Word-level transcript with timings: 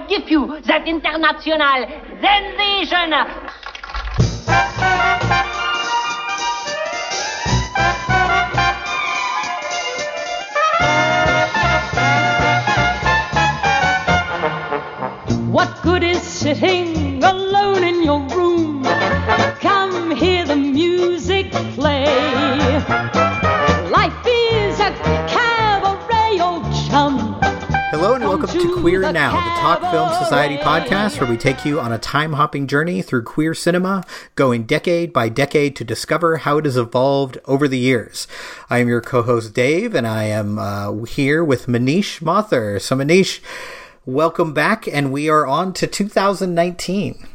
I 0.00 0.06
give 0.06 0.30
you 0.30 0.60
that 0.62 0.88
international 0.88 1.84
sensation. 2.24 3.12
What 15.52 15.82
good 15.82 16.02
is 16.02 16.22
sitting 16.22 17.22
alone 17.22 17.84
in 17.84 18.02
your 18.02 18.20
room? 18.28 18.84
Come 19.60 20.12
hear 20.12 20.46
the 20.46 20.56
music 20.56 21.52
play. 21.74 23.19
Queer 28.80 29.12
Now, 29.12 29.32
the 29.32 29.60
Talk 29.60 29.92
Film 29.92 30.08
Society 30.22 30.56
podcast, 30.56 31.20
where 31.20 31.28
we 31.28 31.36
take 31.36 31.66
you 31.66 31.78
on 31.78 31.92
a 31.92 31.98
time 31.98 32.32
hopping 32.32 32.66
journey 32.66 33.02
through 33.02 33.24
queer 33.24 33.52
cinema, 33.52 34.04
going 34.36 34.64
decade 34.64 35.12
by 35.12 35.28
decade 35.28 35.76
to 35.76 35.84
discover 35.84 36.38
how 36.38 36.56
it 36.56 36.64
has 36.64 36.78
evolved 36.78 37.36
over 37.44 37.68
the 37.68 37.78
years. 37.78 38.26
I 38.70 38.78
am 38.78 38.88
your 38.88 39.02
co 39.02 39.20
host 39.20 39.52
Dave, 39.52 39.94
and 39.94 40.06
I 40.06 40.24
am 40.24 40.58
uh, 40.58 41.02
here 41.04 41.44
with 41.44 41.66
Manish 41.66 42.22
Mathur. 42.22 42.80
So, 42.80 42.96
Manish, 42.96 43.40
welcome 44.06 44.54
back, 44.54 44.88
and 44.88 45.12
we 45.12 45.28
are 45.28 45.46
on 45.46 45.74
to 45.74 45.86
2019. 45.86 47.26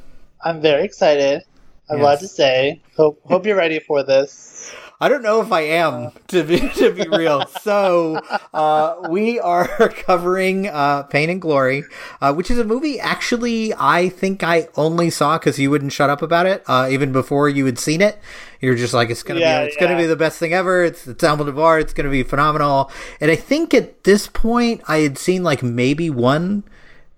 I'm 0.44 0.62
very 0.62 0.84
excited. 0.84 1.44
I'm 1.91 2.00
a 2.00 2.03
lot 2.03 2.12
Yes. 2.14 2.22
to 2.22 2.27
say. 2.27 2.81
Hope 2.98 3.22
hope 3.25 3.45
you're 3.45 3.55
ready 3.55 3.80
for 3.80 4.02
this. 4.03 4.55
I 5.02 5.09
don't 5.09 5.23
know 5.23 5.41
if 5.41 5.52
I 5.52 5.62
am 5.62 6.12
to 6.30 6.44
be 6.44 6.58
to 6.76 6.91
be 6.94 7.05
real. 7.09 7.45
So 7.62 8.16
uh, 8.53 9.08
we 9.09 9.40
are 9.40 9.67
covering 9.90 10.67
uh, 10.67 11.03
Pain 11.03 11.30
and 11.30 11.41
Glory, 11.41 11.84
uh, 12.22 12.34
which 12.34 12.49
is 12.49 12.58
a 12.58 12.63
movie. 12.63 13.00
Actually, 13.00 13.73
I 13.77 14.08
think 14.09 14.41
I 14.44 14.70
only 14.76 15.09
saw 15.09 15.38
because 15.38 15.59
you 15.59 15.70
wouldn't 15.70 15.91
shut 15.91 16.09
up 16.09 16.22
about 16.22 16.45
it, 16.45 16.64
uh, 16.67 16.88
even 16.89 17.11
before 17.11 17.50
you 17.50 17.66
had 17.66 17.78
seen 17.78 18.02
it. 18.02 18.17
You're 18.61 18.75
just 18.75 18.94
like, 18.94 19.09
it's 19.09 19.22
gonna 19.22 19.42
Yeah, 19.42 19.61
be, 19.61 19.67
it's 19.67 19.78
gonna 19.78 19.97
be 19.97 20.06
the 20.06 20.16
best 20.16 20.39
thing 20.39 20.53
ever. 20.53 20.84
It's 20.84 21.06
it's 21.08 21.23
Almodovar. 21.23 21.81
It's 21.81 21.94
gonna 21.94 22.09
be 22.09 22.23
phenomenal. 22.23 22.89
And 23.19 23.30
I 23.30 23.36
think 23.36 23.73
at 23.73 24.06
this 24.06 24.28
point, 24.28 24.81
I 24.88 25.00
had 25.00 25.17
seen 25.17 25.44
like 25.44 25.62
maybe 25.62 26.09
one 26.09 26.64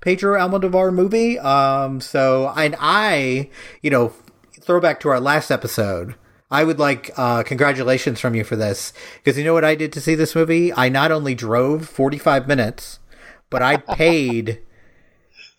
Pedro 0.02 0.38
Almodovar 0.40 0.92
movie. 0.94 1.38
Um, 1.38 2.02
so 2.02 2.52
and 2.58 2.76
I, 2.80 3.50
you 3.84 3.92
know, 3.92 4.14
throwback 4.60 5.00
to 5.02 5.10
our 5.10 5.20
last 5.20 5.52
episode. 5.52 6.16
I 6.50 6.64
would 6.64 6.80
like 6.80 7.12
uh, 7.18 7.44
congratulations 7.44 8.20
from 8.20 8.34
you 8.36 8.44
for 8.44 8.56
this 8.56 8.94
because 9.18 9.38
you 9.38 9.44
know 9.44 9.54
what 9.54 9.66
I 9.66 9.76
did 9.76 9.92
to 9.94 10.02
see 10.02 10.16
this 10.16 10.36
movie. 10.36 10.72
I 10.74 10.90
not 10.90 11.12
only 11.12 11.36
drove 11.36 11.88
forty 11.88 12.18
five 12.18 12.48
minutes, 12.48 13.00
but 13.50 13.62
I 13.62 13.78
paid 13.96 14.62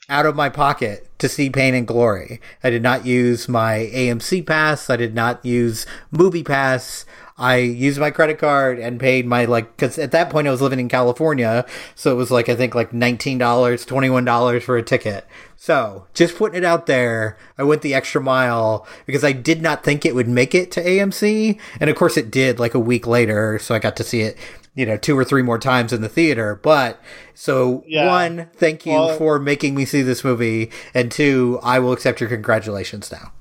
out 0.09 0.27
of 0.27 0.35
my 0.37 0.49
pocket 0.49 1.09
to 1.19 1.29
see 1.29 1.51
Pain 1.51 1.75
and 1.75 1.87
Glory. 1.87 2.41
I 2.65 2.71
did 2.71 2.83
not 2.83 3.05
use 3.05 3.49
my 3.49 3.91
AMC 3.93 4.47
pass. 4.47 4.89
I 4.89 4.97
did 4.97 5.15
not 5.15 5.45
use 5.45 5.85
Movie 6.11 6.45
Pass. 6.45 7.05
I 7.39 7.57
used 7.59 8.01
my 8.01 8.11
credit 8.11 8.39
card 8.39 8.79
and 8.81 8.99
paid 8.99 9.25
my 9.27 9.45
like 9.45 9.77
because 9.77 9.97
at 9.99 10.11
that 10.11 10.29
point 10.29 10.49
I 10.49 10.51
was 10.51 10.61
living 10.61 10.81
in 10.81 10.89
California, 10.89 11.65
so 11.95 12.11
it 12.11 12.17
was 12.17 12.31
like 12.33 12.49
I 12.49 12.57
think 12.57 12.75
like 12.75 12.93
nineteen 12.93 13.39
dollars, 13.39 13.85
twenty 13.85 14.11
one 14.11 14.25
dollars 14.25 14.65
for 14.65 14.77
a 14.77 14.83
ticket. 14.83 15.25
So 15.57 16.07
just 16.15 16.37
putting 16.37 16.59
it 16.59 16.65
out 16.65 16.87
there, 16.87 17.37
I 17.57 17.63
went 17.63 17.83
the 17.83 17.95
extra 17.95 18.21
mile 18.21 18.87
because 19.07 19.23
I 19.25 19.33
did 19.33 19.63
not 19.63 19.85
think 19.85 20.05
it 20.05 20.15
would 20.15 20.29
make 20.29 20.55
it 20.55 20.71
to 20.73 20.85
AMC, 20.85 21.59
and 21.81 21.89
of 21.89 21.97
course 21.97 22.17
it 22.17 22.31
did. 22.31 22.59
Like 22.59 22.75
a 22.75 22.79
week 22.81 23.07
later, 23.07 23.59
so 23.61 23.75
I 23.75 23.79
got 23.79 23.97
to 23.97 24.05
see 24.05 24.23
it, 24.23 24.37
you 24.75 24.85
know, 24.87 24.97
two 24.97 25.17
or 25.17 25.25
three 25.25 25.43
more 25.43 25.59
times 25.59 25.93
in 25.93 26.01
the 26.01 26.09
theater. 26.09 26.59
But 26.61 27.01
so 27.35 27.85
Yeah. 27.87 28.07
one, 28.09 28.49
thank 28.57 28.85
you 28.85 28.93
Well- 28.93 29.17
for 29.17 29.39
making 29.39 29.75
me 29.77 29.85
see 29.85 30.03
this 30.03 30.25
movie, 30.25 30.71
and 30.93 31.11
two, 31.11 31.61
I 31.63 31.79
will 31.79 31.93
accept 31.93 32.21
your 32.21 32.31
congratulations 32.31 33.13
now. 33.13 33.33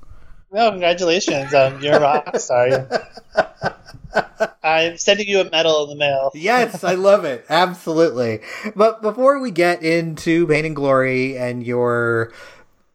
No, 0.50 0.70
congratulations. 0.70 1.52
Um, 1.52 1.80
you're 1.82 1.96
a 1.96 2.00
rock 2.00 2.38
star. 2.38 2.88
I'm 4.62 4.96
sending 4.96 5.28
you 5.28 5.40
a 5.40 5.50
medal 5.50 5.84
in 5.84 5.90
the 5.90 5.96
mail. 5.96 6.30
Yes, 6.34 6.84
I 6.84 6.94
love 6.94 7.24
it. 7.24 7.44
Absolutely. 7.48 8.40
But 8.74 9.02
before 9.02 9.40
we 9.40 9.50
get 9.50 9.82
into 9.82 10.46
Pain 10.46 10.64
and 10.64 10.76
Glory 10.76 11.36
and 11.36 11.66
your, 11.66 12.32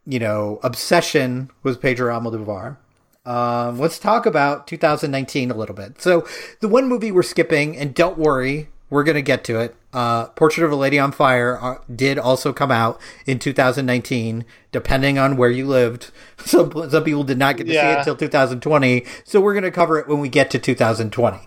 you 0.06 0.20
know, 0.20 0.60
obsession 0.64 1.52
with 1.62 1.82
Pedro 1.82 2.18
Almodovar, 2.18 2.78
um, 3.26 3.80
let's 3.80 4.00
talk 4.00 4.26
about 4.26 4.68
2019 4.68 5.52
a 5.52 5.54
little 5.54 5.76
bit. 5.76 6.02
So, 6.02 6.28
the 6.60 6.68
one 6.68 6.90
movie 6.90 7.12
we're 7.12 7.24
skipping, 7.24 7.78
and 7.78 7.94
don't 7.94 8.18
worry, 8.18 8.70
we're 8.90 9.04
going 9.04 9.16
to 9.16 9.22
get 9.22 9.44
to 9.46 9.60
it. 9.60 9.76
Uh, 9.94 10.26
Portrait 10.30 10.66
of 10.66 10.72
a 10.72 10.76
Lady 10.76 10.98
on 10.98 11.12
Fire 11.12 11.60
uh, 11.62 11.78
did 11.94 12.18
also 12.18 12.52
come 12.52 12.72
out 12.72 13.00
in 13.26 13.40
2019, 13.40 14.44
depending 14.72 15.20
on 15.20 15.38
where 15.38 15.52
you 15.52 15.68
lived. 15.68 16.12
Some, 16.46 16.72
some 16.90 17.04
people 17.04 17.24
did 17.24 17.38
not 17.38 17.58
get 17.58 17.68
to 17.68 17.74
see 17.74 17.80
it 17.80 18.04
till 18.04 18.18
2020, 18.18 19.06
so 19.24 19.40
we're 19.40 19.54
going 19.54 19.64
to 19.64 19.72
cover 19.72 19.98
it 20.00 20.08
when 20.10 20.20
we 20.20 20.28
get 20.28 20.52
to 20.52 20.60
2020. 20.60 21.38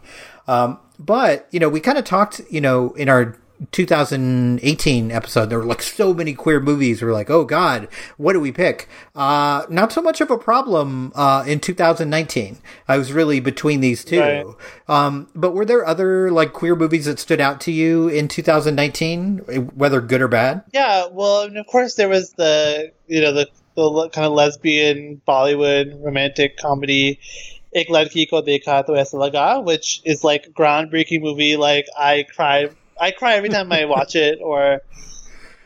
Um, 0.49 0.79
but 0.99 1.47
you 1.51 1.61
know, 1.61 1.69
we 1.69 1.81
kind 1.81 1.99
of 1.99 2.05
talked, 2.05 2.41
you 2.51 2.61
know, 2.63 2.93
in 2.93 3.09
our 3.11 3.37
2018 3.73 5.11
episode, 5.11 5.51
there 5.51 5.59
were 5.59 5.65
like 5.65 5.83
so 5.83 6.13
many 6.13 6.35
queer 6.35 6.61
movies. 6.61 7.03
We 7.03 7.09
are 7.09 7.13
like, 7.13 7.31
oh 7.31 7.45
god, 7.45 7.89
what 8.17 8.33
do 8.33 8.41
we 8.41 8.53
pick? 8.53 8.89
Uh, 9.15 9.65
not 9.69 9.93
so 9.93 10.03
much 10.03 10.21
of 10.21 10.31
a 10.31 10.39
problem 10.39 11.13
uh, 11.15 11.45
in 11.47 11.61
2019. 11.61 12.59
I 12.89 12.99
was 12.99 13.13
really 13.13 13.41
between 13.41 13.81
these 13.81 14.05
two. 14.05 14.21
Right. 14.21 14.47
Um, 14.89 15.29
but 15.35 15.53
were 15.53 15.65
there 15.65 15.87
other 15.87 16.31
like 16.31 16.53
queer 16.53 16.77
movies 16.77 17.07
that 17.07 17.19
stood 17.19 17.41
out 17.41 17.61
to 17.63 17.73
you 17.73 18.09
in 18.09 18.29
2019, 18.29 19.39
whether 19.75 20.01
good 20.01 20.21
or 20.21 20.29
bad? 20.29 20.63
Yeah, 20.73 21.07
well, 21.11 21.43
and 21.43 21.57
of 21.57 21.67
course 21.67 21.95
there 21.95 22.09
was 22.09 22.33
the 22.33 22.93
you 23.07 23.21
know 23.21 23.33
the 23.33 23.49
the 23.77 24.09
kind 24.09 24.27
of 24.27 24.33
lesbian 24.33 25.21
Bollywood 25.29 26.03
romantic 26.03 26.57
comedy 26.57 27.21
Ek 27.77 27.89
Ladki 27.89 28.29
Ko 28.29 28.43
Dekha 28.43 28.87
Toh 28.87 28.95
Aisa 28.95 29.15
Laga, 29.15 29.63
which 29.63 30.01
is 30.05 30.25
like 30.25 30.47
a 30.47 30.51
groundbreaking 30.51 31.21
movie. 31.21 31.57
Like 31.57 31.87
I 31.97 32.25
cry, 32.35 32.71
I 33.01 33.11
cry 33.11 33.35
every 33.35 33.49
time 33.49 33.71
I 33.73 33.85
watch 33.85 34.15
it 34.15 34.39
or 34.43 34.81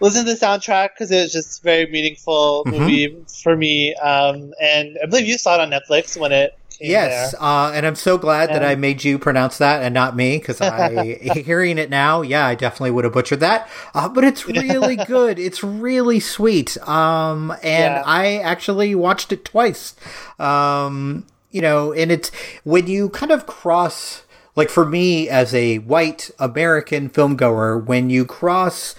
listen 0.00 0.24
to 0.24 0.32
the 0.34 0.38
soundtrack 0.38 0.90
because 0.94 1.10
it 1.10 1.22
was 1.22 1.32
just 1.32 1.60
a 1.60 1.62
very 1.62 1.86
meaningful 1.90 2.64
Mhm. 2.66 2.70
movie 2.72 3.24
for 3.42 3.56
me. 3.56 3.94
Um, 3.94 4.52
and 4.60 4.98
I 5.02 5.06
believe 5.06 5.26
you 5.26 5.38
saw 5.38 5.54
it 5.54 5.60
on 5.60 5.70
Netflix 5.70 6.18
when 6.18 6.32
it 6.32 6.52
Yes, 6.82 7.34
uh, 7.38 7.72
and 7.74 7.84
I'm 7.86 7.94
so 7.94 8.16
glad 8.16 8.48
that 8.54 8.64
I 8.64 8.74
made 8.74 9.04
you 9.04 9.18
pronounce 9.18 9.58
that 9.58 9.82
and 9.82 9.92
not 9.92 10.16
me 10.16 10.38
because 10.38 10.62
I, 10.62 10.88
hearing 11.44 11.76
it 11.76 11.90
now, 11.90 12.22
yeah, 12.22 12.46
I 12.46 12.54
definitely 12.54 12.92
would 12.92 13.04
have 13.04 13.12
butchered 13.12 13.40
that. 13.40 13.68
Uh, 13.92 14.08
but 14.08 14.24
it's 14.24 14.46
really 14.48 14.96
good. 14.96 15.38
It's 15.38 15.62
really 15.62 16.20
sweet. 16.20 16.78
Um, 16.88 17.50
and 17.62 17.96
Yeah. 17.96 18.02
I 18.06 18.38
actually 18.38 18.94
watched 18.94 19.30
it 19.30 19.44
twice. 19.44 19.94
Um, 20.38 21.26
you 21.50 21.60
know, 21.60 21.92
and 21.92 22.10
it's 22.10 22.30
when 22.64 22.86
you 22.86 23.10
kind 23.10 23.30
of 23.30 23.46
cross, 23.46 24.22
like 24.56 24.70
for 24.70 24.84
me 24.84 25.28
as 25.28 25.54
a 25.54 25.78
white 25.78 26.30
American 26.38 27.08
film 27.08 27.36
goer, 27.36 27.78
when 27.78 28.10
you 28.10 28.24
cross 28.24 28.94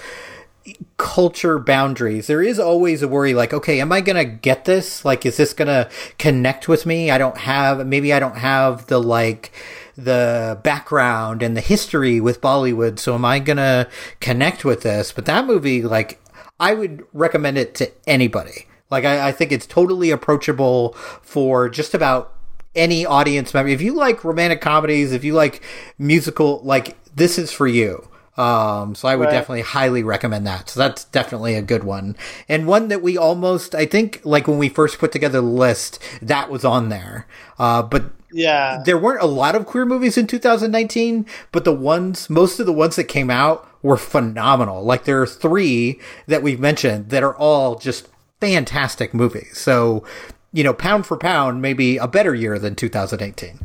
culture 0.98 1.58
boundaries. 1.58 2.28
There 2.28 2.42
is 2.42 2.60
always 2.60 3.02
a 3.02 3.08
worry 3.08 3.34
like, 3.34 3.54
okay, 3.54 3.82
am 3.82 3.92
I 3.92 4.02
to 4.18 4.26
get 4.26 4.66
this? 4.66 5.04
Like, 5.04 5.26
is 5.26 5.38
this 5.38 5.54
to 5.68 5.90
connect 6.20 6.68
with 6.68 6.86
me? 6.86 7.10
I 7.10 7.18
don't 7.18 7.38
have, 7.38 7.86
maybe 7.86 8.14
I 8.14 8.20
don't 8.20 8.38
have 8.38 8.88
the 8.88 9.00
like, 9.00 9.52
the 9.98 10.60
background 10.64 11.44
and 11.44 11.58
the 11.58 11.62
history 11.62 12.20
with 12.20 12.42
Bollywood. 12.42 13.00
So 13.00 13.16
am 13.16 13.26
I 13.26 13.40
to 13.58 13.90
connect 14.20 14.64
with 14.64 14.82
this? 14.82 15.12
But 15.12 15.26
that 15.26 15.46
movie, 15.46 15.82
like, 15.82 16.22
I 16.60 16.74
would 16.74 17.06
recommend 17.14 17.58
it 17.58 17.76
to 17.76 17.92
anybody. 18.08 18.68
Like, 18.90 19.06
I, 19.06 19.30
I 19.30 19.32
think 19.32 19.52
it's 19.52 19.66
totally 19.66 20.12
approachable 20.12 20.94
for 21.22 21.70
just 21.70 21.94
about 21.94 22.34
any 22.76 23.06
audience 23.06 23.54
member. 23.54 23.70
If 23.70 23.82
you 23.82 23.94
like 23.94 24.24
romantic 24.24 24.62
comedies, 24.62 25.12
if 25.12 25.24
you 25.24 25.34
like 25.34 25.62
musical, 25.98 26.62
like, 26.64 26.98
this 27.16 27.38
is 27.38 27.52
for 27.52 27.68
you. 27.68 28.08
Um, 28.38 28.96
so 28.96 29.10
I 29.10 29.16
would 29.18 29.26
Right. 29.26 29.32
definitely 29.32 29.62
highly 29.62 30.04
recommend 30.04 30.48
that. 30.48 30.70
So 30.70 30.80
that's 30.80 31.04
definitely 31.04 31.56
a 31.56 31.62
good 31.62 31.84
one. 31.84 32.16
And 32.48 32.66
one 32.66 32.88
that 32.88 33.02
we 33.02 33.18
almost, 33.18 33.76
I 33.76 33.86
think, 33.86 34.22
like 34.24 34.48
when 34.48 34.58
we 34.58 34.70
first 34.70 35.00
put 35.00 35.12
together 35.12 35.42
the 35.42 35.48
list, 35.48 36.00
that 36.22 36.50
was 36.50 36.64
on 36.64 36.88
there. 36.90 37.28
Uh, 37.60 37.82
but 37.82 38.06
Yeah. 38.32 38.82
there 38.86 38.98
weren't 38.98 39.22
a 39.22 39.26
lot 39.28 39.54
of 39.56 39.66
queer 39.66 39.86
movies 39.86 40.18
in 40.18 40.28
2019, 40.28 41.26
but 41.52 41.66
the 41.66 41.74
ones, 41.74 42.30
most 42.30 42.58
of 42.62 42.66
the 42.66 42.72
ones 42.74 42.96
that 42.96 43.04
came 43.04 43.30
out 43.30 43.68
were 43.84 43.98
phenomenal. 43.98 44.82
Like 44.84 45.04
there 45.04 45.22
are 45.22 45.28
three 45.28 46.00
that 46.28 46.42
we've 46.42 46.60
mentioned 46.60 47.10
that 47.10 47.24
are 47.24 47.36
all 47.36 47.76
just 47.76 48.08
fantastic 48.40 49.14
movies. 49.14 49.58
So, 49.58 50.04
you 50.54 50.64
know, 50.64 50.74
pound 50.74 51.06
for 51.06 51.18
pound, 51.18 51.62
maybe 51.62 51.98
a 51.98 52.08
better 52.08 52.36
year 52.36 52.60
than 52.60 52.76
2018. 52.76 53.60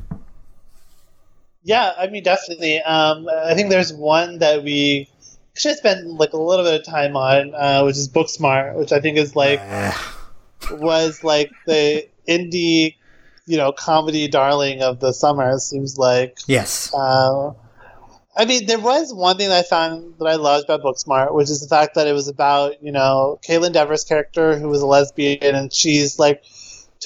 Yeah, 1.62 1.92
I 1.98 2.06
mean, 2.06 2.22
definitely. 2.22 2.80
Um, 2.80 3.28
I 3.28 3.54
think 3.54 3.70
there's 3.70 3.92
one 3.92 4.38
that 4.38 4.62
we 4.62 5.08
should 5.54 5.76
spend 5.76 6.08
like 6.16 6.32
a 6.32 6.36
little 6.36 6.64
bit 6.64 6.80
of 6.80 6.86
time 6.86 7.16
on, 7.16 7.54
uh, 7.54 7.82
which 7.82 7.96
is 7.96 8.08
Booksmart, 8.08 8.76
which 8.76 8.92
I 8.92 9.00
think 9.00 9.18
is 9.18 9.34
like 9.34 9.60
was 10.70 11.24
like 11.24 11.50
the 11.66 12.06
indie, 12.28 12.94
you 13.46 13.56
know, 13.56 13.72
comedy 13.72 14.28
darling 14.28 14.82
of 14.82 15.00
the 15.00 15.12
summer. 15.12 15.50
It 15.50 15.60
seems 15.60 15.98
like. 15.98 16.38
Yes. 16.46 16.94
Uh, 16.94 17.54
I 18.36 18.44
mean, 18.44 18.66
there 18.66 18.78
was 18.78 19.14
one 19.14 19.38
thing 19.38 19.48
that 19.48 19.64
I 19.64 19.68
found 19.68 20.18
that 20.18 20.26
I 20.26 20.34
loved 20.34 20.66
about 20.66 20.82
Booksmart, 20.82 21.32
which 21.32 21.48
is 21.48 21.62
the 21.62 21.68
fact 21.68 21.94
that 21.94 22.06
it 22.06 22.12
was 22.12 22.28
about, 22.28 22.82
you 22.82 22.92
know, 22.92 23.40
Kaitlyn 23.48 23.72
Dever's 23.72 24.04
character 24.04 24.58
who 24.58 24.68
was 24.68 24.82
a 24.82 24.86
lesbian 24.86 25.54
and 25.54 25.72
she's 25.72 26.18
like 26.18 26.44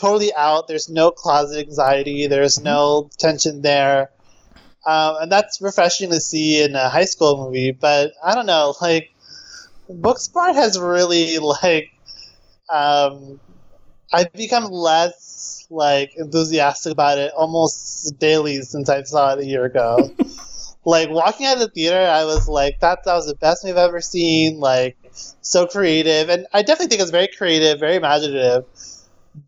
totally 0.01 0.35
out. 0.35 0.67
There's 0.67 0.89
no 0.89 1.11
closet 1.11 1.59
anxiety. 1.67 2.27
There's 2.27 2.61
no 2.61 3.11
tension 3.19 3.63
there. 3.63 4.11
Um, 4.87 5.17
and 5.21 5.33
that's 5.33 5.61
refreshing 5.61 6.11
to 6.11 6.21
see 6.21 6.63
in 6.63 6.75
a 6.75 6.89
high 6.89 7.05
school 7.05 7.45
movie. 7.45 7.73
But 7.73 8.13
I 8.25 8.35
don't 8.35 8.47
know, 8.47 8.75
like, 8.81 9.13
Booksmart 9.91 10.55
has 10.55 10.79
really, 10.79 11.39
like, 11.39 11.93
um, 12.73 13.41
I've 14.13 14.33
become 14.33 14.65
less, 14.65 15.67
like, 15.71 16.13
enthusiastic 16.17 16.93
about 16.93 17.19
it 17.19 17.33
almost 17.33 18.19
daily 18.19 18.63
since 18.63 18.89
I 18.89 19.03
saw 19.03 19.35
it 19.35 19.41
a 19.41 19.47
year 19.47 19.65
ago. 19.65 20.15
like 20.85 21.11
walking 21.11 21.47
out 21.47 21.55
of 21.55 21.61
the 21.61 21.69
theater, 21.69 21.99
I 21.99 22.25
was 22.25 22.49
like, 22.49 22.81
that 22.81 23.05
that 23.05 23.15
was 23.15 23.27
the 23.27 23.35
best 23.35 23.65
movie 23.65 23.79
I've 23.79 23.89
ever 23.89 24.01
seen. 24.01 24.61
Like, 24.61 24.97
so 25.43 25.67
creative, 25.67 26.31
and 26.31 26.47
I 26.53 26.63
definitely 26.63 26.89
think 26.89 27.03
it's 27.03 27.11
very 27.11 27.29
creative, 27.29 27.79
very 27.79 27.97
imaginative. 27.97 28.65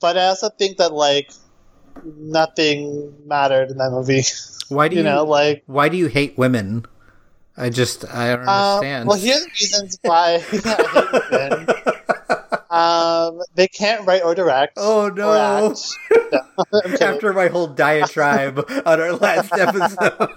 But 0.00 0.17
I 0.17 0.26
also 0.26 0.49
think 0.49 0.79
that 0.79 0.93
like 0.93 1.32
nothing 2.05 3.14
mattered 3.26 3.70
in 3.70 3.79
that 3.79 3.90
movie. 3.90 4.23
Why 4.69 4.88
do 4.88 4.96
you, 4.96 5.02
you 5.02 5.08
know, 5.08 5.25
like 5.25 5.62
why 5.67 5.88
do 5.88 5.96
you 5.96 6.06
hate 6.06 6.37
women? 6.38 6.87
I 7.56 7.69
just 7.70 8.05
I 8.05 8.37
don't 8.37 8.49
uh, 8.49 8.52
understand. 8.52 9.08
well, 9.08 9.19
here's 9.19 9.44
the 9.44 9.50
reasons 9.50 9.99
why 10.02 10.34
I 10.34 10.38
hate 10.38 11.31
women. 11.31 11.67
Um, 12.73 13.43
they 13.55 13.69
can't 13.69 14.06
write 14.06 14.25
or 14.25 14.34
direct. 14.34 14.79
Oh 14.79 15.11
no! 15.14 15.31
No, 15.34 15.75
I'm. 16.73 17.02
After 17.02 17.34
my 17.34 17.49
whole 17.49 17.67
diatribe 17.67 18.64
on 18.87 18.99
our 18.99 19.12
last 19.12 19.52
episode. 19.52 20.31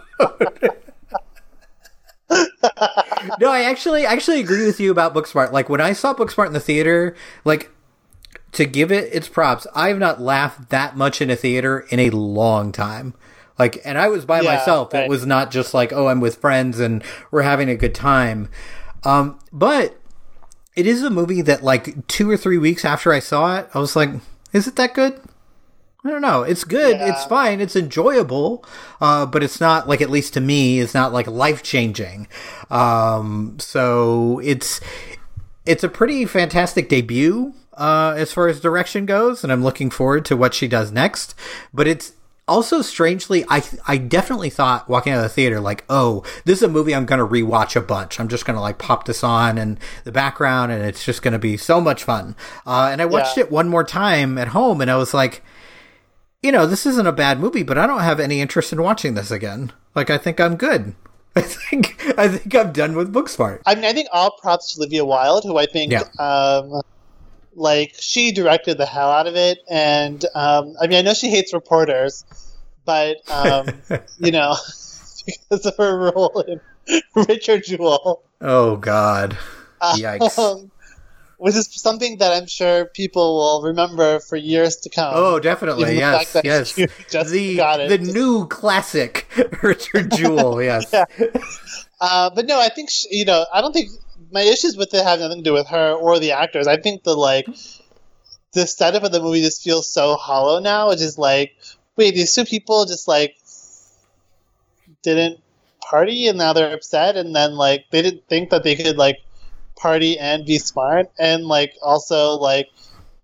no, 3.39 3.50
I 3.50 3.63
actually 3.63 4.06
actually 4.06 4.42
agree 4.42 4.65
with 4.65 4.81
you 4.81 4.92
about 4.92 5.13
Booksmart. 5.13 5.53
Like 5.53 5.69
when 5.69 5.80
I 5.80 5.94
saw 5.94 6.13
Booksmart 6.13 6.47
in 6.47 6.53
the 6.53 6.59
theater, 6.59 7.15
like 7.45 7.71
to 8.56 8.66
give 8.66 8.92
it 8.92 9.13
its 9.13 9.28
props, 9.28 9.68
I 9.75 9.90
have 9.90 10.00
not 10.00 10.22
laughed 10.22 10.69
that 10.69 10.98
much 10.98 11.22
in 11.22 11.30
a 11.30 11.36
theater 11.36 11.86
in 11.90 12.00
a 12.00 12.10
long 12.10 12.72
time. 12.72 13.13
Like, 13.57 13.81
and 13.86 13.98
I 13.98 14.10
was 14.10 14.25
by 14.25 14.42
Yeah, 14.42 14.56
myself. 14.56 14.94
It 14.94 15.10
was 15.10 15.25
not 15.25 15.52
just 15.52 15.74
like, 15.74 15.94
oh, 15.94 16.07
I'm 16.07 16.19
with 16.19 16.38
friends 16.38 16.80
and 16.80 17.04
we're 17.31 17.44
having 17.44 17.69
a 17.69 17.75
good 17.75 17.96
time. 17.96 18.50
Um, 19.04 19.40
but 19.54 19.98
it 20.75 20.86
is 20.86 21.04
a 21.04 21.10
movie 21.10 21.42
that, 21.42 21.63
like, 21.63 22.06
two 22.07 22.30
or 22.30 22.36
three 22.36 22.57
weeks 22.57 22.84
after 22.84 23.13
I 23.13 23.19
saw 23.19 23.57
it, 23.57 23.69
I 23.74 23.80
was 23.80 23.96
like, 23.96 24.10
is 24.52 24.68
it 24.68 24.75
that 24.75 24.94
good? 24.94 25.22
I 26.04 26.10
don't 26.10 26.22
know. 26.22 26.44
It's 26.44 26.63
good. 26.66 26.98
Yeah. 26.98 27.13
It's 27.13 27.25
fine. 27.25 27.62
It's 27.62 27.75
enjoyable. 27.75 28.63
Uh, 29.02 29.25
but 29.25 29.42
it's 29.42 29.60
not 29.60 29.88
like, 29.88 30.02
at 30.02 30.10
least 30.10 30.34
to 30.34 30.42
me, 30.42 30.80
it's 30.80 30.94
not 30.94 31.13
like 31.13 31.25
life 31.25 31.63
changing. 31.63 32.28
Um, 32.69 33.57
so 33.60 34.40
it's, 34.44 34.81
it's 35.66 35.84
a 35.84 35.90
pretty 35.90 36.25
fantastic 36.25 36.90
debut, 36.90 37.54
uh, 37.77 38.13
as 38.18 38.31
far 38.33 38.48
as 38.48 38.60
direction 38.60 39.06
goes. 39.06 39.44
And 39.44 39.51
I'm 39.51 39.63
looking 39.63 39.89
forward 39.89 40.25
to 40.25 40.38
what 40.38 40.54
she 40.54 40.68
does 40.68 40.92
next. 40.92 41.36
But 41.74 41.88
it's, 41.88 42.13
also 42.48 42.83
strangely 42.83 43.44
i 43.50 43.63
i 43.88 43.98
definitely 43.98 44.51
thought 44.51 44.88
walking 44.88 45.12
out 45.12 45.18
of 45.18 45.24
the 45.24 45.30
theater 45.30 45.60
like 45.60 45.83
oh 45.89 46.24
this 46.44 46.60
is 46.60 46.62
a 46.62 46.68
movie 46.68 46.94
i'm 46.94 47.04
gonna 47.07 47.25
rewatch 47.25 47.75
a 47.75 47.81
bunch 47.81 48.19
i'm 48.19 48.27
just 48.27 48.45
gonna 48.45 48.62
like 48.62 48.77
pop 48.77 49.06
this 49.06 49.24
on 49.24 49.57
and 49.57 49.80
the 50.04 50.12
background 50.12 50.72
and 50.72 50.83
it's 50.83 51.04
just 51.04 51.24
gonna 51.24 51.39
be 51.39 51.57
so 51.57 51.81
much 51.81 52.04
fun 52.04 52.36
uh, 52.68 52.88
and 52.92 53.01
i 53.01 53.06
watched 53.06 53.36
Yeah. 53.36 53.45
it 53.45 53.51
one 53.51 53.68
more 53.68 53.83
time 53.83 54.38
at 54.38 54.50
home 54.50 54.80
and 54.80 54.92
i 54.92 54.95
was 54.95 55.12
like 55.12 55.42
you 56.44 56.51
know 56.51 56.68
this 56.68 56.86
isn't 56.86 57.07
a 57.07 57.12
bad 57.12 57.39
movie 57.39 57.63
but 57.63 57.80
i 57.80 57.88
don't 57.88 58.01
have 58.01 58.19
any 58.19 58.39
interest 58.42 58.71
in 58.71 58.80
watching 58.80 59.16
this 59.16 59.31
again 59.31 59.71
like 59.95 60.12
i 60.12 60.18
think 60.19 60.39
i'm 60.39 60.56
good 60.56 60.94
i 61.36 61.42
think 61.42 62.00
i 62.16 62.28
think 62.28 62.54
i'm 62.54 62.71
done 62.71 62.95
with 62.95 63.12
booksmart 63.12 63.62
I 63.66 63.74
mean, 63.74 63.86
I 63.86 63.94
think 63.94 64.07
all 64.13 64.30
props 64.39 64.75
to 64.75 64.81
Olivia 64.81 65.04
Wilde, 65.04 65.45
who 65.45 65.57
I 65.57 65.66
think, 65.66 65.92
Yeah. 65.94 66.04
um, 66.19 66.80
like, 67.56 67.96
she 68.00 68.31
directed 68.31 68.78
the 68.78 68.86
hell 68.86 69.10
out 69.10 69.28
of 69.28 69.36
it. 69.36 69.60
And, 69.69 70.24
um, 70.36 70.75
I 70.80 70.88
mean, 70.88 71.00
I 71.00 71.02
know 71.02 71.13
she 71.13 71.30
hates 71.30 71.54
reporters, 71.54 72.25
but, 72.86 73.18
um, 73.30 73.68
you 74.19 74.31
know, 74.31 74.56
because 75.25 75.66
of 75.66 75.78
her 75.78 76.12
role 76.12 76.44
in 76.48 76.62
Richard 77.16 77.63
Jewell, 77.63 78.24
oh 78.42 78.75
god 78.78 79.38
Yikes. 79.81 80.38
um, 80.38 80.72
which 81.38 81.56
is 81.56 81.68
something 81.74 82.18
that 82.19 82.31
I'm 82.31 82.48
sure 82.48 82.86
people 82.86 83.36
will 83.36 83.68
remember 83.68 84.19
for 84.19 84.36
years 84.36 84.78
to 84.78 84.90
come. 84.90 85.12
Oh, 85.16 85.40
definitely. 85.40 85.86
The 85.86 85.96
Yes. 85.96 86.38
Yes. 86.44 86.74
just 87.10 87.31
the 87.31 87.57
got 87.57 87.80
it. 87.81 87.90
the 87.90 87.98
new 87.98 88.48
classic 88.48 89.28
Richard 89.62 90.12
Jewell. 90.12 90.62
Yes. 90.62 90.90
Yeah. 90.94 91.06
Uh, 92.00 92.30
but 92.34 92.46
no, 92.46 92.60
I 92.60 92.69
think 92.69 92.90
sh 92.90 93.06
you 93.10 93.25
know, 93.25 93.46
I 93.54 93.62
don't 93.62 93.74
think 93.74 93.90
my 94.31 94.42
issues 94.42 94.75
with 94.77 94.94
it 94.94 95.04
have 95.04 95.19
nothing 95.19 95.39
to 95.39 95.44
do 95.44 95.54
with 95.54 95.68
her 95.68 95.94
or 95.94 96.19
the 96.19 96.31
actors. 96.31 96.68
I 96.68 96.77
think 96.77 97.04
the 97.04 97.16
like 97.16 97.48
the 98.54 98.68
setup 98.68 99.04
of 99.04 99.12
the 99.12 99.22
movie 99.22 99.42
just 99.42 99.63
feels 99.63 99.92
so 99.92 100.16
hollow 100.16 100.60
now, 100.60 100.89
which 100.89 101.01
is 101.01 101.18
like, 101.18 101.56
wait, 101.95 102.16
these 102.16 102.33
two 102.33 102.45
people 102.45 102.86
just 102.86 103.07
like 103.07 103.38
didn't 105.04 105.39
party 105.81 106.27
and 106.27 106.38
now 106.38 106.54
they're 106.54 106.74
upset, 106.74 107.16
and 107.16 107.36
then 107.36 107.56
like 107.56 107.86
they 107.92 108.01
didn't 108.01 108.27
think 108.27 108.50
that 108.50 108.63
they 108.63 108.75
could 108.75 108.98
like 108.98 109.19
party 109.75 110.18
and 110.18 110.45
be 110.45 110.60
smart, 110.60 111.12
and 111.19 111.45
like 111.45 111.74
also 111.81 112.33
like 112.33 112.69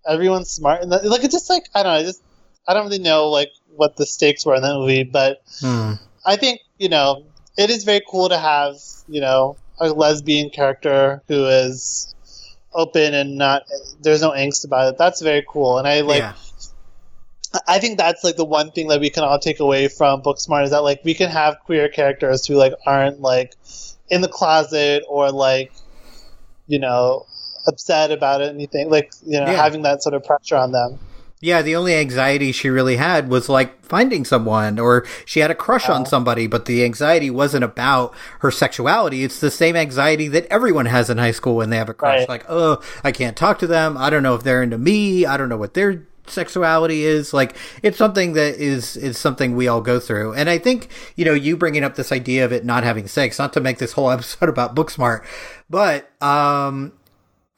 everyone's 0.06 0.50
smart, 0.50 0.82
and 0.82 0.92
that, 0.92 1.04
like 1.04 1.24
it's 1.24 1.34
just 1.34 1.50
like 1.50 1.64
I 1.74 1.82
don't 1.82 1.92
know, 1.92 1.98
I 1.98 2.02
just 2.02 2.22
I 2.66 2.74
don't 2.74 2.84
really 2.84 2.98
know 2.98 3.30
like 3.30 3.50
what 3.74 3.96
the 3.96 4.06
stakes 4.06 4.44
were 4.44 4.54
in 4.54 4.62
that 4.62 4.74
movie, 4.74 5.04
but. 5.04 5.42
Hmm. 5.60 5.94
I 6.24 6.36
think 6.36 6.60
you 6.78 6.88
know 6.88 7.24
it 7.56 7.70
is 7.70 7.84
very 7.84 8.00
cool 8.08 8.28
to 8.28 8.38
have 8.38 8.76
you 9.08 9.20
know 9.20 9.56
a 9.78 9.88
lesbian 9.88 10.50
character 10.50 11.22
who 11.28 11.46
is 11.46 12.14
open 12.74 13.14
and 13.14 13.36
not 13.36 13.62
there's 14.00 14.22
no 14.22 14.30
angst 14.30 14.64
about 14.64 14.92
it. 14.94 14.98
That's 14.98 15.20
very 15.20 15.44
cool, 15.48 15.78
and 15.78 15.86
I 15.86 16.00
like. 16.02 16.18
yeah. 16.18 16.34
I 17.68 17.80
think 17.80 17.98
that's 17.98 18.24
like 18.24 18.36
the 18.36 18.46
one 18.46 18.70
thing 18.70 18.88
that 18.88 19.00
we 19.00 19.10
can 19.10 19.24
all 19.24 19.38
take 19.38 19.60
away 19.60 19.88
from 19.88 20.22
Booksmart 20.22 20.64
is 20.64 20.70
that 20.70 20.82
like 20.82 21.04
we 21.04 21.12
can 21.12 21.28
have 21.28 21.58
queer 21.66 21.88
characters 21.90 22.46
who 22.46 22.54
like 22.54 22.72
aren't 22.86 23.20
like 23.20 23.54
in 24.08 24.22
the 24.22 24.28
closet 24.28 25.02
or 25.06 25.30
like 25.30 25.70
you 26.66 26.78
know 26.78 27.26
upset 27.66 28.10
about 28.10 28.40
anything 28.40 28.90
like 28.90 29.12
you 29.26 29.38
know 29.38 29.46
Yeah. 29.46 29.52
having 29.62 29.82
that 29.82 30.02
sort 30.02 30.14
of 30.14 30.24
pressure 30.24 30.56
on 30.56 30.72
them. 30.72 30.98
Yeah, 31.44 31.60
the 31.60 31.74
only 31.74 31.94
anxiety 31.96 32.52
she 32.52 32.70
really 32.70 32.96
had 32.96 33.28
was 33.28 33.48
like 33.48 33.84
finding 33.84 34.24
someone 34.24 34.78
or 34.78 35.04
she 35.26 35.40
had 35.40 35.50
a 35.50 35.56
crush 35.56 35.84
Uh-huh. 35.88 35.98
on 35.98 36.06
somebody, 36.06 36.46
but 36.46 36.66
the 36.66 36.84
anxiety 36.84 37.30
wasn't 37.30 37.64
about 37.64 38.14
her 38.38 38.50
sexuality. 38.52 39.24
It's 39.24 39.40
the 39.40 39.50
same 39.50 39.74
anxiety 39.74 40.28
that 40.28 40.46
everyone 40.50 40.86
has 40.86 41.10
in 41.10 41.18
high 41.18 41.32
school 41.32 41.56
when 41.56 41.70
they 41.70 41.76
have 41.78 41.88
a 41.88 41.94
crush. 41.94 42.20
Right. 42.20 42.28
Like, 42.28 42.44
oh, 42.48 42.80
I 43.02 43.10
can't 43.10 43.36
talk 43.36 43.58
to 43.58 43.66
them. 43.66 43.96
I 43.98 44.08
don't 44.08 44.22
know 44.22 44.36
if 44.36 44.44
they're 44.44 44.62
into 44.62 44.78
me. 44.78 45.26
I 45.26 45.36
don't 45.36 45.48
know 45.48 45.56
what 45.56 45.74
their 45.74 46.06
sexuality 46.28 47.02
is. 47.04 47.34
Like, 47.34 47.56
it's 47.82 47.98
something 47.98 48.34
that 48.34 48.54
is, 48.60 48.96
is 48.96 49.18
something 49.18 49.56
we 49.56 49.66
all 49.66 49.80
go 49.80 49.98
through. 49.98 50.34
And 50.34 50.48
I 50.48 50.58
think, 50.58 50.88
you 51.16 51.24
know, 51.24 51.34
you 51.34 51.56
bringing 51.56 51.82
up 51.82 51.96
this 51.96 52.12
idea 52.12 52.44
of 52.44 52.52
it 52.52 52.64
not 52.64 52.84
having 52.84 53.08
sex, 53.08 53.40
not 53.40 53.52
to 53.54 53.60
make 53.60 53.78
this 53.78 53.92
whole 53.94 54.10
episode 54.16 54.48
about 54.48 54.76
Booksmart, 54.76 55.24
but, 55.68 56.08
um, 56.22 56.92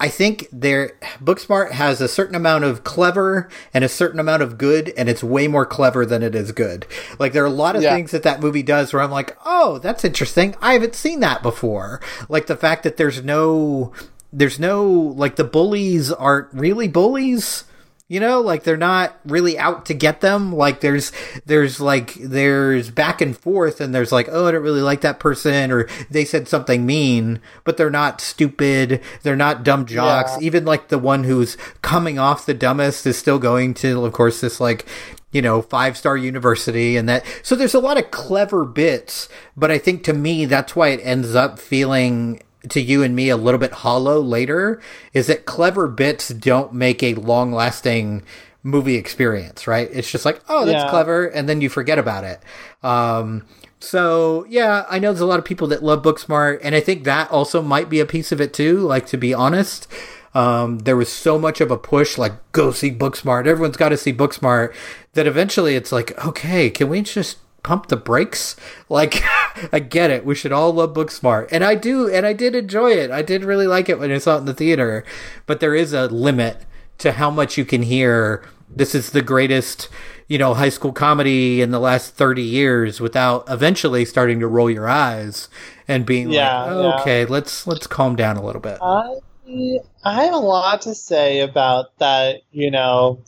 I 0.04 0.08
think 0.08 0.48
their 0.52 0.90
Booksmart 1.22 1.70
has 1.70 2.02
a 2.02 2.08
certain 2.08 2.34
amount 2.34 2.64
of 2.64 2.84
clever 2.84 3.48
and 3.72 3.82
a 3.84 3.88
certain 3.88 4.20
amount 4.20 4.42
of 4.42 4.58
good, 4.58 4.92
and 4.98 5.08
it's 5.08 5.24
way 5.24 5.48
more 5.48 5.64
clever 5.64 6.04
than 6.04 6.22
it 6.22 6.34
is 6.34 6.52
good. 6.52 6.86
Like 7.18 7.32
there 7.32 7.42
are 7.42 7.46
a 7.46 7.50
lot 7.64 7.74
of 7.74 7.80
Yeah. 7.82 7.94
things 7.94 8.10
that 8.10 8.22
that 8.24 8.40
movie 8.40 8.62
does 8.62 8.92
where 8.92 9.00
I'm 9.00 9.10
like, 9.10 9.34
oh, 9.46 9.78
that's 9.78 10.04
interesting. 10.04 10.56
I 10.60 10.74
haven't 10.74 10.94
seen 10.94 11.20
that 11.20 11.42
before. 11.42 12.02
Like 12.28 12.48
the 12.48 12.56
fact 12.56 12.82
that 12.82 12.98
there's 12.98 13.24
no, 13.24 13.92
there's 14.30 14.60
no 14.60 14.84
like 14.92 15.36
the 15.36 15.44
bullies 15.44 16.12
aren't 16.12 16.52
really 16.52 16.86
bullies. 16.88 17.64
You 18.06 18.20
know, 18.20 18.42
like 18.42 18.64
they're 18.64 18.76
not 18.76 19.18
really 19.24 19.58
out 19.58 19.86
to 19.86 19.94
get 19.94 20.20
them. 20.20 20.52
Like 20.52 20.80
there's 20.80 21.10
there's 21.46 21.80
like 21.80 22.14
there's 22.14 22.90
back 22.90 23.22
and 23.22 23.36
forth 23.36 23.80
and 23.80 23.94
there's 23.94 24.12
like, 24.12 24.28
oh, 24.30 24.46
I 24.46 24.52
don't 24.52 24.62
really 24.62 24.82
like 24.82 25.00
that 25.00 25.18
person 25.18 25.70
or 25.70 25.88
they 26.10 26.26
said 26.26 26.46
something 26.46 26.84
mean, 26.84 27.40
but 27.64 27.78
they're 27.78 27.88
not 27.88 28.20
stupid. 28.20 29.00
They're 29.22 29.36
not 29.36 29.64
dumb 29.64 29.86
jocks. 29.86 30.32
Yeah. 30.32 30.46
Even 30.46 30.66
like 30.66 30.88
the 30.88 30.98
one 30.98 31.24
who's 31.24 31.56
coming 31.80 32.18
off 32.18 32.44
the 32.44 32.52
dumbest 32.52 33.06
is 33.06 33.16
still 33.16 33.38
going 33.38 33.72
to 33.74 34.04
of 34.04 34.12
course 34.12 34.42
this 34.42 34.60
like 34.60 34.86
you 35.34 35.42
know, 35.42 35.60
five 35.60 35.96
star 35.96 36.16
university 36.16 36.96
and 36.96 37.08
that. 37.08 37.26
So 37.42 37.56
there's 37.56 37.74
a 37.74 37.80
lot 37.80 37.98
of 37.98 38.10
clever 38.12 38.64
bits, 38.64 39.28
but 39.56 39.70
I 39.70 39.78
think 39.78 40.04
to 40.04 40.14
me, 40.14 40.46
that's 40.46 40.76
why 40.76 40.88
it 40.88 41.00
ends 41.02 41.34
up 41.34 41.58
feeling 41.58 42.40
to 42.70 42.80
you 42.80 43.02
and 43.02 43.14
me 43.16 43.28
a 43.28 43.36
little 43.36 43.58
bit 43.58 43.72
hollow 43.72 44.20
later 44.20 44.80
is 45.12 45.26
that 45.26 45.44
clever 45.46 45.88
bits 45.88 46.28
don't 46.28 46.72
make 46.72 47.02
a 47.02 47.14
long 47.14 47.52
lasting 47.52 48.22
movie 48.62 48.96
experience, 48.96 49.66
right? 49.66 49.88
It's 49.92 50.10
just 50.10 50.24
like, 50.24 50.40
oh, 50.48 50.64
that's 50.64 50.84
Yeah. 50.84 50.90
clever. 50.90 51.26
And 51.26 51.48
then 51.48 51.60
you 51.60 51.68
forget 51.68 51.98
about 51.98 52.24
it. 52.24 52.40
Um, 52.82 53.42
so 53.78 54.46
yeah, 54.48 54.84
I 54.88 54.98
know 54.98 55.10
there's 55.12 55.20
a 55.20 55.26
lot 55.26 55.38
of 55.38 55.44
people 55.44 55.66
that 55.68 55.82
love 55.82 56.02
Booksmart, 56.02 56.60
and 56.62 56.74
I 56.74 56.80
think 56.80 57.04
that 57.04 57.30
also 57.30 57.60
might 57.60 57.90
be 57.90 58.00
a 58.00 58.06
piece 58.06 58.32
of 58.32 58.40
it 58.40 58.52
too. 58.54 58.78
Like 58.78 59.06
to 59.08 59.18
be 59.18 59.34
honest, 59.34 59.86
um, 60.34 60.78
there 60.80 60.96
was 60.96 61.10
so 61.12 61.38
much 61.38 61.60
of 61.60 61.70
a 61.70 61.76
push, 61.76 62.16
like 62.16 62.32
go 62.52 62.70
see 62.72 62.90
Booksmart. 62.90 63.46
Everyone's 63.46 63.76
got 63.76 63.90
to 63.90 63.96
see 63.98 64.12
Booksmart. 64.12 64.74
That 65.12 65.26
eventually 65.26 65.76
it's 65.76 65.92
like, 65.92 66.18
okay, 66.26 66.70
can 66.70 66.88
we 66.88 67.02
just 67.02 67.36
pump 67.64 67.88
the 67.88 67.96
brakes. 67.96 68.56
Like, 68.88 69.22
I 69.72 69.80
get 69.80 70.12
it. 70.12 70.24
We 70.24 70.36
should 70.36 70.52
all 70.52 70.72
love 70.72 70.94
Booksmart, 70.94 71.48
and 71.50 71.64
I 71.64 71.74
do, 71.74 72.08
and 72.08 72.24
I 72.26 72.32
did 72.34 72.54
enjoy 72.54 72.92
it. 72.92 73.10
I 73.10 73.22
did 73.22 73.44
really 73.44 73.66
like 73.66 73.88
it 73.88 73.98
when 73.98 74.12
I 74.12 74.18
saw 74.18 74.36
it 74.36 74.40
in 74.40 74.46
the 74.46 74.54
theater, 74.54 75.04
but 75.46 75.60
there 75.60 75.74
is 75.74 75.92
a 75.92 76.06
limit 76.08 76.58
to 76.98 77.12
how 77.12 77.30
much 77.30 77.58
you 77.58 77.64
can 77.66 77.82
hear. 77.82 78.44
This 78.70 78.94
is 78.94 79.10
the 79.10 79.22
greatest, 79.22 79.88
you 80.28 80.38
know, 80.38 80.54
high 80.54 80.70
school 80.70 80.92
comedy 80.92 81.62
in 81.62 81.72
the 81.72 81.80
last 81.80 82.14
thirty 82.14 82.42
years, 82.42 83.00
without 83.00 83.44
eventually 83.48 84.04
starting 84.04 84.40
to 84.40 84.48
roll 84.48 84.70
your 84.70 84.88
eyes 84.88 85.48
and 85.88 86.06
being 86.06 86.30
Yeah, 86.30 86.64
like, 86.66 86.66
oh, 86.68 86.92
okay, 87.00 87.24
let's 87.26 87.66
let's 87.66 87.86
calm 87.88 88.16
down 88.16 88.36
a 88.36 88.44
little 88.44 88.62
bit. 88.62 88.80
I, 88.80 89.16
I 90.04 90.24
have 90.24 90.34
a 90.34 90.38
lot 90.38 90.82
to 90.82 90.94
say 90.94 91.40
about 91.40 91.98
that, 91.98 92.42
you 92.52 92.70
know, 92.70 93.22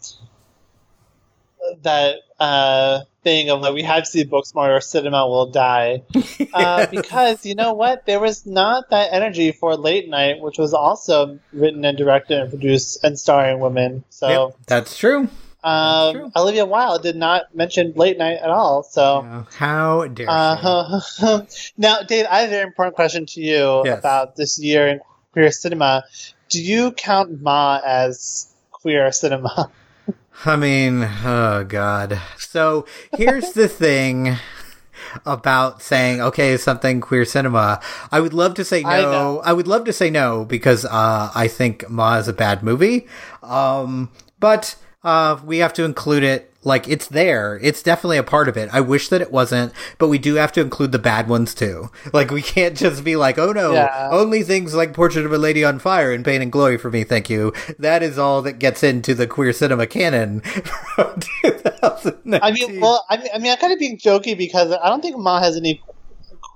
that 1.82 2.16
uh, 2.38 3.00
thing 3.26 3.50
of 3.50 3.60
like 3.60 3.74
we 3.74 3.82
have 3.82 4.04
to 4.04 4.10
see 4.10 4.24
Booksmart 4.24 4.70
or 4.76 4.80
cinema 4.80 5.26
will 5.26 5.50
die. 5.50 6.02
Uh, 6.54 6.86
because 6.96 7.44
you 7.44 7.56
know 7.56 7.72
what? 7.72 8.06
There 8.06 8.20
was 8.20 8.46
not 8.46 8.90
that 8.90 9.12
energy 9.12 9.50
for 9.50 9.76
Late 9.76 10.08
Night, 10.08 10.40
which 10.40 10.58
was 10.58 10.72
also 10.72 11.40
written 11.52 11.84
and 11.84 11.98
directed 11.98 12.38
and 12.38 12.48
produced 12.50 13.02
and 13.02 13.18
starring 13.18 13.58
women. 13.58 14.04
So 14.10 14.28
Yep, 14.28 14.56
that's 14.68 14.96
true. 14.96 15.28
um, 15.64 16.14
true. 16.14 16.30
Olivia 16.36 16.66
Wilde 16.66 17.02
did 17.02 17.16
not 17.16 17.52
mention 17.52 17.92
Late 17.96 18.16
Night 18.16 18.38
at 18.40 18.50
all. 18.50 18.84
So. 18.84 19.02
Uh, 19.18 19.44
how 19.58 20.06
dare? 20.06 20.26
Uh, 20.30 21.00
now, 21.76 22.02
Dave, 22.02 22.26
I 22.30 22.40
have 22.42 22.48
a 22.48 22.52
very 22.52 22.62
important 22.62 22.94
question 22.94 23.26
to 23.26 23.40
you 23.40 23.82
Yes. 23.84 23.98
about 23.98 24.36
this 24.36 24.56
year 24.60 24.86
in 24.86 25.00
queer 25.32 25.50
cinema. 25.50 26.04
Do 26.48 26.62
you 26.62 26.92
count 26.92 27.42
Ma 27.42 27.80
as 27.84 28.54
queer 28.70 29.10
cinema? 29.10 29.70
I 30.44 30.56
mean, 30.56 31.08
oh 31.24 31.64
god. 31.64 32.20
So 32.38 32.86
here's 33.16 33.52
the 33.52 33.68
thing 33.68 34.36
about 35.24 35.82
saying 35.82 36.20
okay, 36.20 36.56
something 36.56 37.00
queer 37.00 37.24
cinema. 37.24 37.80
I 38.12 38.20
would 38.20 38.34
love 38.34 38.54
to 38.54 38.64
say 38.64 38.82
no. 38.82 39.12
know. 39.12 39.40
I, 39.44 39.52
would 39.52 39.68
love 39.68 39.84
to 39.84 39.92
say 39.92 40.10
no 40.10 40.44
because 40.44 40.84
uh, 40.84 41.30
I 41.34 41.48
think 41.48 41.88
Ma 41.88 42.18
is 42.18 42.28
a 42.28 42.32
bad 42.32 42.62
movie. 42.62 43.06
Um, 43.42 44.10
but 44.38 44.76
uh, 45.02 45.38
we 45.44 45.58
have 45.58 45.72
to 45.74 45.84
include 45.84 46.22
it. 46.22 46.52
Like 46.66 46.88
it's 46.88 47.06
there. 47.06 47.60
It's 47.62 47.80
definitely 47.80 48.16
a 48.18 48.24
part 48.24 48.48
of 48.48 48.56
it. 48.56 48.68
I 48.72 48.80
wish 48.80 49.08
that 49.10 49.22
it 49.22 49.30
wasn't, 49.30 49.72
but 49.98 50.08
we 50.08 50.18
do 50.18 50.34
have 50.34 50.50
to 50.52 50.60
include 50.60 50.90
the 50.90 50.98
bad 50.98 51.28
ones 51.28 51.54
too. 51.54 51.92
Like 52.12 52.32
we 52.32 52.42
can't 52.42 52.76
just 52.76 53.04
be 53.04 53.14
like, 53.14 53.38
oh 53.38 53.52
no, 53.52 53.72
Yeah. 53.72 54.08
only 54.10 54.42
things 54.42 54.74
like 54.74 54.92
Portrait 54.92 55.24
of 55.24 55.32
a 55.32 55.38
Lady 55.38 55.64
on 55.64 55.78
Fire 55.78 56.10
and 56.12 56.24
Pain 56.24 56.42
and 56.42 56.50
Glory 56.50 56.76
for 56.76 56.90
me, 56.90 57.04
thank 57.04 57.30
you. 57.30 57.52
That 57.78 58.02
is 58.02 58.18
all 58.18 58.42
that 58.42 58.58
gets 58.58 58.82
into 58.82 59.14
the 59.14 59.28
queer 59.28 59.52
cinema 59.52 59.86
canon 59.86 60.40
from 60.40 61.20
I 62.42 62.50
mean, 62.50 62.80
well, 62.80 63.06
I 63.08 63.16
mean, 63.18 63.28
I 63.32 63.38
mean, 63.38 63.52
I'm 63.52 63.58
kind 63.58 63.72
of 63.72 63.78
being 63.78 63.96
jokey 63.96 64.36
because 64.36 64.72
I 64.72 64.88
don't 64.88 65.02
think 65.02 65.16
Ma 65.16 65.38
has 65.40 65.56
any 65.56 65.80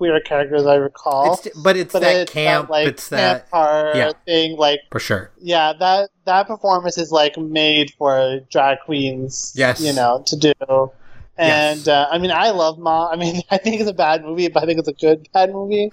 queer 0.00 0.19
characters 0.19 0.64
I 0.64 0.76
recall. 0.76 1.35
It's, 1.35 1.61
but 1.61 1.76
it's 1.76 1.92
but 1.92 2.00
that 2.00 2.16
it's 2.23 2.33
camp. 2.33 2.69
that, 2.69 2.73
like 2.73 2.87
it's 2.88 3.11
that 3.11 3.50
camp 3.50 3.95
yeah. 3.95 4.12
thing. 4.25 4.57
Like, 4.57 4.80
for 4.90 4.99
sure. 4.99 5.30
yeah, 5.38 5.75
that 5.78 6.09
that 6.25 6.47
performance 6.47 6.97
is 6.97 7.12
like 7.12 7.37
made 7.37 7.92
for 7.99 8.40
drag 8.50 8.78
queens. 8.87 9.52
Yes. 9.54 9.78
you 9.78 9.92
know, 9.92 10.25
to 10.26 10.37
do. 10.37 10.52
And 11.37 11.80
Yes. 11.80 11.88
uh, 11.88 12.09
I 12.11 12.16
mean, 12.16 12.30
I 12.30 12.49
love 12.49 12.78
Ma. 12.78 13.11
I 13.11 13.16
mean, 13.16 13.42
I 13.50 13.59
think 13.59 13.78
it's 13.83 13.90
a 13.90 13.95
bad 13.95 14.25
movie, 14.25 14.49
but 14.49 14.62
I 14.62 14.66
think 14.66 14.78
it's 14.78 14.88
a 14.88 14.95
good 14.95 15.28
bad 15.35 15.52
movie. 15.52 15.90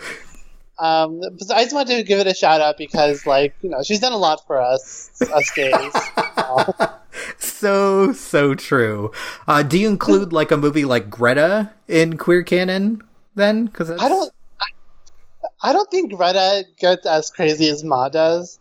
Um, 0.79 1.19
but 1.19 1.51
I 1.51 1.63
just 1.63 1.75
wanted 1.75 1.97
to 1.97 2.03
give 2.03 2.19
it 2.19 2.27
a 2.27 2.33
shout 2.33 2.61
out 2.61 2.77
because, 2.77 3.25
like, 3.25 3.55
you 3.61 3.69
know, 3.69 3.83
she's 3.83 3.99
done 3.99 4.13
a 4.13 4.17
lot 4.17 4.47
for 4.47 4.61
us, 4.61 5.09
us 5.33 5.51
gays. 5.51 5.93
So 7.37 8.13
so 8.13 8.53
true. 8.53 9.11
Uh, 9.47 9.63
do 9.63 9.79
you 9.79 9.87
include 9.87 10.31
like 10.39 10.51
a 10.51 10.57
movie 10.57 10.85
like 10.85 11.09
Greta 11.09 11.71
in 11.87 12.17
queer 12.17 12.43
canon 12.43 13.01
then? 13.37 13.65
Because 13.65 13.89
I 13.91 14.09
don't. 14.09 14.31
I, 14.59 15.69
I 15.69 15.73
don't 15.73 15.89
think 15.89 16.11
Greta 16.13 16.65
gets 16.77 17.05
as 17.05 17.29
crazy 17.29 17.69
as 17.69 17.83
Ma 17.83 18.09
does. 18.09 18.59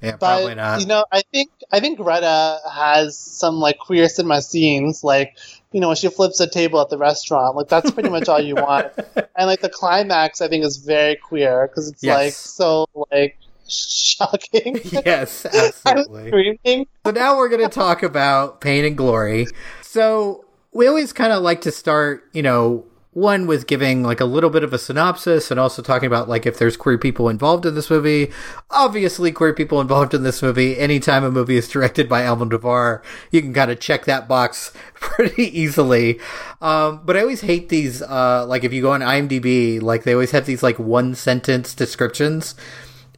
Yeah, 0.00 0.12
but 0.12 0.18
probably 0.18 0.54
not. 0.54 0.80
you 0.80 0.86
know 0.86 1.04
i 1.10 1.22
think 1.32 1.50
i 1.72 1.80
think 1.80 1.98
greta 1.98 2.58
has 2.72 3.18
some 3.18 3.56
like 3.56 3.78
queer 3.80 4.08
cinema 4.08 4.40
scenes 4.40 5.02
like 5.02 5.36
you 5.72 5.80
know 5.80 5.88
when 5.88 5.96
she 5.96 6.08
flips 6.08 6.38
a 6.38 6.48
table 6.48 6.80
at 6.80 6.88
the 6.88 6.96
restaurant 6.96 7.56
like 7.56 7.66
that's 7.66 7.90
pretty 7.90 8.08
much 8.08 8.28
all 8.28 8.38
you 8.40 8.54
want 8.68 8.86
and 9.16 9.48
like 9.48 9.60
the 9.60 9.68
climax 9.68 10.40
i 10.40 10.46
think 10.46 10.64
is 10.64 10.76
very 10.76 11.16
queer 11.16 11.66
because 11.66 11.88
it's 11.90 12.04
Yes. 12.04 12.14
like 12.14 12.32
so 12.32 12.86
like 13.10 13.36
shocking 13.68 14.80
yes, 14.84 15.44
i 15.52 15.64
was 15.64 15.84
absolutely. 15.84 16.88
So 17.04 17.10
now 17.10 17.36
we're 17.36 17.48
going 17.48 17.62
to 17.62 17.68
talk 17.68 18.02
about 18.04 18.60
Pain 18.60 18.84
and 18.84 18.96
Glory. 18.96 19.46
So 19.82 20.44
we 20.72 20.86
always 20.86 21.12
kind 21.12 21.32
of 21.32 21.42
like 21.42 21.62
to 21.62 21.72
start, 21.72 22.24
you 22.32 22.42
know, 22.42 22.84
one 23.12 23.46
with 23.46 23.66
giving 23.66 24.02
like 24.02 24.20
a 24.20 24.24
little 24.26 24.50
bit 24.50 24.62
of 24.62 24.72
a 24.72 24.78
synopsis 24.78 25.50
and 25.50 25.58
also 25.58 25.80
talking 25.82 26.06
about 26.06 26.28
like 26.28 26.44
if 26.46 26.58
there's 26.58 26.76
queer 26.76 26.98
people 26.98 27.28
involved 27.28 27.64
in 27.66 27.74
this 27.74 27.90
movie. 27.90 28.30
Obviously, 28.70 29.32
queer 29.32 29.54
people 29.54 29.80
involved 29.80 30.14
in 30.14 30.22
this 30.22 30.42
movie. 30.42 30.78
Anytime 30.78 31.24
a 31.24 31.30
movie 31.30 31.56
is 31.56 31.68
directed 31.68 32.08
by 32.08 32.22
Almodovar, 32.22 33.02
you 33.30 33.40
can 33.40 33.52
kind 33.54 33.70
of 33.70 33.80
check 33.80 34.04
that 34.04 34.28
box 34.28 34.72
pretty 34.94 35.44
easily. 35.58 36.20
Um, 36.60 37.00
but 37.04 37.16
I 37.16 37.20
always 37.22 37.40
hate 37.40 37.70
these, 37.70 38.02
uh, 38.02 38.44
like 38.46 38.62
if 38.62 38.72
you 38.72 38.82
go 38.82 38.92
on 38.92 39.00
IMDb, 39.00 39.80
like 39.80 40.04
they 40.04 40.12
always 40.12 40.30
have 40.32 40.46
these 40.46 40.62
like 40.62 40.78
one 40.78 41.14
sentence 41.14 41.74
descriptions. 41.74 42.54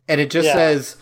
And 0.09 0.21
it 0.21 0.31
just 0.31 0.47
Yeah. 0.47 0.55
says, 0.55 0.97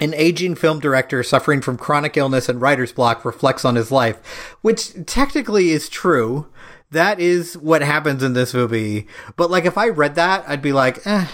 an 0.00 0.14
aging 0.14 0.54
film 0.54 0.78
director 0.80 1.22
suffering 1.22 1.60
from 1.60 1.76
chronic 1.76 2.16
illness 2.16 2.48
and 2.48 2.60
writer's 2.60 2.92
block 2.92 3.24
reflects 3.24 3.64
on 3.64 3.74
his 3.74 3.90
life, 3.90 4.16
which 4.62 4.92
technically 5.06 5.70
is 5.70 5.88
true. 5.88 6.46
That 6.90 7.20
is 7.20 7.56
what 7.56 7.82
happens 7.82 8.22
in 8.22 8.32
this 8.32 8.54
movie. 8.54 9.06
But 9.36 9.50
like 9.50 9.64
if 9.64 9.76
I 9.76 9.88
read 9.88 10.14
that, 10.14 10.44
I'd 10.48 10.62
be 10.62 10.72
like, 10.72 11.06
eh, 11.06 11.26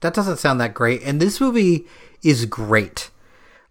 that 0.00 0.14
doesn't 0.14 0.38
sound 0.38 0.60
that 0.60 0.74
great. 0.74 1.02
And 1.02 1.20
this 1.20 1.40
movie 1.40 1.86
is 2.22 2.46
great. 2.46 3.10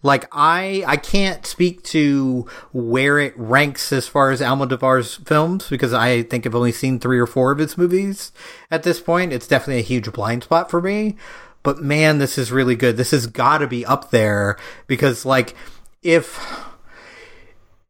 Like 0.03 0.27
I 0.31 0.83
I 0.87 0.97
can't 0.97 1.45
speak 1.45 1.83
to 1.85 2.47
where 2.73 3.19
it 3.19 3.33
ranks 3.37 3.91
as 3.91 4.07
far 4.07 4.31
as 4.31 4.41
Almodovar's 4.41 5.15
films 5.15 5.69
because 5.69 5.93
I 5.93 6.23
think 6.23 6.45
I've 6.45 6.55
only 6.55 6.71
seen 6.71 6.99
3 6.99 7.19
or 7.19 7.27
4 7.27 7.51
of 7.51 7.59
his 7.59 7.77
movies 7.77 8.31
at 8.71 8.83
this 8.83 8.99
point. 8.99 9.33
It's 9.33 9.47
definitely 9.47 9.79
a 9.79 9.85
huge 9.85 10.11
blind 10.11 10.43
spot 10.43 10.71
for 10.71 10.81
me. 10.81 11.17
But 11.63 11.79
man, 11.79 12.17
this 12.17 12.39
is 12.39 12.51
really 12.51 12.75
good. 12.75 12.97
This 12.97 13.11
has 13.11 13.27
got 13.27 13.59
to 13.59 13.67
be 13.67 13.85
up 13.85 14.09
there 14.09 14.57
because 14.87 15.25
like 15.25 15.55
if 16.01 16.39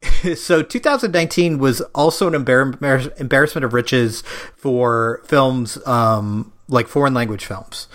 so 0.35 0.63
2019 0.63 1.59
was 1.59 1.81
also 1.93 2.27
an 2.27 2.33
embar- 2.33 3.19
embarrassment 3.19 3.65
of 3.65 3.73
riches 3.73 4.21
for 4.55 5.21
films 5.25 5.77
um, 5.85 6.51
like 6.67 6.87
foreign 6.87 7.13
language 7.13 7.45
films. 7.45 7.87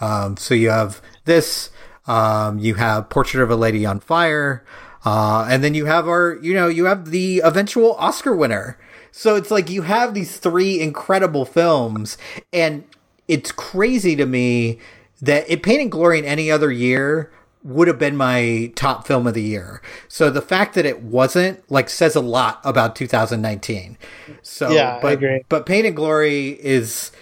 Um, 0.00 0.36
so 0.36 0.54
you 0.54 0.70
have 0.70 1.02
this, 1.24 1.70
um, 2.06 2.58
you 2.58 2.74
have 2.74 3.10
Portrait 3.10 3.42
of 3.42 3.50
a 3.50 3.56
Lady 3.56 3.84
on 3.84 4.00
Fire, 4.00 4.64
uh, 5.04 5.46
and 5.50 5.62
then 5.62 5.74
you 5.74 5.86
have 5.86 6.08
our, 6.08 6.38
you 6.40 6.54
know, 6.54 6.68
you 6.68 6.86
have 6.86 7.10
the 7.10 7.42
eventual 7.44 7.94
Oscar 7.94 8.34
winner. 8.34 8.78
So 9.12 9.36
it's 9.36 9.50
like 9.50 9.68
you 9.68 9.82
have 9.82 10.14
these 10.14 10.38
three 10.38 10.80
incredible 10.80 11.44
films, 11.44 12.16
and 12.52 12.84
it's 13.28 13.52
crazy 13.52 14.16
to 14.16 14.24
me 14.24 14.78
that 15.20 15.50
it 15.50 15.62
Pain 15.62 15.80
and 15.80 15.92
Glory 15.92 16.18
in 16.18 16.24
any 16.24 16.50
other 16.50 16.70
year 16.70 17.30
would 17.62 17.88
have 17.88 17.98
been 17.98 18.16
my 18.16 18.72
top 18.74 19.06
film 19.06 19.26
of 19.26 19.34
the 19.34 19.42
year. 19.42 19.82
So 20.08 20.30
the 20.30 20.40
fact 20.40 20.74
that 20.74 20.86
it 20.86 21.02
wasn't 21.02 21.70
like 21.70 21.90
says 21.90 22.16
a 22.16 22.20
lot 22.20 22.60
about 22.64 22.96
2019. 22.96 23.98
So 24.42 24.70
Yeah, 24.70 24.96
I 24.96 25.00
but, 25.00 25.12
agree. 25.12 25.44
But 25.48 25.66
Pain 25.66 25.84
and 25.84 25.94
Glory 25.94 26.50
is 26.60 27.12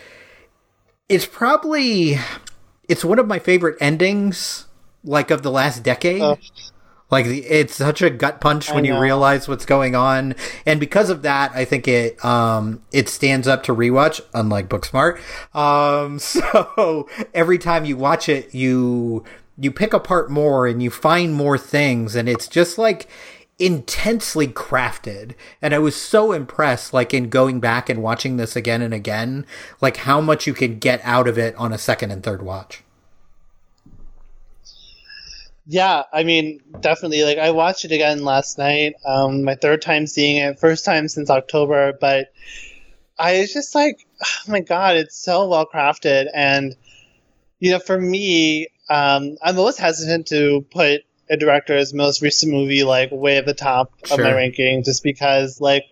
it's 1.09 1.27
probably 1.27 2.19
it's 2.89 3.05
one 3.05 3.19
of 3.19 3.27
my 3.27 3.39
favorite 3.39 3.77
endings 3.81 4.67
like 5.05 5.31
of 5.31 5.43
the 5.43 5.51
last 5.51 5.83
decade. 5.83 6.23
Oh. 6.23 6.39
Like 7.11 7.25
the, 7.25 7.39
it's 7.47 7.75
such 7.75 8.03
a 8.03 8.11
gut 8.11 8.39
punch 8.39 8.71
when 8.71 8.85
you 8.85 8.99
realize 8.99 9.49
what's 9.49 9.65
going 9.65 9.95
on, 9.95 10.35
and 10.67 10.79
because 10.79 11.09
of 11.09 11.23
that, 11.23 11.53
I 11.55 11.65
think 11.65 11.89
it 11.89 12.23
um 12.23 12.83
it 12.93 13.09
stands 13.09 13.49
up 13.49 13.63
to 13.63 13.75
rewatch. 13.75 14.21
Unlike 14.35 14.69
Booksmart, 14.69 15.19
um, 15.57 16.19
so 16.19 17.09
every 17.33 17.57
time 17.57 17.87
you 17.87 17.97
watch 17.97 18.29
it, 18.29 18.55
you 18.55 19.25
you 19.59 19.71
pick 19.73 19.93
apart 19.93 20.31
more 20.31 20.67
and 20.67 20.83
you 20.83 20.91
find 20.91 21.35
more 21.35 21.59
things, 21.59 22.15
and 22.15 22.29
it's 22.29 22.49
just 22.49 22.79
like 22.79 23.09
intensely 23.61 24.47
crafted 24.47 25.35
and 25.61 25.75
i 25.75 25.79
was 25.81 25.97
so 25.97 26.31
impressed 26.31 26.93
like 26.93 27.13
in 27.13 27.29
going 27.29 27.59
back 27.59 27.89
and 27.89 28.01
watching 28.01 28.37
this 28.37 28.55
again 28.55 28.81
and 28.81 28.95
again 28.95 29.45
like 29.81 29.97
how 29.97 30.21
much 30.21 30.47
you 30.47 30.55
can 30.55 30.79
get 30.79 31.01
out 31.03 31.27
of 31.27 31.37
it 31.37 31.57
on 31.57 31.73
a 31.73 31.79
second 31.79 32.13
and 32.13 32.23
third 32.23 32.41
watch 32.41 32.85
Yeah, 35.71 36.05
I 36.15 36.23
mean, 36.25 36.63
definitely. 36.81 37.25
Like, 37.25 37.37
I 37.37 37.51
watched 37.51 37.85
it 37.85 37.93
again 37.93 38.25
last 38.25 38.57
night. 38.57 38.95
Um, 39.05 39.45
my 39.45 39.55
third 39.55 39.83
time 39.83 40.07
seeing 40.07 40.37
it, 40.37 40.59
first 40.59 40.83
time 40.83 41.09
since 41.09 41.29
October. 41.29 41.93
But 42.01 42.33
I 43.19 43.41
was 43.41 43.53
just 43.53 43.75
like, 43.75 44.07
oh 44.25 44.51
my 44.51 44.61
god, 44.61 44.97
it's 44.97 45.15
so 45.15 45.47
well 45.47 45.67
crafted. 45.67 46.29
And 46.33 46.75
you 47.59 47.73
know, 47.73 47.81
for 47.81 48.01
me, 48.01 48.69
um, 48.91 49.37
I'm 49.43 49.57
most 49.57 49.79
hesitant 49.79 50.27
to 50.29 50.65
put 50.71 51.03
a 51.31 51.37
director's 51.37 51.93
most 51.93 52.23
recent 52.23 52.53
movie 52.53 52.85
like 52.85 53.11
way 53.13 53.37
at 53.37 53.47
the 53.47 53.55
top 53.55 53.93
of 54.11 54.19
my 54.19 54.33
ranking, 54.33 54.83
just 54.83 55.03
because, 55.03 55.61
like, 55.61 55.85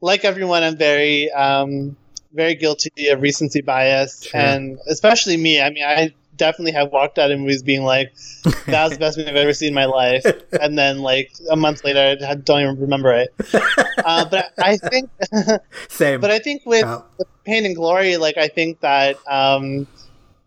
like 0.00 0.24
everyone, 0.24 0.62
I'm 0.62 0.76
very 0.76 1.30
um, 1.30 1.96
very 2.32 2.54
guilty 2.56 3.08
of 3.08 3.22
recency 3.22 3.60
bias, 3.60 4.24
Sure. 4.24 4.40
and 4.40 4.78
especially 4.88 5.36
me. 5.36 5.60
I 5.60 5.70
mean, 5.70 5.84
I 5.84 6.12
definitely 6.36 6.72
have 6.72 6.90
walked 6.90 7.18
out 7.20 7.30
of 7.30 7.38
movies 7.38 7.62
being 7.62 7.84
like, 7.84 8.12
"That 8.66 8.84
was 8.84 8.92
the 8.94 8.98
best 8.98 9.16
movie 9.16 9.30
I've 9.30 9.36
ever 9.36 9.54
seen 9.54 9.68
in 9.68 9.74
my 9.74 9.84
life," 9.84 10.26
and 10.60 10.76
then 10.76 10.98
like 10.98 11.32
a 11.48 11.56
month 11.56 11.84
later, 11.84 12.16
I 12.26 12.34
don't 12.34 12.60
even 12.60 12.80
remember 12.80 13.12
it. 13.12 13.34
Uh, 14.04 14.22
but 14.28 14.52
I 14.58 14.76
think, 14.76 15.08
Same. 15.88 16.20
but 16.20 16.30
I 16.30 16.38
think 16.38 16.66
with, 16.66 16.84
with 17.16 17.26
Pain 17.44 17.64
and 17.64 17.74
Glory, 17.74 18.18
like 18.18 18.36
I 18.36 18.48
think 18.48 18.80
that 18.80 19.16
um, 19.26 19.86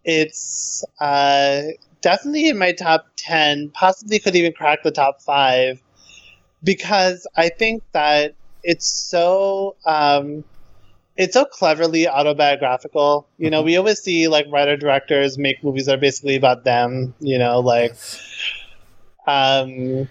it's 0.08 0.86
uh, 1.02 1.64
definitely 2.02 2.48
in 2.48 2.58
my 2.58 2.72
top 2.72 3.08
ten. 3.18 3.70
Possibly 3.70 4.18
could 4.20 4.36
even 4.36 4.54
crack 4.54 4.82
the 4.82 4.92
top 4.92 5.22
five 5.22 5.82
because 6.64 7.28
I 7.36 7.50
think 7.50 7.84
that 7.92 8.34
it's 8.64 8.88
so 8.88 9.76
um, 9.86 10.46
it's 11.18 11.34
so 11.34 11.44
cleverly 11.44 12.08
autobiographical. 12.08 13.28
You 13.38 13.50
know, 13.50 13.62
we 13.62 13.76
always 13.76 14.00
see 14.00 14.30
like 14.30 14.46
writer 14.50 14.78
directors 14.78 15.38
make 15.38 15.62
movies 15.62 15.88
that 15.88 15.96
are 15.96 16.02
basically 16.02 16.38
about 16.38 16.64
them. 16.64 17.14
You 17.20 17.38
know, 17.38 17.60
like 17.60 17.94
um, 19.28 20.08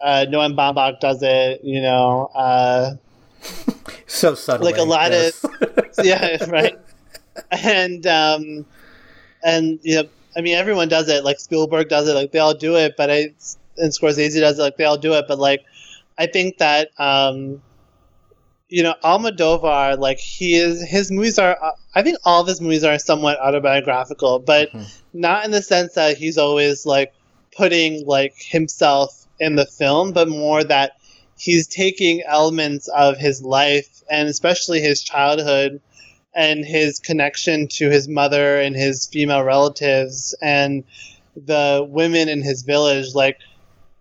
uh, 0.00 0.26
Noah 0.28 0.50
Baumbach 0.50 1.00
does 1.00 1.24
it. 1.24 1.64
You 1.64 1.82
know, 1.82 2.30
uh, 2.36 2.94
so 4.06 4.34
subtle. 4.36 4.64
like 4.64 4.78
a 4.78 4.84
lot 4.84 5.10
of 5.10 5.32
yeah, 6.04 6.44
right. 6.48 6.78
And 7.50 8.06
um, 8.06 8.66
and 9.42 9.78
you 9.82 9.96
know, 9.96 10.08
I 10.36 10.40
mean, 10.40 10.54
everyone 10.54 10.88
does 10.88 11.08
it. 11.08 11.24
Like 11.24 11.38
Spielberg 11.40 11.88
does 11.88 12.08
it. 12.08 12.14
Like 12.14 12.32
they 12.32 12.38
all 12.38 12.54
do 12.54 12.76
it. 12.76 12.94
But 12.96 13.10
I 13.10 13.34
and 13.76 13.92
Scorsese 13.92 14.40
does 14.40 14.58
it. 14.58 14.62
Like 14.62 14.76
they 14.76 14.84
all 14.84 14.98
do 14.98 15.14
it. 15.14 15.26
But 15.28 15.38
like, 15.38 15.64
I 16.18 16.26
think 16.26 16.58
that 16.58 16.90
um, 16.98 17.62
you 18.68 18.82
know, 18.82 18.94
Almodovar, 19.02 19.98
like 19.98 20.18
he 20.18 20.54
is, 20.54 20.88
his 20.88 21.10
movies 21.10 21.38
are. 21.38 21.56
uh, 21.62 21.72
I 21.94 22.02
think 22.02 22.18
all 22.24 22.42
of 22.42 22.46
his 22.46 22.60
movies 22.60 22.84
are 22.84 22.98
somewhat 22.98 23.40
autobiographical, 23.40 24.38
but 24.38 24.70
not 25.12 25.44
in 25.44 25.50
the 25.50 25.62
sense 25.62 25.94
that 25.94 26.16
he's 26.16 26.38
always 26.38 26.86
like 26.86 27.12
putting 27.56 28.06
like 28.06 28.34
himself 28.36 29.26
in 29.40 29.56
the 29.56 29.66
film, 29.66 30.12
but 30.12 30.28
more 30.28 30.62
that 30.62 30.92
he's 31.36 31.66
taking 31.66 32.22
elements 32.22 32.88
of 32.88 33.16
his 33.16 33.42
life 33.42 34.02
and 34.10 34.28
especially 34.28 34.80
his 34.80 35.02
childhood 35.02 35.80
and 36.34 36.64
his 36.64 37.00
connection 37.00 37.66
to 37.68 37.90
his 37.90 38.08
mother 38.08 38.60
and 38.60 38.76
his 38.76 39.06
female 39.06 39.42
relatives 39.42 40.34
and 40.40 40.84
the 41.36 41.86
women 41.88 42.28
in 42.28 42.42
his 42.42 42.62
village 42.62 43.14
like 43.14 43.38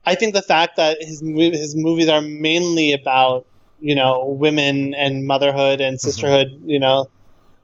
i 0.05 0.15
think 0.15 0.33
the 0.33 0.41
fact 0.41 0.77
that 0.77 0.97
his 1.01 1.21
his 1.21 1.75
movies 1.75 2.09
are 2.09 2.21
mainly 2.21 2.91
about 2.91 3.45
you 3.79 3.95
know 3.95 4.25
women 4.25 4.93
and 4.93 5.25
motherhood 5.25 5.81
and 5.81 5.97
mm-hmm. 5.97 6.07
sisterhood 6.07 6.61
you 6.65 6.79
know 6.79 7.07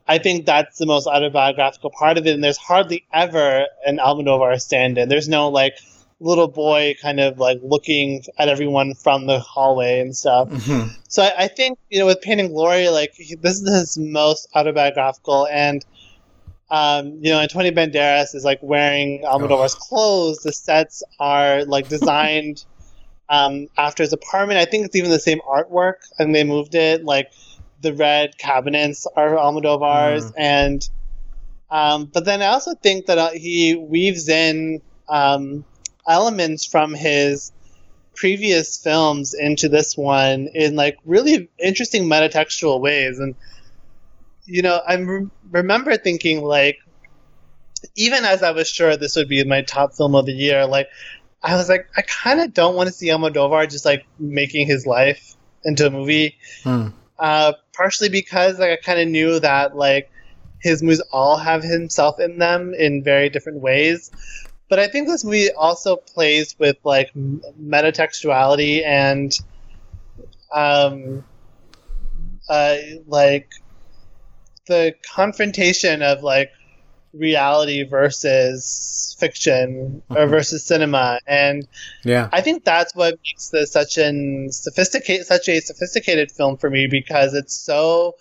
i 0.07 0.17
think 0.17 0.45
that's 0.45 0.77
the 0.77 0.85
most 0.85 1.07
autobiographical 1.07 1.89
part 1.89 2.17
of 2.17 2.25
it. 2.27 2.33
And 2.33 2.43
there's 2.43 2.57
hardly 2.57 3.05
ever 3.11 3.65
an 3.85 3.97
almodovar 3.97 4.59
stand-in. 4.61 5.09
There's 5.09 5.27
no 5.27 5.49
like 5.49 5.79
little 6.19 6.47
boy 6.47 6.95
kind 7.01 7.19
of 7.19 7.37
like 7.39 7.59
looking 7.61 8.23
at 8.39 8.47
everyone 8.47 8.93
from 8.95 9.25
the 9.27 9.39
hallway 9.39 9.99
and 9.99 10.15
stuff 10.15 10.47
Mhm. 10.49 10.89
so 11.09 11.23
I, 11.23 11.43
I 11.43 11.47
think 11.47 11.77
you 11.89 11.99
know 11.99 12.05
with 12.05 12.21
Pain 12.21 12.39
and 12.39 12.49
Glory, 12.49 12.89
like 12.89 13.11
he, 13.15 13.35
this 13.35 13.61
is 13.61 13.69
his 13.69 13.97
most 13.97 14.47
autobiographical, 14.55 15.47
and 15.47 15.85
um, 16.69 17.19
you 17.21 17.31
know, 17.31 17.39
Antonio 17.39 17.71
Banderas 17.71 18.33
is 18.33 18.43
like 18.43 18.59
wearing 18.61 19.21
Almodovar's 19.23 19.75
clothes. 19.75 20.39
The 20.39 20.51
sets 20.51 21.03
are 21.19 21.63
like 21.65 21.87
designed 21.89 22.65
um, 23.29 23.67
after 23.77 24.01
his 24.03 24.13
apartment. 24.13 24.59
I 24.59 24.65
think 24.65 24.85
it's 24.85 24.95
even 24.95 25.11
the 25.11 25.19
same 25.19 25.39
artwork, 25.47 25.97
and 26.17 26.33
they 26.33 26.43
moved 26.43 26.73
it. 26.75 27.03
Like 27.03 27.31
the 27.81 27.93
red 27.93 28.37
cabinets 28.39 29.05
are 29.15 29.35
Almodovar's, 29.35 30.31
and 30.35 30.87
um, 31.69 32.05
but 32.05 32.25
then 32.25 32.41
I 32.41 32.47
also 32.47 32.73
think 32.75 33.05
that 33.05 33.17
uh, 33.17 33.31
he 33.31 33.75
weaves 33.75 34.27
in 34.27 34.81
um, 35.07 35.65
elements 36.07 36.65
from 36.65 36.93
his 36.93 37.51
previous 38.15 38.77
films 38.77 39.33
into 39.33 39.67
this 39.67 39.97
one 39.97 40.47
in 40.53 40.75
like 40.75 40.97
really 41.05 41.49
interesting 41.59 42.05
metatextual 42.05 42.79
ways. 42.79 43.19
And 43.19 43.35
you 44.45 44.61
know 44.61 44.81
i 44.87 44.95
re- 44.95 45.27
remember 45.51 45.97
thinking 45.97 46.43
like 46.43 46.77
even 47.95 48.25
as 48.25 48.43
i 48.43 48.51
was 48.51 48.67
sure 48.67 48.95
this 48.95 49.15
would 49.15 49.27
be 49.27 49.43
my 49.43 49.61
top 49.61 49.93
film 49.93 50.15
of 50.15 50.25
the 50.25 50.33
year 50.33 50.65
like 50.65 50.87
i 51.43 51.55
was 51.55 51.67
like 51.67 51.87
i 51.97 52.01
kind 52.03 52.39
of 52.39 52.53
don't 52.53 52.75
want 52.75 52.87
to 52.87 52.93
see 52.93 53.07
almodovar 53.07 53.69
just 53.69 53.85
like 53.85 54.05
making 54.19 54.67
his 54.67 54.85
life 54.85 55.35
into 55.63 55.87
a 55.87 55.89
movie. 55.89 56.37
Hmm. 56.63 56.89
uh, 57.17 57.53
partially 57.73 58.09
because 58.09 58.59
like 58.59 58.71
i 58.71 58.75
kind 58.77 58.99
of 58.99 59.07
knew 59.07 59.39
that 59.39 59.75
like 59.75 60.11
his 60.59 60.81
movies 60.81 61.01
all 61.11 61.37
have 61.37 61.63
himself 61.63 62.19
in 62.19 62.37
them 62.37 62.73
in 62.73 63.03
very 63.03 63.29
different 63.29 63.61
ways 63.61 64.11
but 64.69 64.79
I 64.79 64.87
think 64.87 65.07
this 65.07 65.23
movie 65.23 65.51
also 65.51 65.95
plays 65.95 66.55
with 66.57 66.77
like 66.83 67.11
metatextuality 67.13 68.85
and 68.85 69.31
um, 70.53 71.23
uh, 72.49 72.77
like 73.07 73.49
the 74.67 74.93
confrontation 75.15 76.01
of 76.01 76.23
like 76.23 76.49
reality 77.13 77.83
versus 77.83 79.15
fiction 79.19 80.01
or 80.09 80.25
Mhm. 80.25 80.29
versus 80.29 80.65
cinema 80.65 81.19
and 81.27 81.67
Yeah. 82.03 82.29
I 82.31 82.41
think 82.41 82.65
that's 82.65 82.93
what 82.95 83.17
makes 83.25 83.49
this 83.49 83.71
such 83.71 83.97
an 83.97 84.49
sophisticated, 84.51 85.25
such 85.25 85.47
a 85.47 85.59
sophisticated 85.61 86.31
film 86.31 86.57
for 86.57 86.69
me 86.69 86.87
because 86.87 87.33
it's 87.33 87.53
so, 87.53 88.15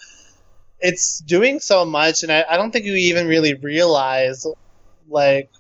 it's 0.80 1.18
doing 1.20 1.58
so 1.60 1.84
much, 1.84 2.22
and 2.22 2.30
I, 2.30 2.44
I 2.48 2.56
don't 2.56 2.70
think 2.70 2.84
you 2.84 2.94
even 2.94 3.26
really 3.26 3.54
realize, 3.54 4.46
like, 5.08 5.50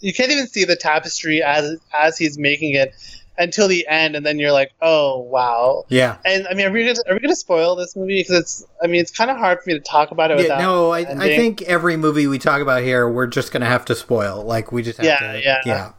you 0.00 0.12
can't 0.12 0.30
even 0.30 0.46
see 0.46 0.64
the 0.64 0.76
tapestry 0.76 1.42
as 1.42 1.78
as 1.92 2.18
he's 2.18 2.38
making 2.38 2.74
it 2.74 2.94
until 3.40 3.68
the 3.68 3.86
end, 3.86 4.16
and 4.16 4.26
then 4.26 4.38
you're 4.40 4.50
like, 4.50 4.72
oh 4.82 5.18
wow. 5.18 5.84
Yeah. 5.88 6.16
And 6.24 6.48
I 6.48 6.54
mean, 6.54 6.66
are 6.66 6.72
we 6.72 6.84
gonna, 6.84 6.98
are 7.08 7.14
we 7.14 7.20
gonna 7.20 7.36
spoil 7.36 7.76
this 7.76 7.94
movie? 7.94 8.20
Because 8.20 8.36
it's, 8.40 8.66
I 8.82 8.88
mean, 8.88 9.00
it's 9.00 9.16
kind 9.16 9.30
of 9.30 9.36
hard 9.36 9.62
for 9.62 9.70
me 9.70 9.74
to 9.74 9.80
talk 9.80 10.10
about 10.10 10.32
it 10.32 10.38
Yeah, 10.38 10.42
without. 10.42 10.58
no, 10.58 10.90
I, 10.92 11.00
I 11.00 11.36
think 11.36 11.62
every 11.62 11.96
movie 11.96 12.26
we 12.26 12.38
talk 12.40 12.60
about 12.60 12.82
here, 12.82 13.08
we're 13.08 13.28
just 13.28 13.52
going 13.52 13.60
to 13.60 13.68
have 13.68 13.84
to 13.84 13.94
spoil. 13.94 14.42
Like, 14.44 14.72
we 14.72 14.82
just 14.82 14.98
have 14.98 15.06
Yeah, 15.06 15.32
to. 15.32 15.40
yeah. 15.40 15.62
Yeah. 15.64 15.92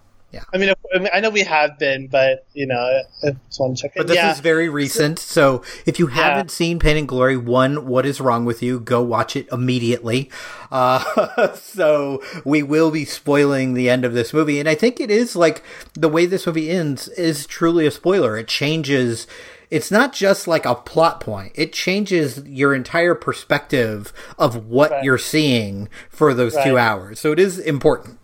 I 0.54 0.58
mean, 0.58 0.70
if, 0.70 0.78
I 0.94 1.00
mean, 1.00 1.10
I 1.14 1.20
know 1.20 1.30
we 1.30 1.44
have 1.44 1.80
been, 1.80 2.08
but 2.08 2.46
you 2.54 2.68
know, 2.68 3.02
I 3.24 3.32
just 3.48 3.60
want 3.60 3.78
to 3.78 3.82
check 3.82 3.92
it. 3.96 3.98
But 3.98 4.08
this 4.08 4.16
yeah. 4.16 4.32
is 4.32 4.40
very 4.40 4.70
recent, 4.70 5.18
so 5.20 5.64
if 5.86 5.98
you 6.00 6.08
haven't 6.08 6.52
seen 6.52 6.78
Pain 6.80 6.98
and 6.98 7.08
Glory, 7.08 7.36
one, 7.38 7.88
what 7.88 8.06
is 8.06 8.22
wrong 8.22 8.46
with 8.46 8.62
you? 8.62 8.80
Go 8.80 9.02
watch 9.02 9.36
it 9.36 9.48
immediately. 9.52 10.30
Uh, 10.72 11.56
so 11.56 12.22
we 12.46 12.62
will 12.62 12.92
be 12.92 13.04
spoiling 13.04 13.74
the 13.74 13.90
end 13.90 14.06
of 14.06 14.14
this 14.14 14.34
movie, 14.36 14.60
and 14.60 14.70
I 14.70 14.76
think 14.76 15.00
it 15.00 15.10
is 15.10 15.36
like 15.36 15.64
the 15.96 16.08
way 16.08 16.28
this 16.28 16.46
movie 16.46 16.70
ends 16.70 17.08
is 17.08 17.48
truly 17.48 17.88
a 17.88 17.92
spoiler. 17.92 18.38
It 18.38 18.48
changes. 18.48 19.26
It's 19.72 19.90
not 19.90 20.14
just 20.14 20.48
like 20.48 20.66
a 20.66 20.76
plot 20.76 21.22
point; 21.22 21.54
it 21.56 21.74
changes 21.74 22.44
your 22.46 22.76
entire 22.76 23.16
perspective 23.16 24.14
of 24.38 24.68
what 24.68 24.92
Right. 24.92 25.04
you're 25.04 25.18
seeing 25.18 25.90
for 26.08 26.36
those 26.36 26.56
two 26.64 26.78
hours. 26.78 27.20
So 27.20 27.32
it 27.32 27.40
is 27.40 27.58
important. 27.58 28.19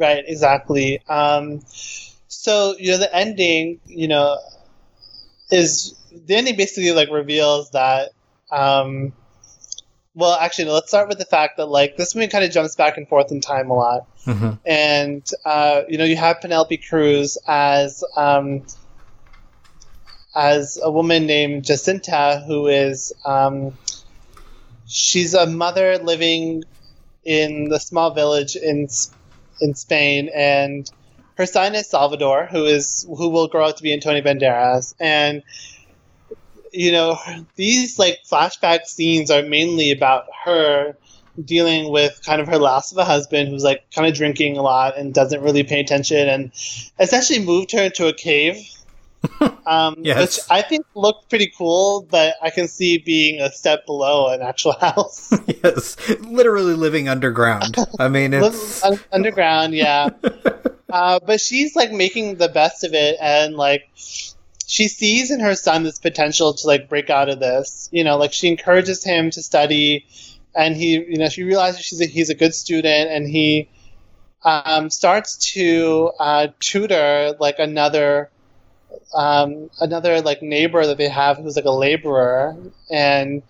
Right, 0.00 0.24
exactly. 0.26 1.02
Um, 1.06 1.60
so 2.26 2.74
you 2.78 2.92
know, 2.92 2.96
the 2.98 3.14
ending, 3.14 3.80
you 3.84 4.08
know, 4.08 4.38
is 5.50 5.94
the 6.10 6.36
ending 6.36 6.56
basically 6.56 6.92
like 6.92 7.10
reveals 7.10 7.70
that. 7.72 8.12
Um, 8.50 9.12
well, 10.14 10.38
actually, 10.40 10.64
no, 10.64 10.72
let's 10.72 10.88
start 10.88 11.08
with 11.08 11.18
the 11.18 11.26
fact 11.26 11.58
that 11.58 11.66
like 11.66 11.98
this 11.98 12.14
movie 12.14 12.28
kind 12.28 12.44
of 12.44 12.50
jumps 12.50 12.76
back 12.76 12.96
and 12.96 13.06
forth 13.08 13.30
in 13.30 13.42
time 13.42 13.70
a 13.70 13.74
lot, 13.74 14.06
Mhm. 14.26 14.58
and 14.64 15.26
uh, 15.44 15.82
you 15.86 15.98
know, 15.98 16.04
you 16.04 16.16
have 16.16 16.40
Penelope 16.40 16.78
Cruz 16.88 17.36
as 17.46 18.02
um, 18.16 18.64
as 20.34 20.78
a 20.82 20.90
woman 20.90 21.26
named 21.26 21.64
Jacinta 21.64 22.42
who 22.46 22.68
is 22.68 23.12
um, 23.26 23.76
she's 24.86 25.34
a 25.34 25.44
mother 25.46 25.98
living 25.98 26.62
in 27.22 27.68
the 27.68 27.78
small 27.78 28.14
village 28.14 28.56
in 28.56 28.88
in 29.60 29.74
Spain, 29.74 30.30
and 30.34 30.90
her 31.36 31.46
son 31.46 31.74
is 31.74 31.88
Salvador, 31.88 32.46
who 32.50 32.64
is 32.64 33.06
who 33.08 33.28
will 33.28 33.48
grow 33.48 33.66
up 33.66 33.76
to 33.76 33.82
be 33.82 33.92
Antonio 33.92 34.22
Banderas, 34.22 34.94
and 35.00 35.42
you 36.72 36.92
know 36.92 37.18
these 37.56 37.98
like 37.98 38.18
flashback 38.30 38.86
scenes 38.86 39.30
are 39.30 39.42
mainly 39.42 39.90
about 39.90 40.26
her 40.44 40.96
dealing 41.44 41.90
with 41.90 42.20
kind 42.24 42.40
of 42.40 42.48
her 42.48 42.58
loss 42.58 42.92
of 42.92 42.98
a 42.98 43.04
husband 43.04 43.48
who's 43.48 43.64
like 43.64 43.90
kind 43.94 44.06
of 44.06 44.14
drinking 44.14 44.56
a 44.56 44.62
lot 44.62 44.98
and 44.98 45.14
doesn't 45.14 45.42
really 45.42 45.62
pay 45.62 45.80
attention 45.80 46.28
and 46.28 46.52
essentially 46.98 47.38
moved 47.38 47.72
her 47.72 47.84
into 47.84 48.06
a 48.06 48.12
cave 48.12 48.56
um, 49.66 49.96
Yes. 49.98 50.18
which 50.20 50.38
i 50.50 50.62
think 50.62 50.86
looked 50.94 51.28
pretty 51.28 51.52
cool 51.56 52.06
but 52.10 52.34
i 52.42 52.50
can 52.50 52.68
see 52.68 52.98
being 52.98 53.40
a 53.40 53.50
step 53.52 53.86
below 53.86 54.28
an 54.32 54.42
actual 54.42 54.72
house 54.80 55.32
yes, 55.62 55.96
literally 56.20 56.74
living 56.74 57.08
underground. 57.08 57.76
I 57.98 58.08
mean, 58.08 58.32
it's 58.32 58.82
underground, 59.12 59.74
yeah. 59.74 60.10
uh, 60.90 61.20
but 61.24 61.40
she's 61.40 61.76
like 61.76 61.92
making 61.92 62.36
the 62.36 62.48
best 62.48 62.84
of 62.84 62.94
it, 62.94 63.16
and 63.20 63.54
like 63.56 63.88
she 64.66 64.88
sees 64.88 65.30
in 65.30 65.40
her 65.40 65.54
son 65.54 65.82
this 65.82 65.98
potential 65.98 66.54
to 66.54 66.66
like 66.66 66.88
break 66.88 67.10
out 67.10 67.28
of 67.28 67.40
this. 67.40 67.88
You 67.92 68.04
know, 68.04 68.16
like 68.16 68.32
she 68.32 68.48
encourages 68.48 69.04
him 69.04 69.30
to 69.30 69.42
study, 69.42 70.06
and 70.54 70.76
he, 70.76 70.92
you 70.92 71.18
know, 71.18 71.28
she 71.28 71.42
realizes 71.42 71.80
she's 71.84 72.00
a, 72.00 72.06
he's 72.06 72.30
a 72.30 72.34
good 72.34 72.54
student, 72.54 73.10
and 73.10 73.28
he 73.28 73.68
um, 74.42 74.90
starts 74.90 75.52
to 75.52 76.12
uh, 76.18 76.48
tutor 76.60 77.34
like 77.38 77.58
another 77.58 78.30
um, 79.14 79.70
another 79.80 80.20
like 80.20 80.42
neighbor 80.42 80.86
that 80.86 80.98
they 80.98 81.08
have 81.08 81.38
who's 81.38 81.56
like 81.56 81.64
a 81.64 81.70
laborer, 81.70 82.56
and 82.90 83.42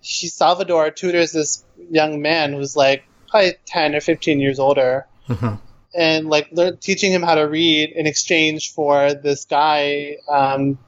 she 0.00 0.28
Salvador 0.28 0.90
tutors 0.90 1.32
this 1.32 1.64
young 1.90 2.20
man 2.22 2.52
who's 2.52 2.76
like 2.76 3.04
probably 3.28 3.54
ten 3.66 3.94
or 3.94 4.00
fifteen 4.00 4.40
years 4.40 4.58
older, 4.58 5.06
Mhm. 5.28 5.58
and 5.94 6.28
like 6.28 6.48
they're 6.52 6.72
teaching 6.76 7.12
him 7.12 7.22
how 7.22 7.34
to 7.34 7.42
read 7.42 7.90
in 7.90 8.06
exchange 8.06 8.72
for 8.72 9.14
this 9.14 9.44
guy. 9.44 10.16
Um, 10.28 10.78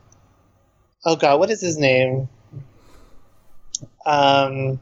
oh 1.04 1.16
God, 1.16 1.38
what 1.38 1.50
is 1.50 1.60
his 1.60 1.78
name? 1.78 2.28
Um, 4.06 4.80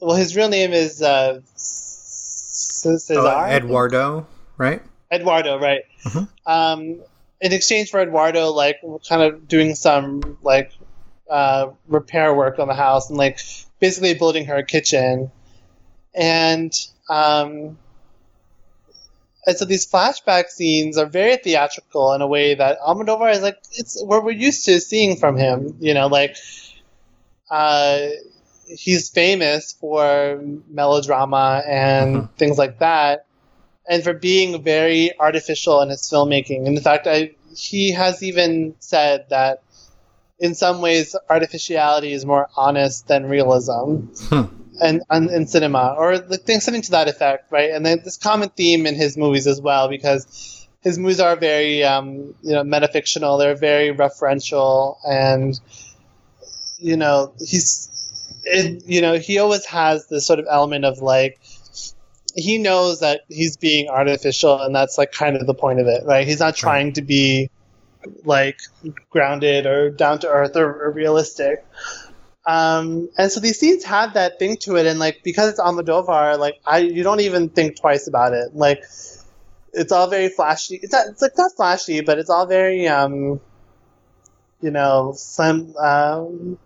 well, 0.00 0.16
his 0.16 0.36
real 0.36 0.48
name 0.48 0.72
is 0.72 1.00
uh, 1.02 1.40
Cesar. 1.54 3.14
Oh, 3.18 3.46
Eduardo, 3.46 4.26
right? 4.58 4.82
Eduardo, 5.10 5.58
right? 5.58 5.82
Mhm. 6.04 6.28
Um, 6.46 7.00
in 7.40 7.52
exchange 7.52 7.90
for 7.90 8.00
Eduardo, 8.00 8.50
like 8.52 8.80
kind 9.08 9.22
of 9.22 9.48
doing 9.48 9.74
some 9.74 10.38
like 10.42 10.72
uh, 11.30 11.68
repair 11.88 12.34
work 12.34 12.58
on 12.58 12.68
the 12.68 12.74
house 12.74 13.08
and 13.10 13.18
like 13.18 13.38
basically 13.80 14.14
building 14.14 14.46
her 14.46 14.56
a 14.56 14.64
kitchen, 14.64 15.30
and 16.14 16.72
um, 17.10 17.78
and 19.46 19.56
so 19.56 19.64
these 19.64 19.90
flashback 19.90 20.48
scenes 20.48 20.98
are 20.98 21.06
very 21.06 21.36
theatrical 21.36 22.12
in 22.14 22.20
a 22.20 22.26
way 22.26 22.54
that 22.54 22.78
Almodovar 22.80 23.32
is 23.32 23.42
like 23.42 23.58
it's 23.72 24.02
what 24.02 24.24
we're 24.24 24.32
used 24.32 24.64
to 24.66 24.80
seeing 24.80 25.16
from 25.16 25.36
him. 25.36 25.76
You 25.80 25.94
know, 25.94 26.08
like 26.08 26.36
uh, 27.50 28.08
he's 28.66 29.10
famous 29.10 29.72
for 29.72 30.40
melodrama 30.68 31.62
and 31.66 32.16
Mhm. 32.16 32.30
things 32.36 32.58
like 32.58 32.78
that 32.80 33.25
and 33.88 34.02
for 34.02 34.12
being 34.12 34.62
very 34.62 35.10
artificial 35.18 35.80
in 35.82 35.90
his 35.90 36.02
filmmaking. 36.02 36.66
And 36.66 36.76
in 36.76 36.82
fact, 36.82 37.06
I, 37.06 37.32
he 37.54 37.92
has 37.92 38.22
even 38.22 38.74
said 38.80 39.26
that 39.30 39.62
in 40.38 40.54
some 40.54 40.82
ways, 40.82 41.16
artificiality 41.30 42.12
is 42.12 42.26
more 42.26 42.48
honest 42.56 43.08
than 43.08 43.26
realism. 43.26 44.06
Hmm. 44.28 44.42
And, 44.78 45.02
and 45.08 45.30
in 45.30 45.46
cinema, 45.46 45.94
or 45.96 46.18
like 46.18 46.42
think 46.42 46.60
something 46.60 46.82
to 46.82 46.90
that 46.90 47.08
effect, 47.08 47.50
right? 47.50 47.70
And 47.70 47.86
then 47.86 48.02
this 48.04 48.18
common 48.18 48.50
theme 48.50 48.84
in 48.84 48.94
his 48.94 49.16
movies 49.16 49.46
as 49.46 49.58
well, 49.58 49.88
because 49.88 50.68
his 50.82 50.98
movies 50.98 51.18
are 51.18 51.34
very, 51.34 51.82
um, 51.82 52.34
you 52.42 52.52
know, 52.52 52.62
metafictional. 52.62 53.38
They're 53.38 53.56
very 53.56 53.96
referential, 53.96 54.98
and 55.02 55.58
you 56.78 56.98
know, 56.98 57.32
he's, 57.38 57.88
it, 58.44 58.82
you 58.84 59.00
know, 59.00 59.16
he 59.16 59.38
always 59.38 59.64
has 59.64 60.08
this 60.08 60.26
sort 60.26 60.40
of 60.40 60.46
element 60.50 60.84
of 60.84 60.98
like, 60.98 61.40
he 62.36 62.58
knows 62.58 63.00
that 63.00 63.22
he's 63.28 63.56
being 63.56 63.88
artificial 63.88 64.60
and 64.60 64.74
that's 64.74 64.98
like 64.98 65.10
kind 65.10 65.36
of 65.36 65.46
the 65.46 65.54
point 65.54 65.80
of 65.80 65.86
it 65.86 66.04
right? 66.04 66.26
He's 66.26 66.40
not 66.40 66.54
trying 66.54 66.92
to 66.94 67.02
be 67.02 67.50
like 68.24 68.60
grounded 69.10 69.66
or 69.66 69.90
down 69.90 70.18
to 70.20 70.28
earth 70.28 70.56
or, 70.56 70.84
or 70.84 70.90
realistic. 70.92 71.64
Um, 72.46 73.08
and 73.18 73.32
so 73.32 73.40
these 73.40 73.58
scenes 73.58 73.82
have 73.84 74.14
that 74.14 74.38
thing 74.38 74.56
to 74.58 74.76
it 74.76 74.86
and 74.86 75.00
like 75.00 75.22
because 75.24 75.50
it's 75.50 75.60
Almodovar 75.60 76.38
like 76.38 76.60
I 76.64 76.78
you 76.78 77.02
don't 77.02 77.20
even 77.20 77.48
think 77.48 77.80
twice 77.80 78.06
about 78.06 78.34
it. 78.34 78.54
Like 78.54 78.84
it's 79.72 79.90
all 79.90 80.08
very 80.08 80.28
flashy. 80.28 80.78
It's 80.80 80.92
not, 80.92 81.06
it's 81.08 81.22
like 81.22 81.36
not 81.36 81.52
flashy 81.56 82.02
but 82.02 82.18
it's 82.18 82.30
all 82.30 82.46
very 82.46 82.86
um 82.86 83.40
you 84.60 84.70
know 84.70 85.12
some 85.16 85.74
um 85.76 86.58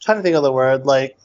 trying 0.00 0.18
to 0.18 0.22
think 0.22 0.34
of 0.34 0.42
the 0.42 0.52
word 0.52 0.86
like 0.86 1.16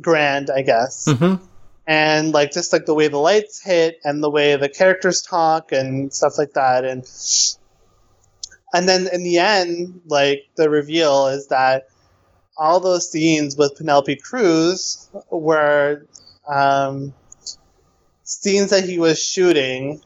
grand 0.00 0.50
I 0.50 0.62
guess. 0.62 1.06
Mm-hmm. 1.06 1.44
And 1.88 2.32
like 2.34 2.52
just 2.52 2.70
like 2.72 2.84
the 2.84 2.92
way 2.94 3.08
the 3.08 3.16
lights 3.18 3.62
hit 3.64 3.98
and 4.04 4.22
the 4.22 4.30
way 4.30 4.54
the 4.56 4.68
characters 4.68 5.22
talk 5.22 5.72
and 5.72 6.12
stuff 6.12 6.34
like 6.36 6.52
that 6.52 6.84
and 6.84 7.02
and 8.74 8.86
then 8.86 9.08
in 9.12 9.24
the 9.24 9.38
end 9.38 10.02
like 10.06 10.42
the 10.56 10.68
reveal 10.68 11.28
is 11.28 11.48
that 11.48 11.88
all 12.58 12.78
those 12.80 13.10
scenes 13.10 13.56
with 13.56 13.74
Penelope 13.76 14.16
Cruz 14.16 15.08
were 15.30 16.04
um, 16.46 17.14
scenes 18.24 18.70
that 18.70 18.84
he 18.84 18.98
was 18.98 19.22
shooting 19.22 20.02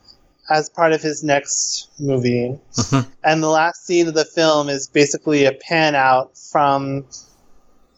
as 0.51 0.69
part 0.69 0.93
of 0.93 1.01
his 1.03 1.25
next 1.25 1.89
movie 1.99 2.59
Mhm. 2.77 3.07
and 3.25 3.43
the 3.43 3.49
last 3.49 3.87
scene 3.87 4.07
of 4.07 4.15
the 4.15 4.25
film 4.25 4.69
is 4.69 4.87
basically 4.87 5.47
a 5.47 5.53
pan 5.53 5.95
out 5.95 6.37
from 6.37 7.07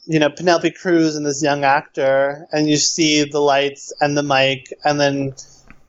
you 0.07 0.19
know 0.19 0.31
Penelope 0.31 0.71
Cruz 0.73 1.17
and 1.17 1.25
this 1.25 1.43
young 1.43 1.65
actor, 1.65 2.47
and 2.53 2.69
you 2.69 2.77
see 2.77 3.25
the 3.25 3.41
lights 3.41 3.93
and 4.01 4.17
the 4.17 4.23
mic, 4.23 4.73
and 4.85 5.01
then 5.01 5.35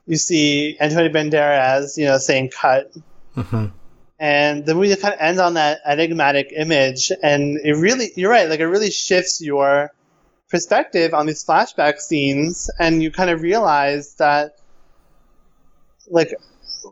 you 0.06 0.16
see 0.16 0.76
Antonio 0.80 1.10
Banderas, 1.10 1.96
you 1.96 2.04
know, 2.06 2.18
saying 2.18 2.50
"cut," 2.50 2.92
Mm-hmm. 3.36 3.66
and 4.18 4.64
the 4.64 4.74
movie 4.74 4.94
kind 4.96 5.14
of 5.14 5.20
ends 5.20 5.40
on 5.40 5.54
that 5.54 5.80
enigmatic 5.84 6.52
image, 6.56 7.12
and 7.22 7.58
it 7.62 7.74
really, 7.74 8.10
you're 8.16 8.30
right, 8.30 8.48
like 8.48 8.60
it 8.60 8.66
really 8.66 8.90
shifts 8.90 9.42
your 9.42 9.92
perspective 10.48 11.12
on 11.12 11.26
these 11.26 11.44
flashback 11.44 11.98
scenes, 11.98 12.70
and 12.78 13.02
you 13.02 13.10
kind 13.10 13.30
of 13.30 13.42
realize 13.42 14.14
that, 14.14 14.56
like, 16.08 16.34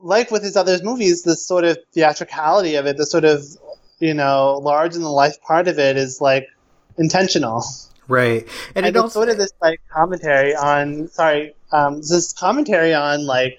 like 0.02 0.30
with 0.30 0.42
his 0.42 0.56
other 0.56 0.78
movies, 0.82 1.22
this 1.22 1.46
sort 1.46 1.64
of 1.64 1.78
theatricality 1.92 2.74
of 2.74 2.86
it, 2.86 2.96
the 2.96 3.06
sort 3.06 3.24
of 3.24 3.44
you 4.00 4.12
know 4.12 4.60
large 4.62 4.94
in 4.96 5.02
the 5.02 5.08
life 5.08 5.40
part 5.40 5.68
of 5.68 5.78
it 5.78 5.96
is 5.96 6.20
like 6.20 6.48
intentional. 6.98 7.64
Right, 8.06 8.46
and, 8.74 8.84
And, 8.84 8.86
it 8.86 8.90
it's 8.90 8.98
also 8.98 9.20
sort 9.20 9.28
of 9.30 9.38
this 9.38 9.52
like 9.62 9.80
commentary 9.90 10.54
on 10.54 11.08
sorry, 11.08 11.54
um, 11.72 11.96
this 11.96 12.32
commentary 12.32 12.92
on 12.92 13.24
like 13.26 13.58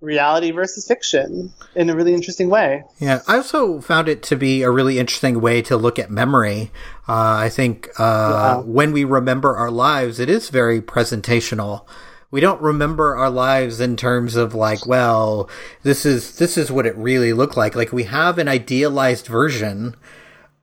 reality 0.00 0.50
versus 0.50 0.86
fiction 0.88 1.52
in 1.74 1.90
a 1.90 1.94
really 1.94 2.14
interesting 2.14 2.48
way. 2.48 2.82
Yeah, 2.98 3.20
I 3.28 3.36
also 3.36 3.80
found 3.82 4.08
it 4.08 4.22
to 4.24 4.36
be 4.36 4.62
a 4.62 4.70
really 4.70 4.98
interesting 4.98 5.42
way 5.42 5.60
to 5.62 5.76
look 5.76 5.98
at 5.98 6.10
memory. 6.10 6.70
Uh, 7.06 7.36
I 7.36 7.48
think 7.50 7.88
uh, 7.98 8.02
Yeah. 8.02 8.56
when 8.62 8.92
we 8.92 9.04
remember 9.04 9.56
our 9.56 9.70
lives, 9.70 10.18
it 10.18 10.30
is 10.30 10.48
very 10.48 10.80
presentational. 10.80 11.84
We 12.30 12.40
don't 12.40 12.62
remember 12.62 13.16
our 13.16 13.28
lives 13.28 13.80
in 13.80 13.96
terms 13.96 14.36
of 14.36 14.54
like, 14.54 14.86
well, 14.86 15.50
this 15.82 16.06
is 16.06 16.38
this 16.38 16.56
is 16.56 16.70
what 16.72 16.86
it 16.86 16.96
really 16.96 17.32
looked 17.34 17.56
like. 17.56 17.74
Like 17.74 17.92
we 17.92 18.04
have 18.04 18.38
an 18.38 18.48
idealized 18.48 19.26
version 19.26 19.96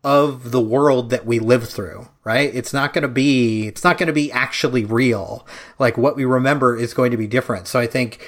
of 0.07 0.51
the 0.51 0.61
world 0.61 1.09
that 1.09 1.25
we 1.25 1.37
live 1.37 1.67
through, 1.67 2.07
right? 2.23 2.49
It's 2.55 2.71
not 2.71 2.93
going 2.93 3.01
to 3.01 3.09
be 3.09 3.67
it's 3.67 3.83
not 3.83 3.97
going 3.97 4.07
to 4.07 4.13
be 4.13 4.31
actually 4.31 4.85
real. 4.85 5.45
Like 5.79 5.97
what 5.97 6.15
we 6.15 6.23
remember 6.23 6.77
is 6.77 6.93
going 6.93 7.11
to 7.11 7.17
be 7.17 7.27
different. 7.27 7.67
So 7.67 7.77
I 7.77 7.87
think 7.87 8.19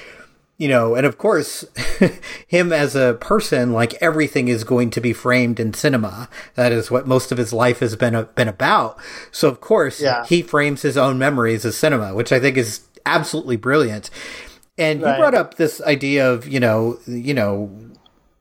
you 0.58 0.68
know, 0.68 0.94
and 0.94 1.06
of 1.06 1.18
course, 1.18 1.64
him 2.48 2.74
as 2.74 2.94
a 2.94 3.14
person, 3.22 3.72
like 3.72 3.94
everything 4.02 4.50
is 4.50 4.66
going 4.66 4.90
to 4.90 5.00
be 5.00 5.14
framed 5.14 5.58
in 5.58 5.74
cinema. 5.74 6.28
That 6.56 6.74
is 6.74 6.92
what 6.92 7.08
most 7.08 7.32
of 7.32 7.38
his 7.38 7.54
life 7.54 7.80
has 7.80 7.96
been 7.96 8.28
been 8.36 8.50
about. 8.50 9.00
So 9.32 9.48
of 9.48 9.62
course, 9.62 10.02
Yeah. 10.02 10.26
he 10.26 10.42
frames 10.42 10.82
his 10.82 10.98
own 10.98 11.18
memories 11.18 11.64
as 11.64 11.78
cinema, 11.78 12.14
which 12.14 12.34
I 12.34 12.42
think 12.42 12.58
is 12.58 12.82
absolutely 13.06 13.56
brilliant. 13.56 14.10
And 14.78 15.02
Right. 15.02 15.14
you 15.14 15.18
brought 15.22 15.34
up 15.36 15.56
this 15.56 15.82
idea 15.84 16.30
of, 16.30 16.46
you 16.46 16.60
know, 16.60 17.00
you 17.08 17.34
know, 17.34 17.70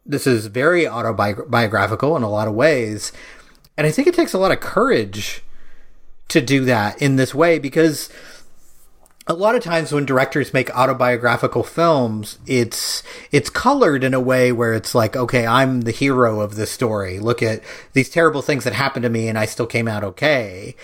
this 0.08 0.26
is 0.26 0.46
very 0.46 0.88
autobiographical 0.88 2.16
in 2.16 2.22
a 2.22 2.30
lot 2.30 2.48
of 2.48 2.54
ways. 2.54 3.12
And 3.76 3.86
I 3.86 3.90
think 3.90 4.08
it 4.08 4.14
takes 4.14 4.32
a 4.32 4.38
lot 4.38 4.50
of 4.50 4.60
courage 4.60 5.42
to 6.28 6.40
do 6.40 6.64
that 6.64 7.00
in 7.00 7.16
this 7.16 7.34
way 7.34 7.58
because 7.58 8.10
a 9.26 9.34
lot 9.34 9.54
of 9.54 9.62
times 9.62 9.92
when 9.92 10.06
directors 10.06 10.54
make 10.54 10.74
autobiographical 10.74 11.62
films, 11.62 12.38
it's 12.46 13.02
it's 13.30 13.50
colored 13.50 14.02
in 14.02 14.14
a 14.14 14.20
way 14.20 14.50
where 14.50 14.72
it's 14.72 14.94
like, 14.94 15.14
okay, 15.14 15.46
I'm 15.46 15.82
the 15.82 15.90
hero 15.90 16.40
of 16.40 16.56
this 16.56 16.70
story. 16.70 17.18
Look 17.20 17.42
at 17.42 17.62
these 17.92 18.08
terrible 18.08 18.40
things 18.40 18.64
that 18.64 18.72
happened 18.72 19.02
to 19.02 19.10
me, 19.10 19.28
and 19.28 19.38
I 19.38 19.44
still 19.44 19.66
came 19.66 19.86
out 19.86 20.02
okay. 20.02 20.74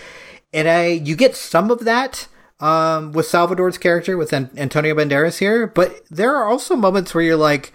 And 0.53 0.69
I, 0.69 0.85
you 0.87 1.15
get 1.15 1.35
some 1.35 1.71
of 1.71 1.83
that 1.85 2.27
um, 2.59 3.11
with 3.11 3.25
Salvador's 3.25 3.79
character 3.79 4.15
with 4.15 4.31
An- 4.31 4.51
Antonio 4.55 4.93
Banderas 4.93 5.39
here, 5.39 5.67
but 5.67 6.05
there 6.09 6.35
are 6.35 6.47
also 6.47 6.75
moments 6.75 7.13
where 7.13 7.23
you're 7.23 7.35
like, 7.35 7.73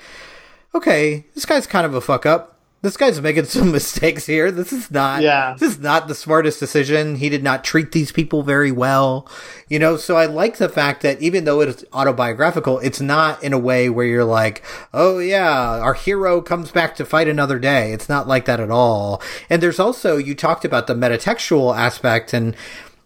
okay, 0.74 1.26
this 1.34 1.46
guy's 1.46 1.66
kind 1.66 1.86
of 1.86 1.94
a 1.94 2.00
fuck 2.00 2.26
up. 2.26 2.56
This 2.82 2.96
guy's 2.96 3.20
making 3.20 3.44
some 3.44 3.70
mistakes 3.72 4.24
here. 4.24 4.50
This 4.50 4.72
is 4.72 4.90
not, 4.90 5.20
Yeah. 5.20 5.54
this 5.58 5.72
is 5.72 5.78
not 5.80 6.08
the 6.08 6.14
smartest 6.14 6.58
decision. 6.60 7.16
He 7.16 7.28
did 7.28 7.42
not 7.42 7.62
treat 7.62 7.92
these 7.92 8.10
people 8.10 8.42
very 8.42 8.72
well, 8.72 9.28
you 9.68 9.78
know. 9.78 9.98
So 9.98 10.16
I 10.16 10.24
like 10.24 10.56
the 10.56 10.68
fact 10.70 11.02
that 11.02 11.20
even 11.20 11.44
though 11.44 11.60
it's 11.60 11.84
autobiographical, 11.92 12.78
it's 12.78 13.00
not 13.00 13.42
in 13.44 13.52
a 13.52 13.58
way 13.58 13.90
where 13.90 14.06
you're 14.06 14.24
like, 14.24 14.62
oh 14.94 15.18
yeah, 15.18 15.78
our 15.80 15.92
hero 15.92 16.40
comes 16.40 16.70
back 16.70 16.96
to 16.96 17.04
fight 17.04 17.28
another 17.28 17.58
day. 17.58 17.92
It's 17.92 18.08
not 18.08 18.26
like 18.26 18.46
that 18.46 18.60
at 18.60 18.70
all. 18.70 19.20
And 19.50 19.62
there's 19.62 19.78
also 19.78 20.16
you 20.16 20.34
talked 20.34 20.64
about 20.64 20.86
the 20.86 20.94
metatextual 20.94 21.76
aspect 21.76 22.32
and 22.32 22.56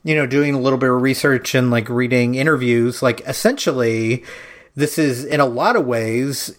you 0.04 0.14
know 0.14 0.26
doing 0.26 0.54
a 0.54 0.60
little 0.60 0.78
bit 0.78 0.90
of 0.90 1.02
research 1.02 1.52
and 1.52 1.72
like 1.72 1.88
reading 1.88 2.36
interviews. 2.36 3.02
Like 3.02 3.22
essentially, 3.22 4.22
this 4.76 4.98
is 4.98 5.24
in 5.24 5.40
a 5.40 5.46
lot 5.46 5.74
of 5.74 5.84
ways 5.84 6.56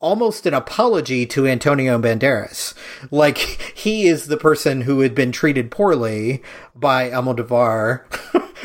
almost 0.00 0.46
an 0.46 0.54
apology 0.54 1.26
to 1.26 1.46
Antonio 1.46 1.98
Banderas. 1.98 2.74
Like 3.10 3.38
he 3.38 4.06
is 4.06 4.26
the 4.26 4.36
person 4.36 4.82
who 4.82 5.00
had 5.00 5.14
been 5.14 5.32
treated 5.32 5.72
poorly 5.72 6.42
by 6.74 7.10
Almodovar 7.10 8.02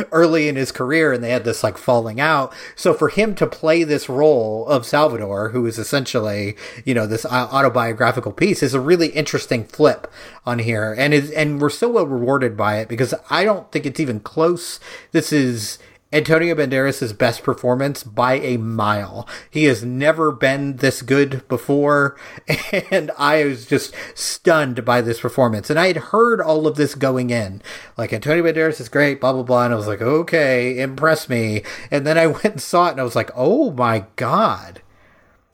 early 0.12 0.48
in 0.48 0.56
his 0.56 0.72
career 0.72 1.12
and 1.12 1.24
they 1.24 1.32
had 1.32 1.44
this 1.44 1.64
like 1.64 1.78
falling 1.78 2.20
out. 2.20 2.54
So 2.76 2.94
for 2.94 3.10
him 3.10 3.34
to 3.36 3.48
play 3.48 3.84
this 3.84 4.08
role 4.08 4.68
of 4.68 4.86
Salvador, 4.86 5.50
who 5.50 5.66
is 5.66 5.80
essentially, 5.80 6.56
you 6.86 6.94
know, 6.94 7.08
this 7.08 7.26
uh, 7.26 7.30
autobiographical 7.52 8.32
piece 8.32 8.62
is 8.62 8.76
a 8.76 8.80
really 8.80 9.08
interesting 9.08 9.64
flip 9.64 10.12
on 10.46 10.60
here. 10.60 10.94
And 10.96 11.16
is, 11.16 11.32
and 11.32 11.60
we're 11.60 11.72
so 11.72 11.90
well 11.90 12.06
rewarded 12.06 12.56
by 12.56 12.78
it 12.78 12.88
because 12.88 13.16
I 13.32 13.44
don't 13.44 13.72
think 13.72 13.88
it's 13.88 14.00
even 14.00 14.20
close. 14.20 14.80
This 15.12 15.34
is, 15.34 15.80
Antonio 16.14 16.54
Banderas' 16.54 17.18
best 17.18 17.42
performance 17.42 18.04
by 18.04 18.36
a 18.36 18.58
mile. 18.58 19.28
He 19.50 19.66
has 19.66 19.84
never 19.84 20.32
been 20.32 20.78
this 20.78 21.02
good 21.02 21.46
before, 21.48 22.16
and 22.92 23.10
I 23.18 23.44
was 23.46 23.66
just 23.66 23.96
stunned 24.14 24.86
by 24.86 25.02
this 25.02 25.20
performance. 25.20 25.72
And 25.72 25.80
I 25.80 25.88
had 25.88 25.98
heard 25.98 26.40
all 26.40 26.68
of 26.68 26.76
this 26.76 26.94
going 26.94 27.32
in. 27.32 27.64
Like, 27.98 28.14
Antonio 28.14 28.44
Banderas 28.44 28.80
is 28.80 28.90
great, 28.90 29.20
blah, 29.20 29.34
blah, 29.34 29.42
blah. 29.42 29.66
And 29.66 29.74
I 29.74 29.78
was 29.78 29.88
like, 29.88 30.04
okay, 30.04 30.80
impress 30.80 31.28
me. 31.28 31.64
And 31.90 32.06
then 32.06 32.18
I 32.18 32.28
went 32.28 32.46
and 32.46 32.62
saw 32.62 32.90
it, 32.90 32.92
and 32.92 33.02
I 33.02 33.04
was 33.04 33.16
like, 33.16 33.32
oh 33.36 33.72
my 33.72 34.06
God. 34.16 34.84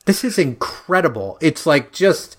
This 0.04 0.24
is 0.24 0.38
incredible. 0.38 1.38
It's 1.40 1.64
like 1.64 1.90
just 1.92 2.36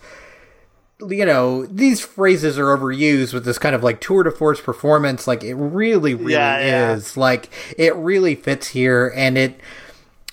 you 1.10 1.26
know, 1.26 1.66
these 1.66 2.02
phrases 2.02 2.58
are 2.58 2.78
overused 2.78 3.34
with 3.34 3.46
this 3.46 3.58
kind 3.58 3.76
of 3.76 3.84
like 3.84 4.02
tour 4.02 4.24
de 4.24 4.32
force 4.32 4.62
performance. 4.62 5.28
Like 5.28 5.44
it 5.44 5.56
really, 5.56 6.14
really 6.14 6.34
yeah, 6.34 6.94
is. 6.94 7.16
Yeah. 7.16 7.22
Like 7.22 7.50
it 7.78 7.96
really 7.96 8.36
fits 8.36 8.70
here, 8.70 9.12
and 9.16 9.38
it. 9.38 9.60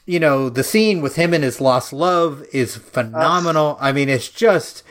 You 0.06 0.18
know, 0.18 0.48
the 0.48 0.64
scene 0.64 1.02
with 1.02 1.16
him 1.16 1.34
and 1.34 1.44
his 1.44 1.60
lost 1.60 1.92
love 1.92 2.42
is 2.50 2.76
phenomenal. 2.76 3.76
I 3.78 3.92
mean, 3.92 4.08
it's 4.08 4.30
just 4.30 4.82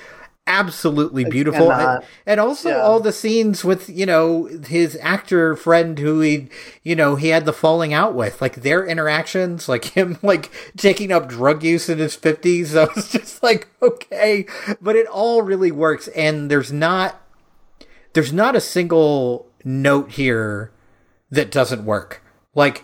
absolutely 0.47 1.25
beautiful. 1.25 1.71
and, 1.71 2.03
and, 2.25 2.39
also 2.39 2.69
yeah. 2.69 2.81
all 2.81 2.99
the 2.99 3.11
scenes 3.11 3.63
with 3.63 3.89
you 3.89 4.05
know 4.05 4.45
his 4.65 4.97
actor 5.01 5.55
friend 5.55 5.99
who 5.99 6.21
he 6.21 6.49
you 6.83 6.95
know 6.95 7.15
he 7.15 7.27
had 7.27 7.45
the 7.45 7.53
falling 7.53 7.93
out 7.93 8.15
with 8.15 8.41
like 8.41 8.55
their 8.55 8.85
interactions 8.85 9.69
like 9.69 9.85
him 9.85 10.17
like 10.23 10.49
taking 10.77 11.11
up 11.11 11.27
drug 11.27 11.63
use 11.63 11.89
in 11.89 11.99
his 11.99 12.17
50s 12.17 12.75
i 12.77 12.91
was 12.95 13.11
just 13.11 13.43
like 13.43 13.67
okay. 13.81 14.45
But 14.81 14.95
it 14.95 15.07
all 15.07 15.41
really 15.41 15.71
works. 15.71 16.07
And 16.09 16.49
there's 16.49 16.71
not 16.71 17.21
there's 18.13 18.33
not 18.33 18.55
a 18.55 18.61
single 18.61 19.47
note 19.63 20.11
here 20.11 20.71
that 21.29 21.51
doesn't 21.51 21.85
work. 21.85 22.23
Like 22.55 22.83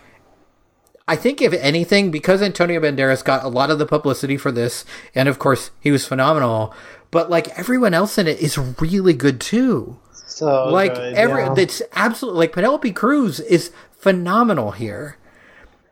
I 1.06 1.16
think 1.16 1.42
if 1.42 1.52
anything, 1.52 2.10
because 2.10 2.40
Antonio 2.40 2.80
Banderas 2.80 3.24
got 3.24 3.44
a 3.44 3.48
lot 3.48 3.70
of 3.70 3.78
the 3.78 3.86
publicity 3.86 4.36
for 4.38 4.50
this, 4.50 4.86
and 5.14 5.28
of 5.28 5.38
course 5.38 5.70
he 5.78 5.90
was 5.90 6.06
phenomenal, 6.06 6.74
but 7.10 7.28
like 7.28 7.58
everyone 7.58 7.92
else 7.92 8.16
in 8.16 8.26
it 8.26 8.40
is 8.40 8.56
really 8.56 9.12
good 9.12 9.40
too. 9.40 9.98
So 10.26 10.68
like 10.68 10.94
good, 10.94 11.14
every 11.14 11.42
yeah. 11.42 11.54
it's 11.58 11.82
absolutely 11.92 12.40
like 12.40 12.52
Penelope 12.52 12.90
Cruz 12.92 13.38
is 13.40 13.70
phenomenal 13.92 14.72
here. 14.72 15.18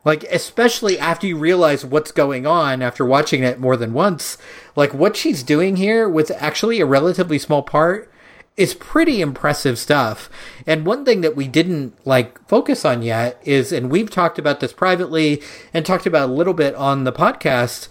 Like 0.03 0.23
especially 0.25 0.99
after 0.99 1.27
you 1.27 1.37
realize 1.37 1.85
what's 1.85 2.11
going 2.11 2.45
on 2.45 2.81
after 2.81 3.05
watching 3.05 3.43
it 3.43 3.59
more 3.59 3.77
than 3.77 3.93
once, 3.93 4.37
like 4.75 4.93
what 4.93 5.15
she's 5.15 5.43
doing 5.43 5.75
here 5.75 6.09
with 6.09 6.31
actually 6.39 6.81
a 6.81 6.85
relatively 6.85 7.37
small 7.39 7.61
part 7.61 8.11
is 8.55 8.73
pretty 8.75 9.21
impressive 9.21 9.79
stuff. 9.79 10.29
And 10.67 10.85
one 10.85 11.05
thing 11.05 11.21
that 11.21 11.35
we 11.35 11.47
didn't 11.47 11.93
like 12.05 12.45
focus 12.47 12.85
on 12.85 13.01
yet 13.01 13.41
is 13.43 13.71
and 13.71 13.91
we've 13.91 14.09
talked 14.09 14.37
about 14.37 14.59
this 14.59 14.73
privately 14.73 15.41
and 15.73 15.85
talked 15.85 16.05
about 16.05 16.29
a 16.29 16.33
little 16.33 16.53
bit 16.53 16.75
on 16.75 17.03
the 17.03 17.11
podcast 17.11 17.87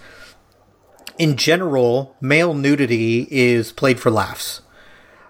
in 1.19 1.37
general, 1.37 2.17
male 2.21 2.55
nudity 2.55 3.29
is 3.31 3.73
played 3.73 4.01
for 4.01 4.11
laughs. 4.11 4.63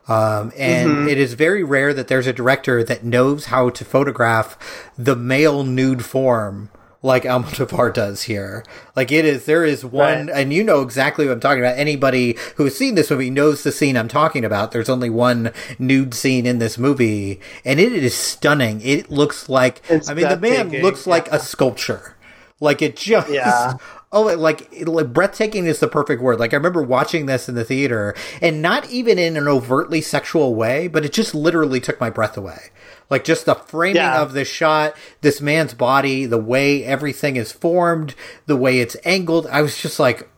Um, 0.09 0.53
and 0.57 0.91
mm-hmm. 0.91 1.09
it 1.09 1.19
is 1.19 1.35
very 1.35 1.63
rare 1.63 1.95
that 1.95 2.09
there's 2.09 2.27
a 2.27 2.33
director 2.33 2.83
that 2.83 3.05
knows 3.05 3.47
how 3.47 3.71
to 3.71 3.85
photograph 3.85 4.59
the 4.99 5.17
male 5.17 5.65
nude 5.65 6.05
form 6.05 6.71
like 7.03 7.25
Almodovar 7.25 7.93
does 7.95 8.23
here. 8.23 8.65
Like 8.95 9.11
it 9.13 9.25
is, 9.25 9.45
there 9.45 9.65
is 9.65 9.85
one, 9.85 10.27
right. 10.27 10.37
and 10.37 10.53
you 10.53 10.65
know 10.65 10.83
exactly 10.83 11.27
what 11.27 11.33
I'm 11.33 11.41
talking 11.41 11.63
about. 11.63 11.79
Anybody 11.79 12.37
who 12.57 12.65
has 12.65 12.77
seen 12.77 12.95
this 12.95 13.11
movie 13.11 13.31
knows 13.31 13.63
the 13.63 13.73
scene 13.73 13.97
I'm 13.97 14.09
talking 14.09 14.45
about. 14.45 14.73
There's 14.73 14.89
only 14.89 15.11
one 15.11 15.53
nude 15.79 16.15
scene 16.15 16.47
in 16.47 16.59
this 16.59 16.79
movie, 16.79 17.41
and 17.65 17.81
it 17.81 17.93
is 17.93 18.15
stunning. 18.15 18.81
It 18.83 19.11
looks 19.11 19.49
like, 19.49 19.83
it's 19.89 20.09
I 20.09 20.15
mean, 20.15 20.29
the 20.29 20.39
man 20.39 20.71
looks 20.83 21.07
like 21.07 21.31
a 21.33 21.41
sculpture. 21.41 22.17
Like 22.61 22.81
it 22.81 22.97
just, 22.97 23.31
yeah. 23.31 23.75
Oh, 24.15 24.25
like, 24.25 24.69
like 24.87 25.13
breathtaking 25.13 25.65
is 25.65 25.81
the 25.81 25.89
perfect 25.89 26.21
word. 26.21 26.39
Like 26.39 26.53
I 26.53 26.57
remember 26.57 26.83
watching 26.83 27.25
this 27.25 27.49
in 27.49 27.55
the 27.55 27.65
theater, 27.65 28.15
and 28.43 28.61
not 28.61 28.91
even 28.91 29.19
in 29.19 29.39
an 29.39 29.49
overtly 29.49 30.03
sexual 30.03 30.55
way, 30.55 30.87
but 30.87 31.05
it 31.05 31.15
just 31.15 31.35
literally 31.35 31.81
took 31.81 31.99
my 31.99 32.11
breath 32.11 32.37
away. 32.37 32.71
Like 33.09 33.25
just 33.25 33.47
the 33.47 33.55
framing 33.55 33.97
yeah. 33.97 34.21
of 34.21 34.35
this 34.35 34.49
shot, 34.49 34.95
this 35.23 35.41
man's 35.41 35.73
body, 35.73 36.27
the 36.27 36.39
way 36.39 36.85
everything 36.85 37.37
is 37.37 37.53
formed, 37.53 38.15
the 38.45 38.57
way 38.57 38.81
it's 38.81 38.97
angled. 39.05 39.47
I 39.47 39.63
was 39.63 39.81
just 39.81 39.99
like, 39.99 40.29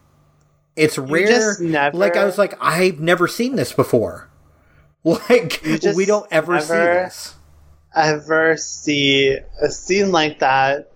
it's 0.77 0.97
rare. 0.97 1.57
Never, 1.61 1.97
like 1.97 2.17
I 2.17 2.25
was 2.25 2.39
like, 2.39 2.55
I've 2.61 3.01
never 3.01 3.27
seen 3.27 3.57
this 3.57 3.73
before. 3.73 4.31
Like 5.05 5.61
we 5.95 6.07
don't 6.07 6.27
ever 6.31 6.59
see 6.63 6.73
this. 6.73 7.35
Ever 7.95 8.57
see 8.57 9.37
a 9.61 9.71
scene 9.71 10.11
like 10.13 10.39
that 10.39 10.94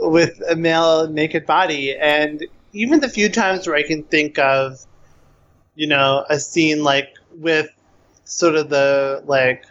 with 0.00 0.40
a 0.48 0.56
male 0.56 1.08
naked 1.08 1.46
body. 1.46 1.96
And 1.96 2.44
even 2.72 3.00
the 3.00 3.08
few 3.08 3.28
times 3.28 3.66
where 3.66 3.76
I 3.76 3.82
can 3.82 4.02
think 4.04 4.38
of, 4.38 4.84
you 5.74 5.86
know, 5.86 6.24
a 6.28 6.38
scene 6.38 6.82
like 6.82 7.14
with 7.34 7.68
sort 8.24 8.54
of 8.54 8.68
the 8.68 9.22
like 9.26 9.64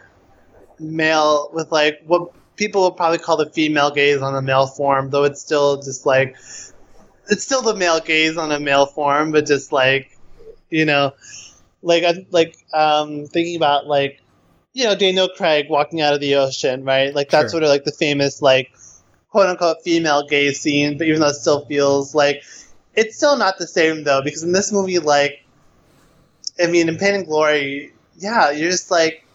male 0.78 1.50
with 1.52 1.70
like 1.72 2.00
what 2.06 2.30
people 2.56 2.84
would 2.84 2.96
probably 2.96 3.18
call 3.18 3.36
the 3.36 3.50
female 3.50 3.90
gaze 3.90 4.22
on 4.22 4.34
the 4.34 4.42
male 4.42 4.66
form, 4.66 5.10
though 5.10 5.24
it's 5.24 5.40
still 5.40 5.80
just 5.82 6.06
like 6.06 6.36
it's 7.28 7.42
still 7.42 7.62
the 7.62 7.74
male 7.74 8.00
gaze 8.00 8.36
on 8.36 8.52
a 8.52 8.60
male 8.60 8.86
form, 8.86 9.32
but 9.32 9.46
just 9.46 9.72
like 9.72 10.16
you 10.70 10.84
know, 10.84 11.12
like 11.82 12.04
I'm 12.04 12.26
like 12.30 12.56
um 12.72 13.26
thinking 13.26 13.56
about 13.56 13.86
like 13.86 14.20
you 14.72 14.84
know 14.84 14.94
Daniel 14.94 15.28
Craig 15.28 15.66
walking 15.68 16.00
out 16.00 16.14
of 16.14 16.20
the 16.20 16.34
ocean, 16.36 16.84
right? 16.84 17.14
Like 17.14 17.30
that's 17.30 17.44
sure. 17.44 17.60
sort 17.60 17.62
of 17.62 17.68
like 17.68 17.84
the 17.84 17.92
famous 17.92 18.42
like 18.42 18.72
quote 19.36 19.50
unquote 19.50 19.82
female 19.82 20.26
gaze 20.26 20.58
scene, 20.58 20.96
but 20.96 21.06
even 21.06 21.20
though 21.20 21.28
it 21.28 21.34
still 21.34 21.66
feels 21.66 22.14
like 22.14 22.42
it's 22.94 23.14
still 23.14 23.36
not 23.36 23.58
the 23.58 23.66
same 23.66 24.02
though, 24.02 24.22
because 24.22 24.42
in 24.42 24.52
this 24.52 24.72
movie, 24.72 24.98
like, 24.98 25.44
I 26.58 26.68
mean, 26.68 26.88
in 26.88 26.96
Pain 26.96 27.14
and 27.14 27.26
Glory, 27.26 27.92
yeah, 28.16 28.50
you're 28.50 28.70
just 28.70 28.90
like, 28.90 29.26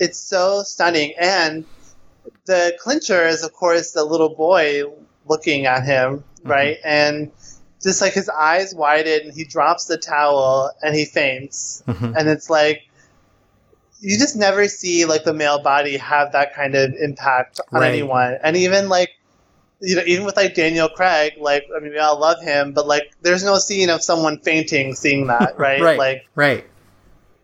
it's 0.00 0.18
so 0.18 0.64
stunning. 0.64 1.14
And 1.16 1.64
the 2.46 2.76
clincher 2.80 3.24
is, 3.24 3.44
of 3.44 3.52
course, 3.52 3.92
the 3.92 4.02
little 4.02 4.34
boy 4.34 4.82
looking 5.28 5.66
at 5.66 5.84
him, 5.84 6.24
mm-hmm. 6.40 6.48
right? 6.48 6.78
And 6.84 7.30
just 7.80 8.00
like 8.00 8.14
his 8.14 8.28
eyes 8.28 8.74
widen, 8.74 9.26
and 9.26 9.32
he 9.32 9.44
drops 9.44 9.84
the 9.84 9.96
towel 9.96 10.72
and 10.82 10.92
he 10.92 11.04
faints. 11.04 11.84
Mm-hmm. 11.86 12.14
And 12.18 12.28
it's 12.28 12.50
like, 12.50 12.82
you 14.00 14.18
just 14.18 14.36
never 14.36 14.68
see 14.68 15.04
like 15.04 15.24
the 15.24 15.32
male 15.32 15.62
body 15.62 15.96
have 15.96 16.32
that 16.32 16.54
kind 16.54 16.74
of 16.74 16.94
impact 16.94 17.60
on 17.72 17.80
right. 17.80 17.92
anyone. 17.92 18.38
And 18.42 18.56
even 18.56 18.88
like 18.88 19.10
you 19.80 19.96
know, 19.96 20.02
even 20.06 20.24
with 20.24 20.36
like 20.36 20.54
Daniel 20.54 20.88
Craig, 20.88 21.34
like 21.38 21.66
I 21.74 21.80
mean, 21.80 21.92
we 21.92 21.98
all 21.98 22.18
love 22.18 22.40
him, 22.42 22.72
but 22.72 22.86
like, 22.86 23.12
there's 23.22 23.44
no 23.44 23.58
scene 23.58 23.90
of 23.90 24.02
someone 24.02 24.38
fainting 24.38 24.94
seeing 24.94 25.26
that, 25.26 25.58
right? 25.58 25.80
right. 25.80 25.98
Like, 25.98 26.28
right. 26.34 26.66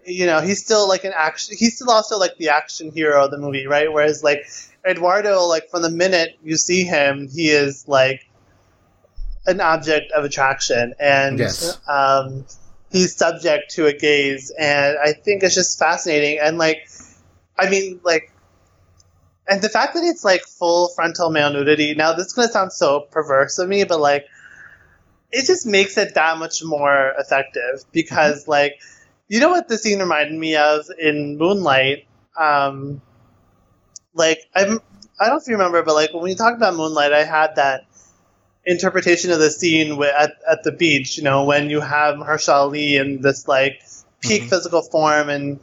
You 0.04 0.26
know, 0.26 0.40
he's 0.40 0.64
still 0.64 0.88
like 0.88 1.04
an 1.04 1.12
action. 1.14 1.56
He's 1.56 1.76
still 1.76 1.90
also 1.90 2.18
like 2.18 2.36
the 2.38 2.48
action 2.48 2.90
hero 2.90 3.24
of 3.24 3.30
the 3.30 3.38
movie, 3.38 3.66
right? 3.66 3.92
Whereas 3.92 4.24
like 4.24 4.46
Eduardo, 4.84 5.42
like 5.44 5.68
from 5.70 5.82
the 5.82 5.90
minute 5.90 6.38
you 6.42 6.56
see 6.56 6.84
him, 6.84 7.28
he 7.28 7.50
is 7.50 7.86
like 7.86 8.26
an 9.46 9.60
object 9.60 10.10
of 10.12 10.24
attraction, 10.24 10.94
and 10.98 11.38
yes. 11.38 11.78
um, 11.88 12.44
he's 12.92 13.16
subject 13.16 13.72
to 13.72 13.86
a 13.86 13.92
gaze, 13.92 14.52
and 14.56 14.96
I 15.02 15.12
think 15.12 15.42
it's 15.42 15.54
just 15.54 15.78
fascinating. 15.78 16.38
And 16.40 16.58
like, 16.58 16.88
I 17.58 17.68
mean, 17.68 18.00
like, 18.04 18.30
and 19.48 19.60
the 19.60 19.68
fact 19.68 19.94
that 19.94 20.04
it's 20.04 20.24
like 20.24 20.42
full 20.42 20.88
frontal 20.90 21.30
male 21.30 21.52
nudity. 21.52 21.94
Now, 21.94 22.12
this 22.12 22.26
is 22.28 22.32
gonna 22.34 22.48
sound 22.48 22.72
so 22.72 23.00
perverse 23.00 23.58
of 23.58 23.68
me, 23.68 23.84
but 23.84 23.98
like, 23.98 24.26
it 25.30 25.46
just 25.46 25.66
makes 25.66 25.96
it 25.96 26.14
that 26.14 26.38
much 26.38 26.62
more 26.62 27.14
effective 27.18 27.84
because, 27.92 28.42
mm-hmm. 28.42 28.50
like, 28.50 28.80
you 29.28 29.40
know 29.40 29.48
what 29.48 29.68
the 29.68 29.78
scene 29.78 29.98
reminded 29.98 30.38
me 30.38 30.56
of 30.56 30.86
in 30.98 31.38
Moonlight. 31.38 32.06
Um, 32.38 33.00
like, 34.14 34.40
I'm. 34.54 34.80
I 35.20 35.26
don't 35.26 35.34
know 35.34 35.40
if 35.40 35.46
you 35.46 35.54
remember, 35.54 35.82
but 35.82 35.94
like 35.94 36.12
when 36.12 36.22
we 36.22 36.34
talked 36.34 36.56
about 36.56 36.74
Moonlight, 36.74 37.12
I 37.12 37.22
had 37.22 37.56
that 37.56 37.84
interpretation 38.64 39.30
of 39.30 39.38
the 39.38 39.50
scene 39.50 39.96
with, 39.96 40.14
at, 40.14 40.34
at 40.50 40.62
the 40.62 40.72
beach, 40.72 41.16
you 41.18 41.24
know, 41.24 41.44
when 41.44 41.70
you 41.70 41.80
have 41.80 42.16
Mahershala 42.16 42.54
Ali 42.54 42.96
in 42.96 43.20
this 43.20 43.48
like 43.48 43.82
peak 44.20 44.42
mm-hmm. 44.42 44.50
physical 44.50 44.82
form 44.82 45.28
and 45.28 45.60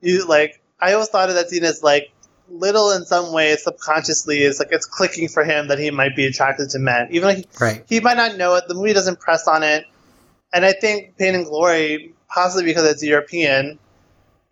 you 0.00 0.24
like 0.26 0.60
I 0.80 0.92
always 0.92 1.08
thought 1.08 1.28
of 1.28 1.34
that 1.34 1.50
scene 1.50 1.64
as 1.64 1.82
like 1.82 2.12
little 2.48 2.92
in 2.92 3.04
some 3.04 3.32
way 3.32 3.56
subconsciously 3.56 4.42
is 4.42 4.58
like 4.58 4.68
it's 4.70 4.86
clicking 4.86 5.28
for 5.28 5.44
him 5.44 5.68
that 5.68 5.78
he 5.78 5.90
might 5.90 6.14
be 6.14 6.26
attracted 6.26 6.70
to 6.70 6.78
men. 6.78 7.08
Even 7.10 7.28
like 7.28 7.46
right. 7.60 7.84
he 7.88 8.00
might 8.00 8.16
not 8.16 8.36
know 8.36 8.54
it, 8.54 8.64
the 8.68 8.74
movie 8.74 8.92
doesn't 8.92 9.20
press 9.20 9.48
on 9.48 9.62
it, 9.62 9.84
and 10.52 10.64
I 10.64 10.72
think 10.72 11.16
Pain 11.16 11.34
and 11.34 11.44
Glory, 11.44 12.14
possibly 12.28 12.64
because 12.64 12.84
it's 12.84 13.02
European, 13.02 13.78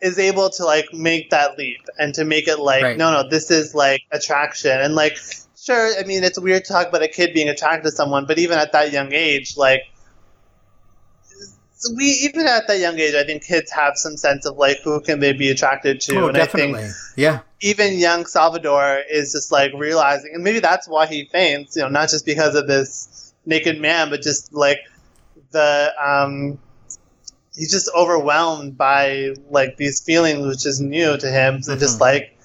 is 0.00 0.18
able 0.18 0.50
to 0.50 0.64
like 0.64 0.92
make 0.92 1.30
that 1.30 1.56
leap 1.56 1.80
and 1.98 2.14
to 2.14 2.24
make 2.24 2.48
it 2.48 2.58
like, 2.58 2.82
Right. 2.82 2.98
no, 2.98 3.12
no, 3.12 3.28
this 3.28 3.50
is 3.50 3.74
like 3.74 4.02
attraction 4.10 4.72
and 4.72 4.94
like. 4.94 5.18
Sure, 5.64 5.92
I 5.98 6.04
mean 6.04 6.24
it's 6.24 6.38
weird 6.38 6.64
to 6.66 6.72
talk 6.72 6.88
about 6.88 7.02
a 7.02 7.08
kid 7.08 7.32
being 7.32 7.48
attracted 7.48 7.84
to 7.84 7.90
someone, 7.90 8.26
but 8.26 8.38
even 8.38 8.58
at 8.58 8.72
that 8.72 8.92
young 8.92 9.14
age, 9.14 9.56
like 9.56 9.80
we 11.96 12.04
even 12.04 12.46
at 12.46 12.66
that 12.66 12.78
young 12.78 12.98
age, 12.98 13.14
I 13.14 13.24
think 13.24 13.44
kids 13.44 13.70
have 13.72 13.94
some 13.96 14.16
sense 14.16 14.44
of 14.46 14.56
like 14.56 14.78
who 14.84 15.00
can 15.00 15.20
they 15.20 15.32
be 15.32 15.50
attracted 15.50 16.00
to, 16.02 16.24
oh, 16.24 16.28
and 16.28 16.36
I 16.36 16.44
think 16.46 16.76
definitely. 16.76 16.90
Yeah. 17.16 17.40
even 17.60 17.98
young 17.98 18.26
Salvador 18.26 19.00
is 19.10 19.32
just 19.32 19.50
like 19.50 19.72
realizing, 19.74 20.32
and 20.34 20.44
maybe 20.44 20.60
that's 20.60 20.86
why 20.86 21.06
he 21.06 21.24
faints. 21.26 21.76
You 21.76 21.82
know, 21.82 21.88
not 21.88 22.10
just 22.10 22.26
because 22.26 22.54
of 22.54 22.66
this 22.66 23.32
naked 23.46 23.80
man, 23.80 24.10
but 24.10 24.20
just 24.20 24.52
like 24.52 24.78
the 25.50 25.92
um, 26.02 26.58
he's 27.54 27.70
just 27.70 27.90
overwhelmed 27.96 28.76
by 28.76 29.34
like 29.50 29.76
these 29.78 30.02
feelings, 30.02 30.46
which 30.46 30.66
is 30.66 30.80
new 30.80 31.16
to 31.16 31.30
him. 31.30 31.62
So 31.62 31.74
just 31.76 31.98
Mhm. 31.98 32.02
like 32.02 32.36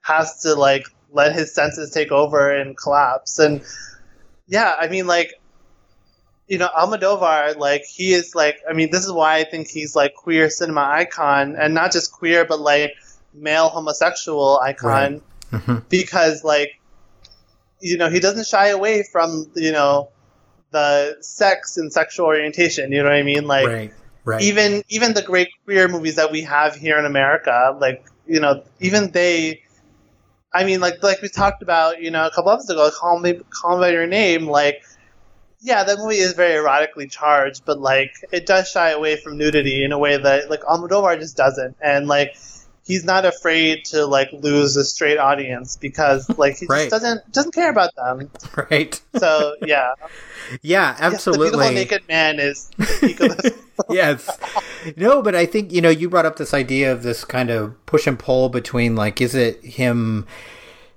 has 0.00 0.40
to 0.42 0.54
like 0.54 0.86
let 1.12 1.34
his 1.34 1.54
senses 1.54 1.90
take 1.90 2.12
over 2.12 2.54
and 2.54 2.76
collapse. 2.76 3.38
And 3.38 3.62
yeah, 4.46 4.76
I 4.78 4.88
mean, 4.88 5.06
like 5.06 5.34
you 6.48 6.56
know, 6.56 6.68
Almodovar, 6.74 7.56
like 7.58 7.84
he 7.84 8.14
is 8.14 8.34
like, 8.34 8.58
I 8.68 8.72
mean, 8.72 8.90
this 8.90 9.04
is 9.04 9.12
why 9.12 9.36
I 9.36 9.44
think 9.44 9.68
he's 9.68 9.94
like 9.94 10.14
queer 10.14 10.48
cinema 10.48 10.80
icon, 10.80 11.56
and 11.56 11.74
not 11.74 11.92
just 11.92 12.10
queer, 12.12 12.44
but 12.46 12.58
like 12.60 12.92
male 13.34 13.68
homosexual 13.68 14.58
icon, 14.60 15.20
Mhm. 15.52 15.82
because 15.90 16.44
like, 16.44 16.80
you 17.80 17.98
know, 17.98 18.08
he 18.08 18.18
doesn't 18.18 18.46
shy 18.46 18.68
away 18.68 19.02
from 19.12 19.50
you 19.54 19.72
know 19.72 20.08
the 20.70 21.16
sex 21.20 21.76
and 21.76 21.92
sexual 21.92 22.26
orientation. 22.26 22.92
You 22.92 23.02
know 23.02 23.10
what 23.10 23.16
I 23.16 23.22
mean? 23.22 23.46
Like 23.46 23.66
right. 23.66 23.92
Right. 24.24 24.42
even 24.42 24.82
even 24.88 25.14
the 25.14 25.22
great 25.22 25.48
queer 25.64 25.88
movies 25.88 26.16
that 26.16 26.30
we 26.32 26.42
have 26.42 26.74
here 26.74 26.98
in 26.98 27.04
America, 27.04 27.76
like 27.80 28.04
you 28.26 28.40
know, 28.40 28.62
even 28.80 29.10
they. 29.10 29.62
I 30.52 30.64
mean, 30.64 30.80
like 30.80 31.02
like 31.02 31.22
we 31.22 31.28
talked 31.28 31.62
about, 31.62 32.02
you 32.02 32.10
know, 32.10 32.26
a 32.26 32.30
couple 32.30 32.50
episodes 32.50 32.70
ago, 32.70 32.90
call 32.90 33.18
me 33.18 33.40
call 33.50 33.76
me 33.76 33.82
by 33.82 33.90
your 33.90 34.06
name, 34.06 34.46
like. 34.46 34.82
Yeah, 35.60 35.82
that 35.82 35.98
movie 35.98 36.18
is 36.18 36.34
very 36.34 36.52
erotically 36.54 37.10
charged, 37.10 37.64
but 37.64 37.80
like 37.80 38.12
it 38.30 38.46
does 38.46 38.70
shy 38.70 38.90
away 38.90 39.16
from 39.16 39.38
nudity 39.38 39.82
in 39.82 39.90
a 39.90 39.98
way 39.98 40.16
that 40.16 40.48
like 40.48 40.60
Almodovar 40.60 41.18
just 41.18 41.36
doesn't, 41.36 41.76
and 41.82 42.06
like 42.06 42.36
he's 42.88 43.04
not 43.04 43.24
afraid 43.24 43.84
to 43.84 44.04
like 44.06 44.30
lose 44.32 44.76
a 44.76 44.84
straight 44.84 45.18
audience 45.18 45.76
because 45.76 46.28
like 46.36 46.56
he 46.56 46.66
Right. 46.66 46.90
just 46.90 47.02
doesn't 47.02 47.30
doesn't 47.32 47.54
care 47.54 47.70
about 47.70 47.94
them. 47.94 48.28
right. 48.70 49.00
So 49.16 49.54
yeah, 49.64 49.92
Yeah, 50.62 50.96
Yes, 50.96 50.98
the 50.98 51.04
absolutely. 51.04 51.50
beautiful 51.50 51.72
naked 51.74 52.08
man 52.08 52.40
is 52.40 52.70
the 52.78 52.96
peak 53.00 53.20
of 53.20 53.36
the 53.36 53.54
yes. 53.90 54.38
No, 54.96 55.20
but 55.22 55.34
I 55.36 55.44
think, 55.46 55.70
you 55.72 55.80
know, 55.82 55.90
you 55.90 56.08
brought 56.08 56.24
up 56.26 56.36
this 56.36 56.54
idea 56.54 56.90
of 56.90 57.02
this 57.02 57.24
kind 57.24 57.50
of 57.50 57.74
push 57.86 58.06
and 58.06 58.18
pull 58.18 58.48
between 58.48 58.96
like, 58.96 59.20
is 59.20 59.34
it 59.34 59.62
him, 59.62 60.26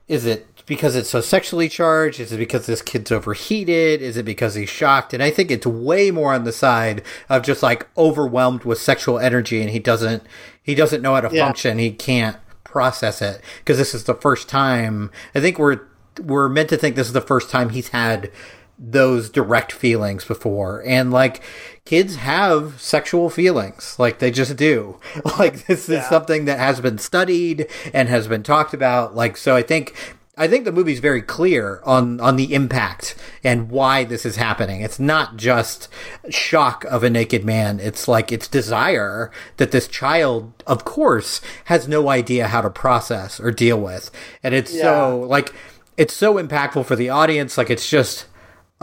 is 0.08 0.26
it 0.26 0.48
because 0.72 0.96
it's 0.96 1.10
so 1.10 1.20
sexually 1.20 1.68
charged? 1.68 2.18
Is 2.22 2.32
it 2.32 2.38
because 2.38 2.66
this 2.66 2.82
kid's 2.82 3.12
overheated? 3.12 4.02
Is 4.02 4.16
it 4.16 4.24
because 4.24 4.56
he's 4.56 4.70
shocked? 4.70 5.14
And 5.14 5.22
I 5.22 5.30
think 5.30 5.52
it's 5.52 5.66
way 5.68 6.12
more 6.12 6.34
on 6.34 6.46
the 6.46 6.54
side 6.54 7.04
of 7.28 7.44
just 7.44 7.62
like 7.62 7.90
overwhelmed 7.98 8.64
with 8.64 8.78
sexual 8.80 9.20
energy 9.20 9.60
and 9.60 9.70
he 9.70 9.80
doesn't, 9.80 10.24
he 10.64 10.74
doesn't 10.74 11.02
know 11.02 11.14
how 11.14 11.20
to 11.20 11.36
Yeah. 11.36 11.46
function. 11.46 11.78
He 11.78 11.92
can't 11.92 12.38
process 12.64 13.22
it 13.22 13.42
because 13.58 13.78
this 13.78 13.94
is 13.94 14.06
the 14.06 14.14
first 14.16 14.48
time, 14.48 15.12
I 15.36 15.42
think 15.42 15.60
we're, 15.60 15.82
we're 16.24 16.48
meant 16.48 16.70
to 16.70 16.78
think 16.78 16.96
this 16.96 17.08
is 17.08 17.12
the 17.14 17.20
first 17.20 17.50
time 17.50 17.72
he's 17.72 17.90
had 17.90 18.32
those 18.80 19.30
direct 19.30 19.74
feelings 19.74 20.24
before 20.24 20.82
and 20.88 21.12
like 21.12 21.44
kids 21.86 22.16
have 22.16 22.82
sexual 22.82 23.30
feelings 23.30 23.96
like 24.00 24.18
they 24.18 24.32
just 24.32 24.56
do 24.56 24.98
like 25.38 25.68
this 25.68 25.88
is 25.88 26.04
something 26.08 26.46
that 26.46 26.58
has 26.58 26.82
been 26.82 26.98
studied 26.98 27.68
and 27.94 28.10
has 28.10 28.28
been 28.28 28.42
talked 28.42 28.74
about 28.74 29.14
like 29.16 29.38
so 29.38 29.56
i 29.56 29.62
think 29.62 29.94
i 30.38 30.48
think 30.48 30.66
the 30.66 30.72
movie's 30.72 31.00
very 31.00 31.22
clear 31.22 31.82
on 31.84 32.20
on 32.20 32.36
the 32.36 32.54
impact 32.54 33.16
and 33.44 33.70
why 33.70 34.04
this 34.04 34.26
is 34.26 34.36
happening. 34.36 34.82
It's 34.82 35.00
not 35.00 35.38
just 35.38 35.88
shock 36.30 36.84
of 36.86 37.04
a 37.04 37.10
naked 37.10 37.44
man. 37.44 37.80
It's 37.80 38.08
like 38.08 38.32
it's 38.32 38.48
desire 38.48 39.32
that 39.58 39.72
this 39.72 39.88
child 39.88 40.54
of 40.68 40.86
course 40.86 41.42
has 41.66 41.88
no 41.88 42.10
idea 42.10 42.48
how 42.48 42.62
to 42.62 42.70
process 42.70 43.40
or 43.40 43.52
deal 43.52 43.80
with. 43.80 44.12
And 44.44 44.54
it's 44.54 44.72
so 44.72 45.26
like 45.28 45.54
it's 45.98 46.14
so 46.14 46.36
impactful 46.36 46.86
for 46.86 46.96
the 46.96 47.10
audience. 47.10 47.58
Like 47.58 47.70
it's 47.70 47.90
just 47.90 48.26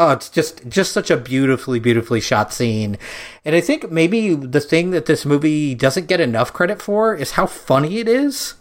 Oh, 0.00 0.12
it's 0.12 0.28
just 0.28 0.68
just 0.68 0.92
such 0.92 1.11
a 1.11 1.16
beautifully 1.16 1.80
beautifully 1.80 2.20
shot 2.20 2.52
scene. 2.52 2.98
And 3.44 3.56
I 3.56 3.61
think 3.61 3.90
maybe 3.90 4.34
the 4.34 4.61
thing 4.61 4.90
that 4.92 5.06
this 5.06 5.24
movie 5.26 5.74
doesn't 5.74 6.06
get 6.06 6.20
enough 6.20 6.52
credit 6.52 6.80
for 6.80 7.14
is 7.16 7.32
how 7.32 7.46
funny 7.46 7.98
it 7.98 8.08
is. 8.08 8.54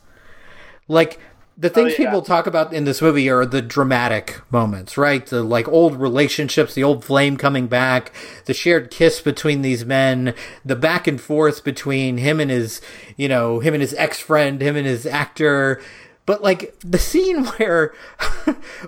Like 0.87 1.19
the 1.57 1.71
oh, 1.71 1.73
things 1.73 1.93
yeah. 1.93 2.05
people 2.05 2.21
talk 2.21 2.45
about 2.45 2.71
in 2.71 2.83
this 2.83 3.01
movie 3.01 3.29
are 3.29 3.45
the 3.45 3.61
dramatic 3.61 4.41
moments, 4.51 4.95
right? 4.97 5.25
The 5.25 5.41
like 5.41 5.67
old 5.67 5.95
relationships, 5.95 6.75
the 6.75 6.83
old 6.83 7.03
flame 7.03 7.35
coming 7.35 7.67
back, 7.67 8.11
the 8.45 8.53
shared 8.53 8.91
kiss 8.91 9.21
between 9.21 9.63
these 9.63 9.83
men, 9.83 10.35
the 10.63 10.75
back 10.75 11.07
and 11.07 11.19
forth 11.19 11.63
between 11.63 12.17
him 12.17 12.39
and 12.39 12.51
his, 12.51 12.79
you 13.15 13.27
know, 13.27 13.59
him 13.59 13.73
and 13.73 13.81
his 13.81 13.95
ex-friend, 13.95 14.61
him 14.61 14.75
and 14.75 14.85
his 14.85 15.07
actor. 15.07 15.81
But 16.27 16.43
like 16.43 16.77
the 16.81 16.99
scene 16.99 17.45
where 17.57 17.95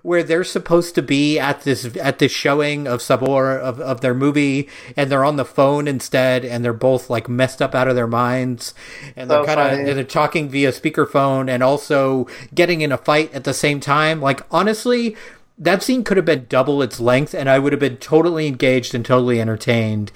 where 0.03 0.21
they're 0.21 0.43
supposed 0.43 0.93
to 0.95 1.01
be 1.01 1.39
at 1.39 1.61
this 1.61 1.97
at 1.97 2.19
this 2.19 2.31
showing 2.31 2.85
of 2.85 3.01
Sabor 3.01 3.57
of, 3.57 3.79
of 3.79 4.01
their 4.01 4.13
movie 4.13 4.69
and 4.95 5.09
they're 5.09 5.23
on 5.23 5.37
the 5.37 5.45
phone 5.45 5.87
instead 5.87 6.45
and 6.45 6.63
they're 6.63 6.73
both 6.73 7.09
like 7.09 7.27
messed 7.27 7.61
up 7.61 7.73
out 7.73 7.87
of 7.87 7.95
their 7.95 8.07
minds 8.07 8.75
and 9.15 9.31
they're 9.31 9.45
kind 9.45 9.59
of 9.59 9.95
they're 9.95 10.03
talking 10.03 10.49
via 10.49 10.71
speakerphone 10.71 11.49
and 11.49 11.63
also 11.63 12.27
getting 12.53 12.81
in 12.81 12.91
a 12.91 12.97
fight 12.97 13.33
at 13.33 13.45
the 13.45 13.53
same 13.53 13.79
time. 13.79 14.21
Like 14.21 14.41
honestly, 14.51 15.15
that 15.57 15.81
scene 15.81 16.03
could 16.03 16.17
have 16.17 16.25
been 16.25 16.45
double 16.49 16.81
its 16.81 16.99
length 16.99 17.33
and 17.33 17.49
I 17.49 17.57
would 17.57 17.71
have 17.71 17.79
been 17.79 17.97
totally 17.97 18.47
engaged 18.47 18.93
and 18.93 19.05
totally 19.05 19.39
entertained. 19.39 20.11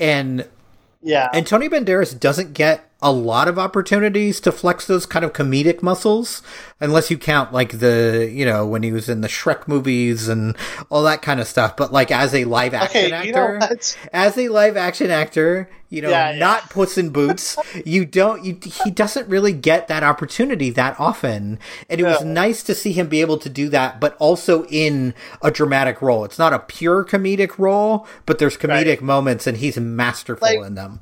And 0.00 0.48
yeah. 1.02 1.28
and 1.34 1.46
Tony 1.46 1.68
Banderas 1.68 2.18
doesn't 2.18 2.54
get 2.54 2.88
a 3.02 3.10
lot 3.12 3.48
of 3.48 3.58
opportunities 3.58 4.38
to 4.40 4.52
flex 4.52 4.86
those 4.86 5.06
kind 5.06 5.24
of 5.24 5.32
comedic 5.32 5.82
muscles, 5.82 6.40
unless 6.80 7.10
you 7.10 7.18
count 7.18 7.52
like 7.52 7.80
the, 7.80 8.30
you 8.32 8.46
know, 8.46 8.64
when 8.66 8.82
he 8.82 8.92
was 8.92 9.08
in 9.08 9.20
the 9.20 9.28
Shrek 9.28 9.66
movies 9.66 10.28
and 10.28 10.56
all 10.88 11.02
that 11.02 11.20
kind 11.22 11.40
of 11.40 11.46
stuff. 11.48 11.76
But 11.76 11.92
like 11.92 12.10
as 12.10 12.34
a 12.34 12.44
live 12.44 12.74
action 12.74 13.12
Okay, 13.12 13.26
you 13.26 13.32
know 13.32 13.58
actor, 13.60 13.78
as 14.12 14.38
a 14.38 14.48
live 14.48 14.76
action 14.76 15.10
actor, 15.10 15.68
you 15.90 16.00
know, 16.00 16.10
Yeah, 16.10 16.30
yeah. 16.30 16.38
not 16.38 16.70
Puss 16.70 16.96
in 16.96 17.10
Boots, 17.10 17.56
you 17.84 18.04
don't, 18.06 18.44
you, 18.44 18.56
he 18.84 18.90
doesn't 18.90 19.28
really 19.28 19.52
get 19.52 19.88
that 19.88 20.02
opportunity 20.02 20.70
that 20.70 20.98
often. 20.98 21.58
And 21.90 22.00
it 22.00 22.04
was 22.04 22.24
nice 22.24 22.62
to 22.62 22.74
see 22.74 22.92
him 22.92 23.08
be 23.08 23.20
able 23.20 23.36
to 23.38 23.50
do 23.50 23.68
that, 23.70 24.00
but 24.00 24.16
also 24.18 24.64
in 24.66 25.12
a 25.42 25.50
dramatic 25.50 26.00
role. 26.00 26.24
It's 26.24 26.38
not 26.38 26.52
a 26.52 26.58
pure 26.60 27.04
comedic 27.04 27.58
role, 27.58 28.06
but 28.26 28.38
there's 28.38 28.56
comedic 28.56 28.86
Right. 28.86 29.02
moments 29.02 29.46
and 29.46 29.56
he's 29.58 29.76
masterful 29.76 30.46
Like- 30.48 30.66
in 30.66 30.74
them. 30.76 31.00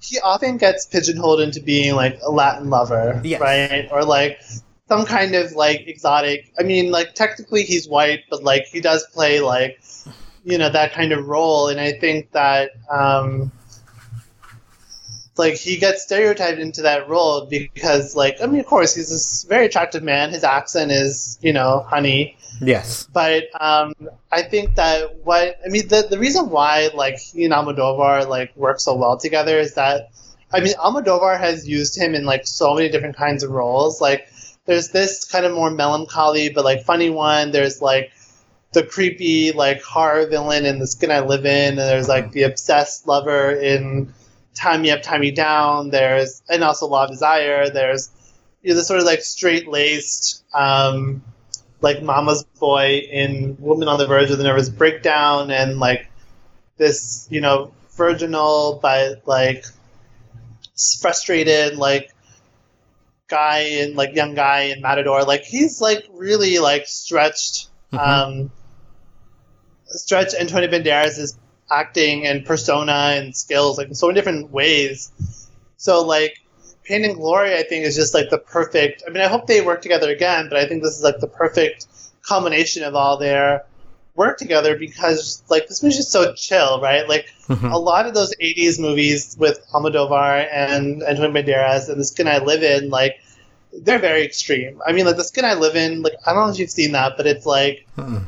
He 0.00 0.18
often 0.20 0.56
gets 0.56 0.86
pigeonholed 0.86 1.40
into 1.40 1.60
being 1.60 1.94
like 1.94 2.18
a 2.22 2.30
Latin 2.30 2.70
lover, 2.70 3.20
Yes. 3.22 3.40
right? 3.40 3.88
Or 3.92 4.04
like 4.04 4.40
some 4.88 5.04
kind 5.06 5.34
of 5.34 5.52
like 5.52 5.86
exotic. 5.86 6.52
I 6.58 6.62
mean, 6.62 6.90
like 6.90 7.14
technically 7.14 7.62
he's 7.62 7.88
white, 7.88 8.20
but 8.30 8.42
like 8.42 8.66
he 8.66 8.80
does 8.80 9.06
play 9.12 9.40
like 9.40 9.80
you 10.44 10.56
know 10.58 10.70
that 10.70 10.92
kind 10.92 11.12
of 11.12 11.26
role, 11.28 11.68
and 11.68 11.78
I 11.78 11.92
think 11.92 12.32
that 12.32 12.70
um, 12.90 13.52
like 15.36 15.54
he 15.54 15.76
gets 15.76 16.02
stereotyped 16.02 16.58
into 16.58 16.82
that 16.82 17.08
role 17.08 17.46
because 17.46 18.16
like 18.16 18.38
I 18.42 18.46
mean, 18.46 18.60
of 18.60 18.66
course 18.66 18.94
he's 18.94 19.10
this 19.10 19.44
very 19.48 19.66
attractive 19.66 20.02
man. 20.02 20.30
His 20.30 20.44
accent 20.44 20.92
is 20.92 21.38
you 21.42 21.52
know 21.52 21.84
honey, 21.88 22.36
Yes. 22.60 23.06
but 23.12 23.44
um, 23.60 23.94
I 24.30 24.42
think 24.42 24.74
that 24.76 25.16
what 25.24 25.56
I 25.64 25.68
mean 25.68 25.88
the 25.88 26.06
the 26.08 26.18
reason 26.18 26.50
why 26.50 26.90
like 26.94 27.18
he 27.18 27.44
and 27.44 27.54
Almodovar 27.54 28.28
like 28.28 28.54
work 28.56 28.80
so 28.80 28.94
well 28.96 29.16
together 29.16 29.58
is 29.58 29.74
that 29.74 30.10
I 30.52 30.60
mean 30.60 30.74
Almodovar 30.74 31.38
has 31.38 31.68
used 31.68 31.96
him 31.96 32.14
in 32.14 32.24
like 32.24 32.46
so 32.46 32.74
many 32.74 32.88
different 32.88 33.16
kinds 33.16 33.42
of 33.42 33.50
roles. 33.50 34.00
Like 34.00 34.28
there's 34.66 34.90
this 34.90 35.24
kind 35.24 35.44
of 35.46 35.52
more 35.52 35.70
melancholy 35.70 36.50
but 36.50 36.64
like 36.64 36.82
funny 36.84 37.10
one. 37.10 37.50
There's 37.50 37.80
like 37.80 38.12
the 38.72 38.82
creepy 38.84 39.52
like 39.52 39.82
horror 39.82 40.26
villain 40.26 40.64
in 40.64 40.78
The 40.78 40.86
Skin 40.86 41.10
I 41.10 41.20
Live 41.20 41.44
In, 41.44 41.70
and 41.70 41.78
there's 41.78 42.08
like 42.08 42.32
the 42.32 42.44
obsessed 42.44 43.06
lover 43.06 43.52
in 43.52 44.12
Tie 44.54 44.76
Me 44.78 44.90
Up, 44.90 45.02
Tie 45.02 45.18
Me 45.18 45.30
Down. 45.30 45.90
There's 45.90 46.42
and 46.48 46.62
also 46.62 46.86
Law 46.86 47.04
of 47.04 47.10
Desire. 47.10 47.70
There's 47.70 48.10
you 48.62 48.70
know, 48.70 48.76
the 48.76 48.84
sort 48.84 49.00
of 49.00 49.06
like 49.06 49.22
straight 49.22 49.66
laced. 49.68 50.44
Um, 50.54 51.22
like 51.80 52.02
mama's 52.02 52.44
boy 52.58 52.98
in 53.10 53.56
Woman 53.58 53.88
on 53.88 53.98
the 53.98 54.06
Verge 54.06 54.30
of 54.30 54.38
the 54.38 54.44
Nervous 54.44 54.68
Breakdown 54.68 55.50
and 55.50 55.78
like 55.78 56.08
this, 56.76 57.26
you 57.30 57.40
know, 57.40 57.72
virginal 57.96 58.78
but 58.82 59.26
like 59.26 59.64
frustrated 61.00 61.76
like 61.76 62.10
guy 63.28 63.60
and 63.80 63.96
like 63.96 64.14
young 64.14 64.34
guy 64.34 64.62
in 64.64 64.80
Matador. 64.80 65.24
Like 65.24 65.42
he's 65.42 65.80
like 65.80 66.04
really 66.12 66.58
like 66.58 66.86
stretched. 66.86 67.68
Mhm. 67.92 67.98
Um 67.98 68.50
stretched 69.86 70.34
and 70.34 70.48
Tony 70.48 70.68
Banderas 70.68 71.18
is 71.18 71.36
acting 71.70 72.26
and 72.26 72.44
persona 72.44 73.12
and 73.14 73.34
skills, 73.34 73.78
like 73.78 73.88
in 73.88 73.94
so 73.94 74.06
many 74.08 74.16
different 74.16 74.50
ways. 74.50 75.10
So 75.76 76.04
like 76.04 76.36
Pain 76.90 77.04
and 77.04 77.14
Glory, 77.14 77.54
I 77.56 77.62
think 77.62 77.84
is 77.86 77.94
just 77.96 78.14
like 78.14 78.30
the 78.30 78.38
perfect. 78.38 79.04
I 79.06 79.10
mean, 79.10 79.22
I 79.22 79.28
hope 79.28 79.46
they 79.46 79.60
work 79.60 79.80
together 79.80 80.10
again, 80.10 80.48
but 80.48 80.58
I 80.58 80.66
think 80.66 80.82
this 80.82 80.96
is 80.96 81.02
like 81.04 81.20
the 81.20 81.28
perfect 81.28 81.86
combination 82.22 82.82
of 82.82 82.94
all 82.94 83.16
their 83.16 83.64
work 84.16 84.38
together 84.38 84.76
because 84.76 85.42
like 85.48 85.68
this 85.68 85.82
movie's 85.82 85.98
just 85.98 86.10
so 86.10 86.34
chill, 86.34 86.80
right? 86.80 87.08
Like 87.08 87.26
Mhm. 87.48 87.72
a 87.72 87.78
lot 87.78 88.06
of 88.06 88.14
those 88.14 88.34
'80s 88.40 88.78
movies 88.80 89.36
with 89.38 89.64
Almodovar 89.72 90.46
and 90.52 91.02
Antonio 91.02 91.30
Banderas 91.32 91.88
and 91.88 91.98
The 92.00 92.04
Skin 92.04 92.26
I 92.28 92.38
Live 92.38 92.62
In, 92.62 92.90
like 92.90 93.20
they're 93.72 94.00
very 94.00 94.24
extreme. 94.24 94.82
I 94.84 94.92
mean, 94.92 95.06
like 95.06 95.16
The 95.16 95.24
Skin 95.24 95.44
I 95.44 95.54
Live 95.54 95.76
In, 95.76 96.02
like 96.02 96.14
I 96.26 96.32
don't 96.32 96.46
know 96.46 96.52
if 96.52 96.58
you've 96.58 96.70
seen 96.70 96.92
that, 96.92 97.16
but 97.16 97.26
it's 97.26 97.46
like 97.46 97.86
Mm-mm. 97.96 98.24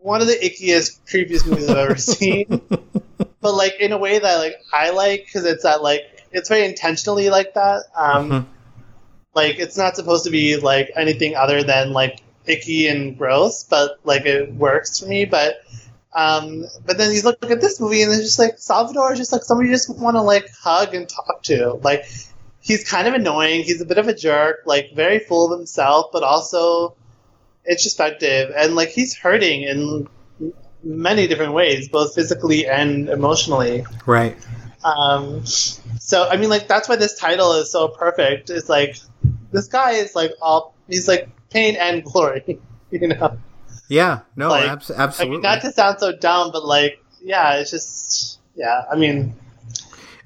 one 0.00 0.20
of 0.20 0.26
the 0.26 0.34
ickiest, 0.36 1.00
creepiest 1.10 1.46
movies 1.46 1.68
I've 1.68 1.76
ever 1.78 1.96
seen. 1.96 2.60
but 3.40 3.54
like 3.54 3.74
in 3.80 3.92
a 3.92 3.98
way 3.98 4.18
that 4.18 4.36
like 4.36 4.56
I 4.72 4.90
like 4.90 5.24
because 5.24 5.44
it's 5.46 5.62
that 5.62 5.82
like 5.82 6.02
it's 6.32 6.48
very 6.48 6.64
intentionally 6.64 7.30
like 7.30 7.54
that. 7.54 7.84
Um, 7.96 8.30
Mhm. 8.30 8.46
Like 9.34 9.58
it's 9.58 9.76
not 9.76 9.96
supposed 9.96 10.24
to 10.24 10.30
be 10.30 10.56
like 10.56 10.90
anything 10.96 11.36
other 11.36 11.62
than 11.62 11.92
like 11.92 12.20
icky 12.46 12.88
and 12.88 13.16
gross, 13.16 13.64
but 13.64 13.98
like 14.04 14.26
it 14.26 14.52
works 14.54 15.00
for 15.00 15.06
me. 15.06 15.24
But 15.24 15.60
um, 16.12 16.64
but 16.84 16.98
then 16.98 17.12
you 17.12 17.22
look, 17.22 17.40
look 17.40 17.52
at 17.52 17.60
this 17.60 17.80
movie 17.80 18.02
and 18.02 18.12
it's 18.12 18.22
just 18.22 18.38
like 18.38 18.58
Salvador 18.58 19.12
is 19.12 19.18
just 19.18 19.32
like 19.32 19.44
somebody 19.44 19.68
you 19.68 19.74
just 19.74 19.88
want 19.88 20.16
to 20.16 20.22
like 20.22 20.48
hug 20.60 20.94
and 20.94 21.08
talk 21.08 21.44
to. 21.44 21.74
Like 21.84 22.06
he's 22.60 22.88
kind 22.88 23.06
of 23.06 23.14
annoying. 23.14 23.62
He's 23.62 23.80
a 23.80 23.86
bit 23.86 23.98
of 23.98 24.08
a 24.08 24.14
jerk. 24.14 24.62
Like 24.66 24.92
very 24.94 25.20
full 25.20 25.52
of 25.52 25.56
himself, 25.58 26.06
but 26.12 26.24
also 26.24 26.96
introspective 27.68 28.52
and 28.56 28.74
like 28.74 28.88
he's 28.88 29.16
hurting 29.16 29.62
in 29.62 30.08
many 30.82 31.26
different 31.28 31.52
ways, 31.52 31.88
both 31.88 32.14
physically 32.14 32.66
and 32.66 33.08
emotionally. 33.08 33.84
Right. 34.06 34.36
Um, 34.84 35.44
so 35.44 36.28
I 36.28 36.36
mean, 36.36 36.50
like 36.50 36.68
that's 36.68 36.88
why 36.88 36.96
this 36.96 37.18
title 37.18 37.52
is 37.54 37.70
so 37.70 37.88
perfect. 37.88 38.50
It's 38.50 38.68
like 38.68 38.96
this 39.52 39.68
guy 39.68 39.92
is 39.92 40.14
like 40.14 40.32
all 40.40 40.74
he's 40.88 41.08
like 41.08 41.28
pain 41.50 41.76
and 41.76 42.04
glory, 42.12 42.58
you 42.90 43.08
know. 43.08 43.38
Yeah. 43.88 44.20
No. 44.36 44.48
Like, 44.48 44.68
abs- 44.70 44.90
I 44.90 45.02
absolutely. 45.02 45.36
mean, 45.38 45.42
not 45.42 45.60
to 45.62 45.72
sound 45.72 45.98
so 45.98 46.16
dumb, 46.16 46.52
but 46.52 46.64
like, 46.64 47.02
yeah, 47.20 47.56
it's 47.56 47.70
just 47.70 48.38
yeah. 48.54 48.84
I 48.90 48.96
mean, 48.96 49.34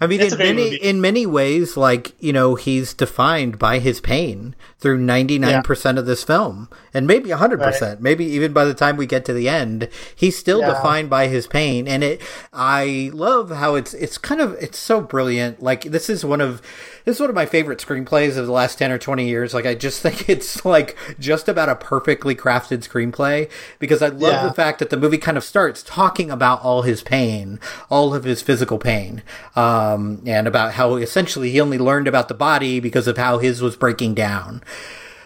I 0.05 0.07
mean, 0.07 0.21
It's 0.21 0.33
in 0.35 0.39
many 0.39 0.65
movie. 0.65 0.77
in 0.77 1.01
many 1.01 1.27
ways, 1.27 1.77
like 1.77 2.13
you 2.21 2.33
know, 2.33 2.55
he's 2.55 2.95
defined 2.95 3.59
by 3.59 3.79
his 3.79 4.01
pain 4.01 4.55
through 4.79 4.99
ninety 4.99 5.39
nine 5.39 5.63
percent 5.63 5.99
of 5.99 6.07
this 6.07 6.23
film, 6.23 6.69
and 6.93 7.07
maybe 7.07 7.31
hundred 7.31 7.61
percent. 7.61 8.01
Maybe 8.01 8.25
even 8.27 8.53
by 8.53 8.65
the 8.65 8.75
time 8.75 8.97
we 8.97 9.07
get 9.07 9.25
to 9.25 9.33
the 9.33 9.49
end, 9.49 9.89
he's 10.15 10.37
still 10.39 10.61
Yeah. 10.61 10.75
defined 10.75 11.11
by 11.11 11.27
his 11.29 11.47
pain. 11.47 11.89
And 11.89 12.05
it, 12.05 12.21
I 12.53 13.11
love 13.13 13.51
how 13.51 13.75
it's 13.75 13.95
it's 13.95 14.19
kind 14.19 14.41
of 14.41 14.55
it's 14.61 14.79
so 14.79 15.01
brilliant. 15.01 15.63
Like 15.63 15.83
this 15.85 16.09
is 16.11 16.25
one 16.25 16.41
of 16.41 16.61
this 17.05 17.17
is 17.17 17.21
one 17.21 17.29
of 17.29 17.35
my 17.37 17.47
favorite 17.47 17.79
screenplays 17.81 18.37
of 18.37 18.47
the 18.47 18.53
last 18.53 18.79
ten 18.79 18.91
or 18.91 18.99
twenty 18.99 19.29
years. 19.29 19.53
Like 19.55 19.67
I 19.67 19.75
just 19.75 20.01
think 20.03 20.29
it's 20.29 20.65
like 20.65 20.97
just 21.19 21.49
about 21.49 21.69
a 21.69 21.77
perfectly 21.77 22.35
crafted 22.35 22.87
screenplay 22.89 23.51
because 23.79 24.03
I 24.03 24.09
love 24.09 24.33
Yeah. 24.33 24.47
the 24.49 24.55
fact 24.55 24.79
that 24.79 24.91
the 24.91 24.97
movie 24.97 25.19
kind 25.19 25.37
of 25.37 25.45
starts 25.45 25.83
talking 25.83 26.31
about 26.31 26.63
all 26.63 26.83
his 26.83 27.03
pain, 27.03 27.61
all 27.91 28.15
of 28.15 28.25
his 28.25 28.43
physical 28.43 28.79
pain, 28.79 29.23
um, 29.57 30.23
and 30.27 30.47
about 30.47 30.73
how 30.75 30.97
essentially 30.97 31.51
he 31.51 31.61
only 31.61 31.79
learned 31.79 32.09
about 32.09 32.29
the 32.29 32.35
body 32.35 32.81
because 32.81 33.07
of 33.07 33.17
how 33.19 33.39
his 33.39 33.61
was 33.63 33.77
breaking 33.77 34.15
down. 34.15 34.63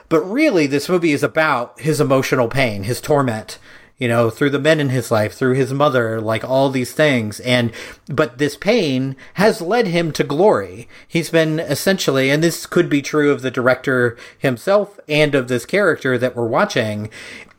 But 0.08 0.20
really, 0.22 0.66
this 0.66 0.88
movie 0.88 1.12
is 1.12 1.22
about 1.22 1.78
his 1.80 2.00
emotional 2.00 2.48
pain, 2.48 2.84
his 2.84 3.00
torment, 3.00 3.58
you 3.98 4.08
know, 4.08 4.30
through 4.30 4.50
the 4.50 4.58
men 4.58 4.80
in 4.80 4.90
his 4.90 5.10
life, 5.10 5.34
through 5.34 5.54
his 5.54 5.72
mother, 5.72 6.20
like 6.20 6.44
all 6.44 6.70
these 6.70 6.92
things. 6.92 7.40
And, 7.40 7.72
but 8.06 8.38
this 8.38 8.56
pain 8.56 9.16
has 9.34 9.60
led 9.60 9.88
him 9.88 10.12
to 10.12 10.24
glory. 10.24 10.88
He's 11.06 11.30
been 11.30 11.58
essentially, 11.58 12.30
and 12.30 12.42
this 12.42 12.64
could 12.64 12.88
be 12.88 13.02
true 13.02 13.30
of 13.30 13.42
the 13.42 13.50
director 13.50 14.16
himself 14.38 15.00
and 15.08 15.34
of 15.34 15.48
this 15.48 15.66
character 15.66 16.16
that 16.16 16.36
we're 16.36 16.46
watching, 16.46 17.10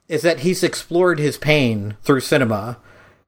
is 0.08 0.22
that 0.22 0.40
he's 0.40 0.64
explored 0.64 1.20
his 1.20 1.38
pain 1.38 1.98
through 2.04 2.22
cinema 2.22 2.78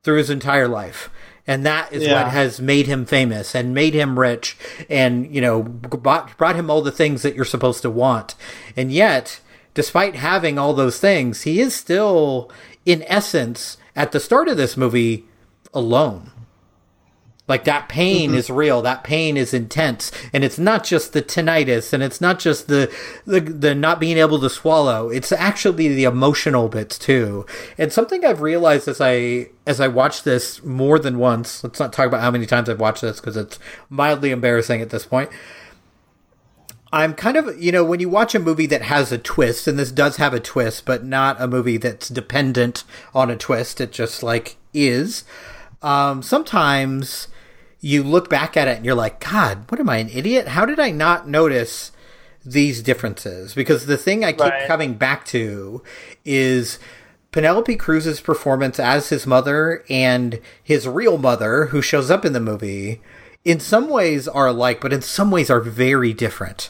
through 0.03 0.17
his 0.17 0.29
entire 0.29 0.67
life. 0.67 1.09
And 1.47 1.65
that 1.65 1.91
is 1.91 2.03
Yeah. 2.03 2.13
what 2.23 2.31
has 2.31 2.61
made 2.61 2.87
him 2.87 3.05
famous 3.05 3.53
and 3.55 3.73
made 3.73 3.93
him 3.93 4.17
rich 4.17 4.57
and, 4.89 5.33
you 5.33 5.41
know, 5.41 5.63
brought, 5.63 6.37
brought 6.37 6.55
him 6.55 6.69
all 6.69 6.81
the 6.81 6.91
things 6.91 7.23
that 7.23 7.35
you're 7.35 7.45
supposed 7.45 7.81
to 7.81 7.89
want. 7.89 8.35
And 8.77 8.91
yet, 8.91 9.39
despite 9.73 10.15
having 10.15 10.57
all 10.57 10.73
those 10.73 10.99
things, 10.99 11.41
he 11.41 11.59
is 11.59 11.75
still, 11.75 12.51
in 12.85 13.03
essence, 13.03 13.77
at 13.95 14.11
the 14.11 14.19
start 14.19 14.47
of 14.47 14.57
this 14.57 14.77
movie, 14.77 15.25
alone. 15.73 16.31
Like 17.47 17.65
that 17.65 17.89
pain 17.89 18.29
mm-hmm. 18.29 18.37
is 18.37 18.49
real. 18.49 18.81
That 18.81 19.03
pain 19.03 19.35
is 19.35 19.53
intense, 19.53 20.09
and 20.31 20.41
it's 20.41 20.57
not 20.57 20.85
just 20.85 21.11
the 21.11 21.21
tinnitus, 21.21 21.91
and 21.91 22.01
it's 22.01 22.21
not 22.21 22.39
just 22.39 22.67
the, 22.69 22.89
the 23.25 23.41
the 23.41 23.75
not 23.75 23.99
being 23.99 24.17
able 24.17 24.39
to 24.39 24.49
swallow. 24.49 25.09
It's 25.09 25.33
actually 25.33 25.89
the 25.89 26.05
emotional 26.05 26.69
bits 26.69 26.97
too. 26.97 27.45
And 27.77 27.91
something 27.91 28.23
I've 28.23 28.39
realized 28.41 28.87
as 28.87 29.01
I 29.01 29.49
as 29.67 29.81
I 29.81 29.89
watch 29.89 30.23
this 30.23 30.63
more 30.63 30.97
than 30.97 31.17
once. 31.17 31.61
Let's 31.61 31.79
not 31.79 31.91
talk 31.91 32.07
about 32.07 32.21
how 32.21 32.31
many 32.31 32.45
times 32.45 32.69
I've 32.69 32.79
watched 32.79 33.01
this 33.01 33.19
because 33.19 33.35
it's 33.35 33.59
mildly 33.89 34.31
embarrassing 34.31 34.79
at 34.79 34.89
this 34.89 35.05
point. 35.05 35.29
I'm 36.93 37.13
kind 37.13 37.37
of, 37.37 37.61
you 37.61 37.71
know, 37.71 37.85
when 37.85 37.99
you 38.01 38.09
watch 38.09 38.35
a 38.35 38.39
movie 38.39 38.65
that 38.67 38.81
has 38.83 39.11
a 39.11 39.17
twist, 39.17 39.67
and 39.67 39.79
this 39.79 39.91
does 39.91 40.17
have 40.17 40.33
a 40.33 40.39
twist, 40.39 40.85
but 40.85 41.05
not 41.05 41.39
a 41.41 41.47
movie 41.47 41.77
that's 41.77 42.09
dependent 42.09 42.83
on 43.15 43.29
a 43.29 43.37
twist, 43.37 43.79
it 43.79 43.91
just 43.91 44.23
like 44.23 44.57
is. 44.73 45.23
Um, 45.81 46.21
sometimes 46.21 47.27
you 47.79 48.03
look 48.03 48.29
back 48.29 48.57
at 48.57 48.67
it 48.67 48.77
and 48.77 48.85
you're 48.85 48.93
like, 48.93 49.19
God, 49.19 49.69
what 49.71 49.79
am 49.79 49.89
I, 49.89 49.97
an 49.97 50.09
idiot? 50.09 50.49
How 50.49 50.65
did 50.65 50.79
I 50.79 50.91
not 50.91 51.27
notice 51.27 51.91
these 52.45 52.81
differences? 52.83 53.53
Because 53.53 53.85
the 53.85 53.97
thing 53.97 54.23
I 54.25 54.33
keep 54.33 54.41
Right. 54.41 54.67
coming 54.67 54.95
back 54.95 55.25
to 55.27 55.81
is 56.25 56.77
Penelope 57.31 57.75
Cruz's 57.77 58.19
performance 58.19 58.79
as 58.79 59.09
his 59.09 59.25
mother 59.25 59.83
and 59.89 60.39
his 60.61 60.87
real 60.87 61.17
mother, 61.17 61.67
who 61.67 61.81
shows 61.81 62.11
up 62.11 62.25
in 62.25 62.33
the 62.33 62.39
movie, 62.41 63.01
in 63.45 63.59
some 63.59 63.89
ways 63.89 64.27
are 64.27 64.47
alike, 64.47 64.81
but 64.81 64.91
in 64.93 65.01
some 65.01 65.31
ways 65.31 65.49
are 65.49 65.61
very 65.61 66.13
different. 66.13 66.69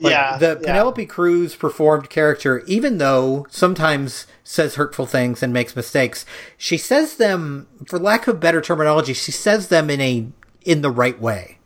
Like, 0.00 0.12
yeah, 0.12 0.38
the 0.38 0.58
yeah. 0.62 0.66
Penelope 0.72 1.04
Cruz 1.06 1.54
performed 1.54 2.08
character, 2.08 2.62
even 2.66 2.98
though 2.98 3.46
sometimes 3.50 4.26
says 4.42 4.76
hurtful 4.76 5.04
things 5.06 5.42
and 5.42 5.52
makes 5.52 5.76
mistakes, 5.76 6.24
she 6.56 6.78
says 6.78 7.16
them, 7.16 7.68
for 7.86 7.98
lack 7.98 8.26
of 8.26 8.40
better 8.40 8.60
terminology, 8.62 9.12
she 9.12 9.30
says 9.32 9.68
them 9.68 9.90
in 9.90 10.00
a 10.00 10.26
in 10.64 10.80
the 10.82 10.90
right 10.90 11.20
way, 11.20 11.58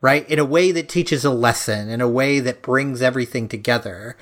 right? 0.00 0.28
In 0.30 0.38
a 0.38 0.44
way 0.44 0.70
that 0.72 0.88
teaches 0.88 1.24
a 1.24 1.30
lesson, 1.30 1.88
in 1.88 2.00
a 2.00 2.08
way 2.08 2.40
that 2.40 2.62
brings 2.62 3.00
everything 3.00 3.48
together. 3.48 4.16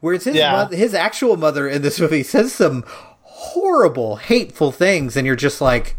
Whereas 0.00 0.24
his 0.24 0.36
Yeah. 0.36 0.52
moth- 0.52 0.72
his 0.72 0.94
actual 0.94 1.36
mother 1.36 1.68
in 1.68 1.82
this 1.82 2.00
movie 2.00 2.22
says 2.22 2.52
some 2.52 2.84
horrible, 3.22 4.16
hateful 4.16 4.72
things, 4.72 5.16
and 5.16 5.26
you're 5.26 5.36
just 5.36 5.60
like, 5.60 5.94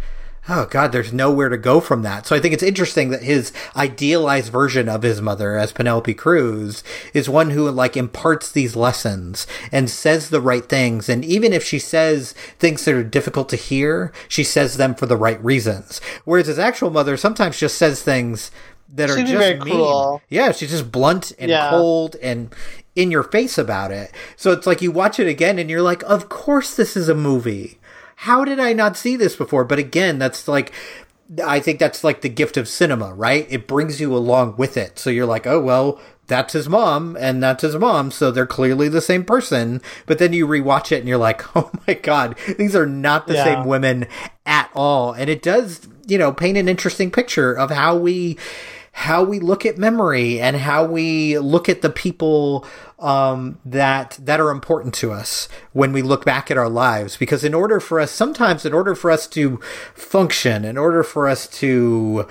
oh 0.47 0.65
god, 0.67 0.91
there's 0.91 1.11
nowhere 1.11 1.49
to 1.49 1.57
go 1.57 1.79
from 1.79 2.01
that. 2.03 2.25
So 2.25 2.35
I 2.35 2.39
think 2.39 2.53
it's 2.53 2.63
interesting 2.63 3.09
that 3.09 3.23
his 3.23 3.51
idealized 3.75 4.51
version 4.51 4.87
of 4.87 5.01
his 5.03 5.21
mother 5.21 5.57
as 5.57 5.71
Penelope 5.71 6.13
Cruz 6.13 6.83
is 7.13 7.27
one 7.29 7.49
who 7.51 7.69
like 7.69 7.97
imparts 7.97 8.51
these 8.51 8.75
lessons 8.75 9.45
and 9.71 9.89
says 9.89 10.29
the 10.29 10.41
right 10.41 10.67
things. 10.67 11.09
And 11.09 11.25
even 11.25 11.53
if 11.53 11.63
she 11.63 11.79
says 11.79 12.33
things 12.57 12.85
that 12.85 12.95
are 12.95 13.03
difficult 13.03 13.49
to 13.49 13.55
hear, 13.55 14.11
she 14.27 14.43
says 14.43 14.77
them 14.77 14.95
for 14.95 15.05
the 15.05 15.17
right 15.17 15.43
reasons. 15.43 15.99
Whereas 16.25 16.47
his 16.47 16.59
actual 16.59 16.89
mother 16.89 17.17
sometimes 17.17 17.59
just 17.59 17.77
says 17.77 18.01
things 18.01 18.51
that 18.95 19.09
are 19.09 19.17
just 19.17 19.31
mean. 19.31 19.59
cruel. 19.59 20.21
Yeah, 20.29 20.51
she's 20.51 20.71
just 20.71 20.91
blunt 20.91 21.31
and 21.37 21.51
Yeah. 21.51 21.69
cold 21.69 22.15
and 22.23 22.53
in 22.95 23.11
your 23.11 23.23
face 23.23 23.57
about 23.57 23.91
it. 23.91 24.11
So 24.35 24.51
it's 24.51 24.65
like 24.67 24.81
you 24.81 24.91
watch 24.91 25.19
it 25.19 25.27
again 25.27 25.59
and 25.59 25.69
you're 25.69 25.81
like, 25.81 26.03
of 26.03 26.27
course 26.29 26.75
this 26.75 26.97
is 26.97 27.07
a 27.07 27.15
movie. 27.15 27.78
How 28.23 28.43
did 28.43 28.59
I 28.59 28.73
not 28.73 28.97
see 28.97 29.15
this 29.15 29.35
before? 29.35 29.63
But 29.63 29.79
again, 29.79 30.19
that's 30.19 30.47
like 30.47 30.73
I 31.45 31.59
think 31.59 31.79
that's 31.79 32.03
like 32.03 32.21
the 32.21 32.29
gift 32.29 32.57
of 32.57 32.67
cinema, 32.67 33.13
right? 33.13 33.45
It 33.49 33.67
brings 33.67 34.01
you 34.01 34.15
along 34.15 34.55
with 34.57 34.75
it. 34.77 34.97
So 34.99 35.09
you're 35.09 35.25
like, 35.25 35.45
oh 35.47 35.61
well, 35.61 35.99
that's 36.27 36.53
his 36.53 36.67
mom 36.67 37.15
and 37.19 37.41
that's 37.41 37.61
his 37.63 37.75
mom, 37.75 38.11
so 38.11 38.29
they're 38.29 38.45
clearly 38.45 38.89
the 38.89 38.99
same 39.01 39.23
person. 39.23 39.81
But 40.05 40.19
then 40.19 40.33
you 40.33 40.47
rewatch 40.47 40.91
it 40.91 40.99
and 40.99 41.07
you're 41.07 41.17
like, 41.17 41.43
oh 41.55 41.71
my 41.87 41.93
god, 41.93 42.35
these 42.57 42.75
are 42.75 42.85
not 42.85 43.27
the 43.27 43.35
Yeah. 43.35 43.43
same 43.43 43.65
women 43.65 44.05
at 44.45 44.69
all. 44.75 45.13
And 45.13 45.29
it 45.29 45.41
does, 45.41 45.87
you 46.07 46.17
know, 46.17 46.31
paint 46.33 46.57
an 46.57 46.67
interesting 46.67 47.11
picture 47.11 47.53
of 47.53 47.69
how 47.71 47.95
we 47.95 48.37
how 49.03 49.23
we 49.23 49.39
look 49.39 49.65
at 49.65 49.77
memory 49.77 50.41
and 50.41 50.57
how 50.57 50.83
we 50.83 51.37
look 51.39 51.69
at 51.69 51.81
the 51.81 51.89
people 51.89 52.65
um, 52.99 53.57
that 53.63 54.17
that 54.21 54.41
are 54.41 54.49
important 54.51 54.93
to 54.93 55.13
us 55.13 55.47
when 55.71 55.93
we 55.93 56.01
look 56.01 56.25
back 56.25 56.51
at 56.51 56.57
our 56.57 56.67
lives. 56.67 57.15
Because 57.15 57.45
in 57.45 57.53
order 57.53 57.79
for 57.79 58.01
us, 58.01 58.11
sometimes 58.11 58.65
in 58.65 58.73
order 58.73 58.93
for 58.95 59.09
us 59.09 59.25
to 59.27 59.57
function, 59.95 60.65
in 60.65 60.77
order 60.77 61.01
for 61.03 61.29
us 61.29 61.47
to 61.47 62.27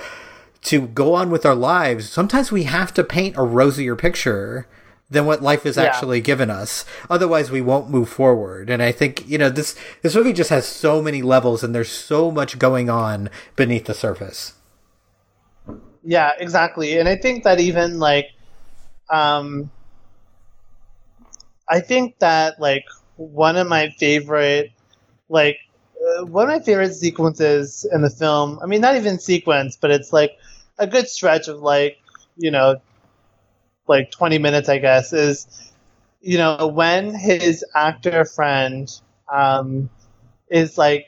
to 0.63 0.83
go 0.89 1.15
on 1.15 1.31
with 1.31 1.47
our 1.47 1.55
lives, 1.55 2.11
sometimes 2.11 2.53
we 2.53 2.65
have 2.65 2.93
to 2.93 3.03
paint 3.03 3.37
a 3.39 3.43
rosier 3.43 3.97
picture 3.97 4.67
than 5.09 5.25
what 5.25 5.43
life 5.43 5.63
has 5.63 5.79
Yeah. 5.79 5.85
actually 5.85 6.21
given 6.21 6.51
us. 6.51 6.85
Otherwise, 7.09 7.51
we 7.51 7.63
won't 7.63 7.89
move 7.89 8.11
forward. 8.11 8.69
And 8.69 8.83
I 8.83 8.93
think 8.93 9.27
you 9.27 9.39
know 9.39 9.49
this 9.49 9.75
this 10.03 10.15
movie 10.15 10.35
just 10.35 10.51
has 10.51 10.67
so 10.67 11.01
many 11.01 11.23
levels, 11.23 11.65
and 11.65 11.75
there's 11.75 11.91
so 11.91 12.31
much 12.31 12.59
going 12.59 12.91
on 12.91 13.31
beneath 13.57 13.87
the 13.87 13.95
surface. 13.95 14.53
Yeah, 16.03 16.33
exactly. 16.39 16.99
And 16.99 17.09
I 17.09 17.17
think 17.17 17.45
that 17.45 17.61
even 17.61 17.99
like 17.99 18.27
um 19.11 19.71
I 21.69 21.81
think 21.81 22.19
that 22.21 22.61
like 22.61 22.85
one 23.17 23.57
of 23.57 23.67
my 23.69 23.91
favorite 23.91 24.73
like 25.29 25.59
uh, 26.21 26.27
one 26.27 26.51
of 26.51 26.59
my 26.59 26.65
favorite 26.65 26.95
sequences 26.95 27.87
in 27.93 28.03
the 28.03 28.11
film, 28.11 28.59
I 28.63 28.67
mean 28.67 28.81
not 28.81 28.97
even 28.97 29.19
sequence, 29.19 29.79
but 29.81 29.91
it's 29.91 30.13
like 30.13 30.33
a 30.79 30.87
good 30.87 31.09
stretch 31.09 31.49
of 31.49 31.61
like, 31.61 31.99
you 32.37 32.51
know, 32.51 32.77
like 33.87 34.11
20 34.11 34.39
minutes 34.39 34.69
I 34.69 34.79
guess 34.79 35.13
is 35.13 35.73
you 36.21 36.39
know 36.39 36.67
when 36.69 37.15
his 37.15 37.65
actor 37.75 38.25
friend 38.25 38.89
um 39.33 39.91
is 40.51 40.79
like 40.79 41.07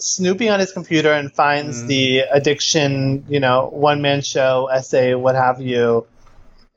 snooping 0.00 0.50
on 0.50 0.60
his 0.60 0.72
computer 0.72 1.12
and 1.12 1.32
finds 1.32 1.86
the 1.86 2.18
mm. 2.18 2.26
addiction, 2.30 3.24
you 3.28 3.40
know, 3.40 3.68
one 3.72 4.02
man 4.02 4.22
show, 4.22 4.68
essay, 4.72 5.14
what 5.14 5.34
have 5.34 5.60
you, 5.60 6.06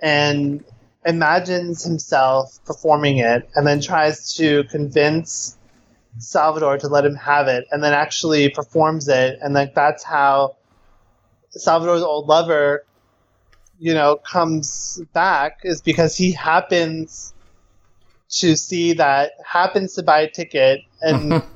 and 0.02 0.64
imagines 1.06 1.84
himself 1.84 2.60
performing 2.66 3.18
it 3.18 3.50
and 3.56 3.66
then 3.66 3.82
tries 3.82 4.36
to 4.36 4.64
convince 4.66 5.58
Salvador 6.18 6.78
to 6.78 6.88
let 6.88 7.06
him 7.06 7.16
have 7.16 7.48
it 7.48 7.66
and 7.72 7.84
then 7.84 7.94
actually 7.94 8.50
performs 8.50 9.08
it. 9.08 9.40
And 9.42 9.54
like 9.54 9.74
that's 9.74 10.04
how 10.04 10.58
Salvador's 11.52 12.04
old 12.04 12.28
lover, 12.28 12.86
you 13.80 13.94
know, 13.94 14.18
comes 14.18 15.02
back 15.14 15.60
is 15.64 15.82
because 15.82 16.16
he 16.16 16.32
happens 16.32 17.34
to 18.30 18.56
see 18.56 18.94
that, 18.94 19.32
happens 19.46 19.94
to 19.96 20.04
buy 20.04 20.22
a 20.22 20.30
ticket 20.30 20.82
and 21.02 21.44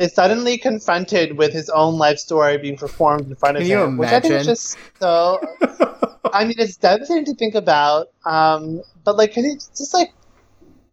is 0.00 0.14
suddenly 0.14 0.56
confronted 0.56 1.36
with 1.36 1.52
his 1.52 1.68
own 1.68 1.98
life 1.98 2.18
story 2.18 2.56
being 2.58 2.76
performed 2.76 3.26
in 3.28 3.36
front 3.36 3.58
of 3.58 3.66
Can 3.66 3.78
him, 3.90 3.96
which 3.98 4.10
I 4.10 4.20
think 4.20 4.34
is 4.34 4.46
just 4.46 4.78
so. 5.00 5.38
I 6.32 6.44
mean, 6.44 6.54
it's 6.58 6.76
devastating 6.76 7.26
to 7.26 7.34
think 7.34 7.54
about. 7.54 8.06
Um, 8.24 8.80
but 9.04 9.16
like, 9.16 9.32
can 9.32 9.44
you 9.44 9.56
just 9.76 9.92
like 9.92 10.10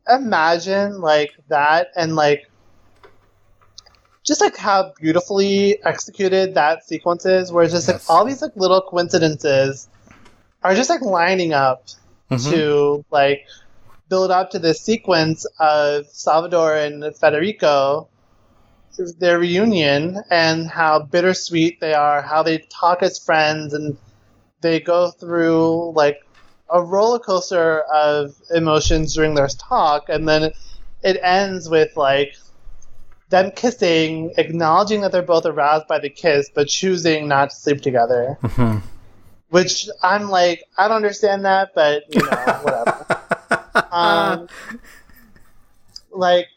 imagine 0.10 1.00
like 1.00 1.32
that 1.50 1.88
and 1.96 2.16
like 2.16 2.42
just 4.26 4.42
like 4.42 4.58
how 4.58 4.92
beautifully 5.00 5.82
executed 5.86 6.56
that 6.56 6.84
sequence 6.86 7.26
is, 7.26 7.52
where 7.52 7.64
it's 7.64 7.74
just 7.74 7.88
Yes. 7.88 8.10
like 8.10 8.10
all 8.18 8.26
these 8.26 8.42
like 8.42 8.52
little 8.58 8.82
coincidences 8.82 9.88
are 10.64 10.76
just 10.76 10.90
like 10.90 11.02
lining 11.02 11.54
up 11.54 11.86
Mhm. 12.30 12.50
to 12.52 13.06
like 13.10 13.40
build 14.10 14.32
up 14.32 14.52
to 14.52 14.60
this 14.60 14.82
sequence 14.82 15.46
of 15.60 16.06
Salvador 16.08 16.76
and 16.76 17.16
Federico, 17.16 18.10
their 19.20 19.40
reunion, 19.40 20.22
and 20.30 20.68
how 20.68 21.00
bittersweet 21.00 21.80
they 21.80 21.94
are, 21.94 22.22
how 22.22 22.44
they 22.44 22.60
talk 22.70 23.04
as 23.04 23.20
friends, 23.20 23.74
and 23.74 23.98
they 24.62 24.80
go 24.80 25.12
through 25.12 25.94
like 25.94 26.20
a 26.70 26.82
roller 26.82 27.20
coaster 27.20 27.82
of 27.82 28.36
emotions 28.54 29.14
during 29.14 29.36
their 29.36 29.48
talk, 29.48 30.10
and 30.10 30.28
then 30.28 30.52
it 31.04 31.20
ends 31.22 31.70
with 31.70 31.96
like 31.96 32.36
them 33.30 33.52
kissing, 33.52 34.34
acknowledging 34.38 35.02
that 35.02 35.12
they're 35.12 35.22
both 35.22 35.46
aroused 35.46 35.88
by 35.88 36.00
the 36.00 36.10
kiss, 36.10 36.50
but 36.54 36.68
choosing 36.68 37.28
not 37.28 37.50
to 37.50 37.56
sleep 37.56 37.82
together. 37.82 38.38
Mhm. 38.42 38.82
Which 39.50 39.90
I'm 40.04 40.30
like, 40.30 40.64
I 40.78 40.88
don't 40.88 40.98
understand 40.98 41.46
that, 41.46 41.72
but 41.74 42.04
you 42.14 42.22
know, 42.22 42.60
whatever. 42.64 43.06
um, 43.92 44.48
like, 46.12 46.48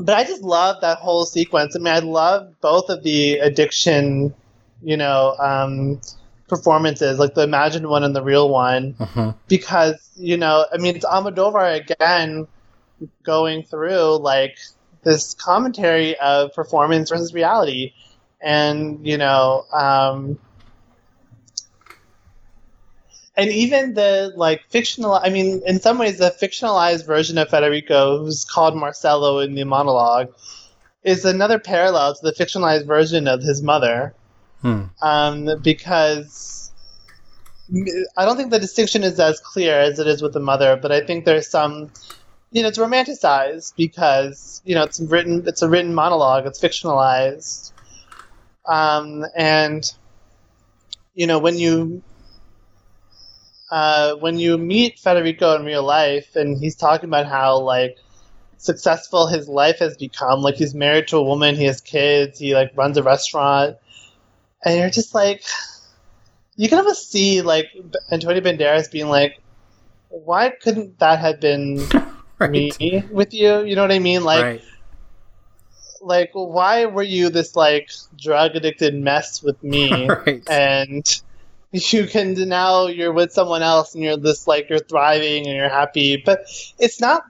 but 0.00 0.16
I 0.16 0.24
just 0.24 0.42
love 0.42 0.80
that 0.80 0.98
whole 0.98 1.24
sequence. 1.24 1.76
I 1.76 1.78
mean, 1.78 1.92
I 1.94 1.98
love 2.00 2.60
both 2.60 2.88
of 2.88 3.02
the 3.02 3.38
addiction, 3.38 4.34
you 4.82 4.96
know, 4.96 5.36
um, 5.38 6.00
performances, 6.48 7.18
like 7.18 7.34
the 7.34 7.42
imagined 7.42 7.86
one 7.86 8.02
and 8.02 8.14
the 8.14 8.22
real 8.22 8.48
one, 8.48 8.94
Mhm. 8.94 9.34
because 9.48 9.94
you 10.16 10.36
know, 10.36 10.66
I 10.72 10.78
mean, 10.78 10.96
it's 10.96 11.04
Almodovar 11.04 11.76
again 11.76 12.46
going 13.22 13.62
through 13.62 14.18
like 14.18 14.58
this 15.02 15.34
commentary 15.34 16.18
of 16.18 16.52
performance 16.54 17.10
versus 17.10 17.32
reality, 17.32 17.92
and 18.40 19.06
you 19.06 19.16
know, 19.16 19.64
um, 19.72 20.38
and 23.36 23.50
even 23.50 23.94
the 23.94 24.32
like 24.36 24.62
fictional 24.68 25.14
i 25.14 25.28
mean 25.28 25.62
in 25.66 25.80
some 25.80 25.98
ways 25.98 26.18
the 26.18 26.34
fictionalized 26.40 27.06
version 27.06 27.38
of 27.38 27.48
federico 27.48 28.18
who's 28.18 28.44
called 28.44 28.76
marcelo 28.76 29.38
in 29.38 29.54
the 29.54 29.64
monologue 29.64 30.28
is 31.04 31.24
another 31.24 31.58
parallel 31.58 32.14
to 32.14 32.20
the 32.22 32.32
fictionalized 32.32 32.86
version 32.86 33.26
of 33.28 33.42
his 33.42 33.62
mother 33.62 34.14
Hmm. 34.62 34.82
um, 35.00 35.48
because 35.62 36.70
i 38.18 38.24
don't 38.26 38.36
think 38.36 38.50
the 38.50 38.58
distinction 38.58 39.02
is 39.02 39.18
as 39.18 39.40
clear 39.40 39.80
as 39.80 39.98
it 39.98 40.06
is 40.06 40.20
with 40.20 40.34
the 40.34 40.40
mother 40.40 40.76
but 40.76 40.92
i 40.92 41.00
think 41.00 41.24
there's 41.24 41.48
some 41.48 41.90
you 42.50 42.62
know 42.62 42.68
it's 42.68 42.78
romanticized 42.78 43.74
because 43.76 44.60
you 44.64 44.74
know 44.74 44.82
it's 44.82 45.00
written 45.00 45.44
it's 45.46 45.62
a 45.62 45.68
written 45.68 45.94
monologue 45.94 46.46
it's 46.46 46.60
fictionalized 46.60 47.72
um, 48.66 49.24
and 49.34 49.94
you 51.14 51.26
know 51.26 51.38
when 51.38 51.56
you 51.56 52.02
uh, 53.70 54.14
when 54.16 54.38
you 54.38 54.58
meet 54.58 54.98
Federico 54.98 55.54
in 55.56 55.64
real 55.64 55.84
life, 55.84 56.34
and 56.36 56.58
he's 56.58 56.76
talking 56.76 57.08
about 57.08 57.26
how 57.26 57.58
like 57.58 57.96
successful 58.58 59.26
his 59.26 59.48
life 59.48 59.78
has 59.78 59.96
become, 59.96 60.40
like 60.40 60.56
he's 60.56 60.74
married 60.74 61.08
to 61.08 61.16
a 61.16 61.22
woman, 61.22 61.54
he 61.54 61.64
has 61.64 61.80
kids, 61.80 62.38
he 62.38 62.54
like 62.54 62.72
runs 62.74 62.96
a 62.96 63.02
restaurant, 63.02 63.76
and 64.64 64.78
you're 64.78 64.90
just 64.90 65.14
like, 65.14 65.42
you 66.56 66.68
can 66.68 66.78
almost 66.78 67.10
see 67.10 67.42
like 67.42 67.66
Antonio 68.10 68.42
Banderas 68.42 68.90
being 68.90 69.08
like, 69.08 69.40
why 70.08 70.50
couldn't 70.50 70.98
that 70.98 71.20
have 71.20 71.40
been 71.40 71.88
Right. 72.40 72.50
me 72.50 73.04
with 73.10 73.34
you? 73.34 73.64
You 73.64 73.76
know 73.76 73.82
what 73.82 73.92
I 73.92 73.98
mean? 73.98 74.24
Like, 74.24 74.42
right. 74.42 74.62
like 76.00 76.30
why 76.32 76.86
were 76.86 77.02
you 77.02 77.28
this 77.28 77.54
like 77.54 77.90
drug 78.16 78.56
addicted 78.56 78.94
mess 78.94 79.42
with 79.42 79.62
me? 79.62 80.08
Right. 80.26 80.42
and 80.48 81.22
you 81.92 82.06
can 82.06 82.34
now 82.48 82.86
you're 82.86 83.12
with 83.12 83.32
someone 83.32 83.62
else 83.62 83.94
and 83.94 84.02
you're 84.02 84.16
this 84.16 84.46
like 84.46 84.68
you're 84.68 84.78
thriving 84.80 85.46
and 85.46 85.56
you're 85.56 85.68
happy. 85.68 86.16
But 86.24 86.40
it's 86.78 87.00
not 87.00 87.24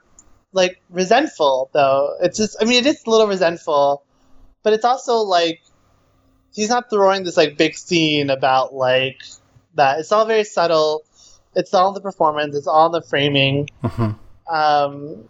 like 0.52 0.80
resentful 0.90 1.70
though. 1.72 2.16
It's 2.22 2.38
just 2.38 2.56
i 2.60 2.64
mean 2.64 2.84
it 2.84 2.86
is 2.86 3.04
a 3.06 3.10
little 3.10 3.28
resentful 3.28 4.02
but 4.62 4.72
it's 4.72 4.84
also 4.84 5.18
like 5.18 5.62
he's 6.52 6.68
not 6.68 6.90
throwing 6.90 7.24
this 7.24 7.36
like 7.36 7.56
big 7.56 7.76
scene 7.76 8.30
about 8.30 8.74
like 8.74 9.22
that. 9.74 10.00
It's 10.00 10.12
all 10.12 10.24
very 10.26 10.44
subtle. 10.44 11.02
It's 11.54 11.72
all 11.74 11.92
the 11.92 12.00
performance. 12.00 12.56
It's 12.56 12.66
all 12.66 12.90
the 12.90 13.02
framing. 13.02 13.68
Mhm. 13.82 14.18
um, 14.50 15.24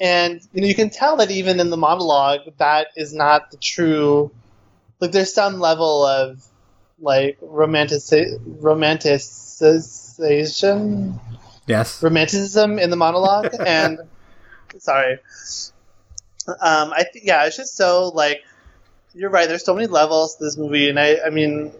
and 0.00 0.40
you 0.52 0.60
know 0.60 0.66
you 0.66 0.74
can 0.74 0.90
tell 0.90 1.16
that 1.16 1.30
even 1.30 1.60
in 1.60 1.70
the 1.70 1.76
monologue 1.76 2.40
that 2.58 2.88
is 2.96 3.14
not 3.14 3.50
the 3.52 3.56
true 3.58 4.30
like 5.00 5.12
there's 5.12 5.32
some 5.32 5.60
level 5.60 6.04
of 6.04 6.44
like 7.04 7.38
romantic 7.40 8.02
romanticization 8.60 11.18
Yes. 11.66 12.02
romanticism 12.02 12.78
in 12.78 12.90
the 12.90 12.96
monologue 12.96 13.48
and 13.66 13.98
sorry 14.78 15.14
um 16.46 16.92
i 16.92 17.04
think 17.10 17.24
yeah 17.24 17.46
it's 17.46 17.56
just 17.56 17.74
so 17.76 18.08
like 18.14 18.42
you're 19.14 19.30
right 19.30 19.48
there's 19.48 19.64
so 19.64 19.74
many 19.74 19.86
levels 19.86 20.36
to 20.36 20.44
this 20.44 20.58
movie 20.58 20.90
and 20.90 21.00
i 21.00 21.16
i 21.24 21.30
mean 21.30 21.72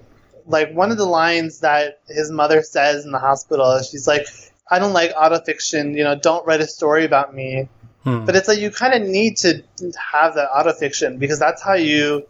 like 0.47 0.73
one 0.73 0.91
of 0.91 0.97
the 0.97 1.05
lines 1.05 1.61
that 1.61 2.01
his 2.09 2.31
mother 2.31 2.63
says 2.63 3.05
in 3.05 3.13
the 3.13 3.19
hospital 3.19 3.73
is 3.73 3.91
she's 3.91 4.07
like 4.07 4.27
i 4.71 4.79
don't 4.79 4.95
like 4.95 5.13
autofiction 5.15 5.95
you 5.97 6.05
know 6.05 6.15
don't 6.15 6.47
write 6.47 6.61
a 6.61 6.67
story 6.67 7.05
about 7.05 7.35
me 7.35 7.69
Hmm. 8.05 8.27
but 8.27 8.37
it's 8.37 8.49
like 8.49 8.59
you 8.59 8.71
kind 8.71 8.93
of 8.93 9.01
need 9.09 9.39
to 9.39 9.65
have 10.13 10.35
that 10.35 10.51
autofiction 10.51 11.19
because 11.19 11.39
that's 11.39 11.63
how 11.63 11.73
you 11.73 12.27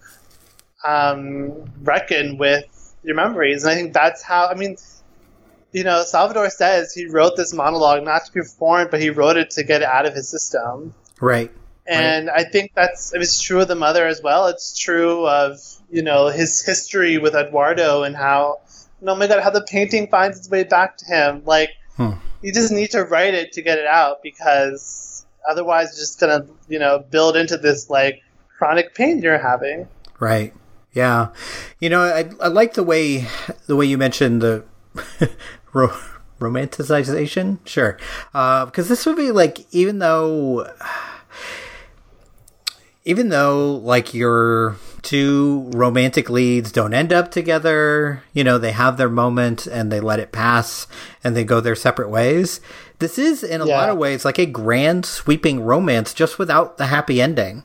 um, 0.85 1.65
reckon 1.83 2.39
with 2.39 2.65
your 3.05 3.15
memories 3.15 3.63
and 3.65 3.73
i 3.73 3.75
think 3.75 3.93
that's 3.93 4.23
how 4.23 4.47
i 4.49 4.55
mean 4.55 4.77
you 5.73 5.85
know 5.85 6.03
salvador 6.05 6.49
says 6.51 6.93
he 6.93 7.07
wrote 7.07 7.37
this 7.37 7.53
monologue 7.53 8.03
not 8.03 8.25
to 8.25 8.33
be 8.33 8.41
performed 8.41 8.91
but 8.91 9.01
he 9.01 9.11
wrote 9.11 9.37
it 9.37 9.51
to 9.51 9.63
get 9.63 9.83
it 9.83 9.89
out 9.89 10.07
of 10.07 10.15
his 10.15 10.29
system 10.29 10.95
Right. 11.21 11.51
and 11.87 12.29
I 12.31 12.45
think 12.45 12.73
that's 12.75 13.13
it's 13.15 13.41
true 13.41 13.61
of 13.61 13.69
the 13.69 13.75
mother 13.77 14.07
as 14.07 14.21
well. 14.23 14.47
It's 14.49 14.77
true 14.77 15.27
of 15.29 15.59
you 15.91 16.03
know 16.03 16.27
his 16.29 16.63
history 16.65 17.19
with 17.19 17.35
Eduardo 17.35 18.03
and 18.03 18.17
how 18.17 18.61
oh 19.07 19.15
my 19.15 19.27
god 19.27 19.43
how 19.43 19.51
the 19.51 19.63
painting 19.63 20.09
finds 20.09 20.39
its 20.39 20.51
way 20.51 20.65
back 20.65 20.97
to 20.99 21.05
him. 21.05 21.43
Like 21.45 21.71
Hmm. 21.97 22.15
you 22.43 22.53
just 22.53 22.73
need 22.73 22.91
to 22.93 23.05
write 23.05 23.35
it 23.35 23.53
to 23.53 23.63
get 23.63 23.79
it 23.79 23.87
out 23.87 24.23
because 24.23 25.25
otherwise 25.49 25.91
it's 25.91 25.99
just 25.99 26.19
gonna 26.21 26.47
you 26.69 26.79
know 26.81 26.99
build 26.99 27.37
into 27.37 27.57
this 27.59 27.89
like 27.89 28.23
chronic 28.59 28.95
pain 28.95 29.21
you're 29.23 29.39
having. 29.39 29.87
Right. 30.19 30.53
Yeah. 30.95 31.29
You 31.81 31.91
know, 31.91 32.03
I 32.03 32.31
I 32.41 32.49
like 32.49 32.75
the 32.75 32.83
way 32.85 33.27
the 33.67 33.77
way 33.77 33.85
you 33.87 33.99
mentioned 33.99 34.41
the 34.41 34.65
ro- 35.73 35.97
romanticization, 36.41 37.59
sure. 37.67 37.99
Uh, 38.33 38.65
because 38.67 38.89
this 38.89 39.05
movie, 39.07 39.31
like, 39.33 39.67
even 39.73 39.99
though, 39.99 40.69
even 43.05 43.29
though 43.29 43.75
like 43.77 44.15
your 44.15 44.77
two 45.03 45.69
romantic 45.75 46.31
leads 46.31 46.73
don't 46.73 46.95
end 46.95 47.13
up 47.13 47.31
together, 47.31 48.23
you 48.33 48.43
know, 48.45 48.57
they 48.57 48.73
have 48.73 48.97
their 48.97 49.11
moment 49.11 49.67
and 49.67 49.93
they 49.93 50.01
let 50.01 50.19
it 50.21 50.33
pass 50.33 50.87
and 51.23 51.37
they 51.37 51.45
go 51.45 51.61
their 51.61 51.75
separate 51.77 52.09
ways. 52.09 52.61
This 53.01 53.19
is, 53.19 53.43
in 53.43 53.61
a 53.61 53.67
Yeah. 53.67 53.77
lot 53.77 53.89
of 53.91 53.99
ways, 53.99 54.25
like 54.25 54.39
a 54.39 54.47
grand 54.47 55.05
sweeping 55.05 55.61
romance, 55.63 56.15
just 56.15 56.39
without 56.39 56.79
the 56.79 56.87
happy 56.87 57.21
ending 57.21 57.65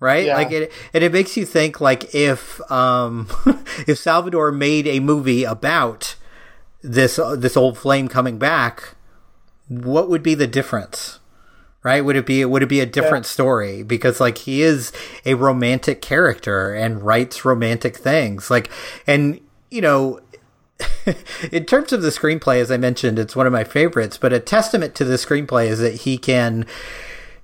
right? 0.00 0.26
Yeah. 0.26 0.36
like 0.36 0.50
it 0.52 0.72
and 0.92 1.02
it 1.04 1.12
makes 1.12 1.36
you 1.36 1.44
think 1.44 1.80
like 1.80 2.14
if 2.14 2.60
um 2.70 3.28
if 3.86 3.98
salvador 3.98 4.52
made 4.52 4.86
a 4.86 5.00
movie 5.00 5.44
about 5.44 6.16
this 6.82 7.18
uh, 7.18 7.34
this 7.36 7.56
old 7.56 7.76
flame 7.76 8.08
coming 8.08 8.38
back 8.38 8.94
what 9.68 10.08
would 10.08 10.22
be 10.22 10.34
the 10.34 10.46
difference 10.46 11.18
right? 11.82 12.04
Would 12.04 12.16
it 12.16 12.26
be 12.26 12.44
would 12.44 12.62
it 12.62 12.68
be 12.68 12.80
a 12.80 12.86
different 12.86 13.24
story? 13.24 13.82
Because 13.82 14.20
like 14.20 14.38
he 14.38 14.62
is 14.62 14.92
a 15.24 15.34
romantic 15.34 16.02
character 16.02 16.74
and 16.74 17.02
writes 17.02 17.44
romantic 17.44 17.96
things. 17.96 18.50
Like 18.50 18.70
and 19.06 19.40
you 19.70 19.80
know 19.80 20.20
in 21.52 21.64
terms 21.64 21.92
of 21.92 22.02
the 22.02 22.08
screenplay 22.10 22.60
as 22.60 22.70
i 22.70 22.76
mentioned 22.76 23.18
it's 23.18 23.34
one 23.34 23.48
of 23.48 23.52
my 23.52 23.64
favorites 23.64 24.16
but 24.16 24.32
a 24.32 24.38
testament 24.38 24.94
to 24.94 25.04
the 25.04 25.16
screenplay 25.16 25.66
is 25.66 25.80
that 25.80 26.02
he 26.02 26.16
can 26.16 26.64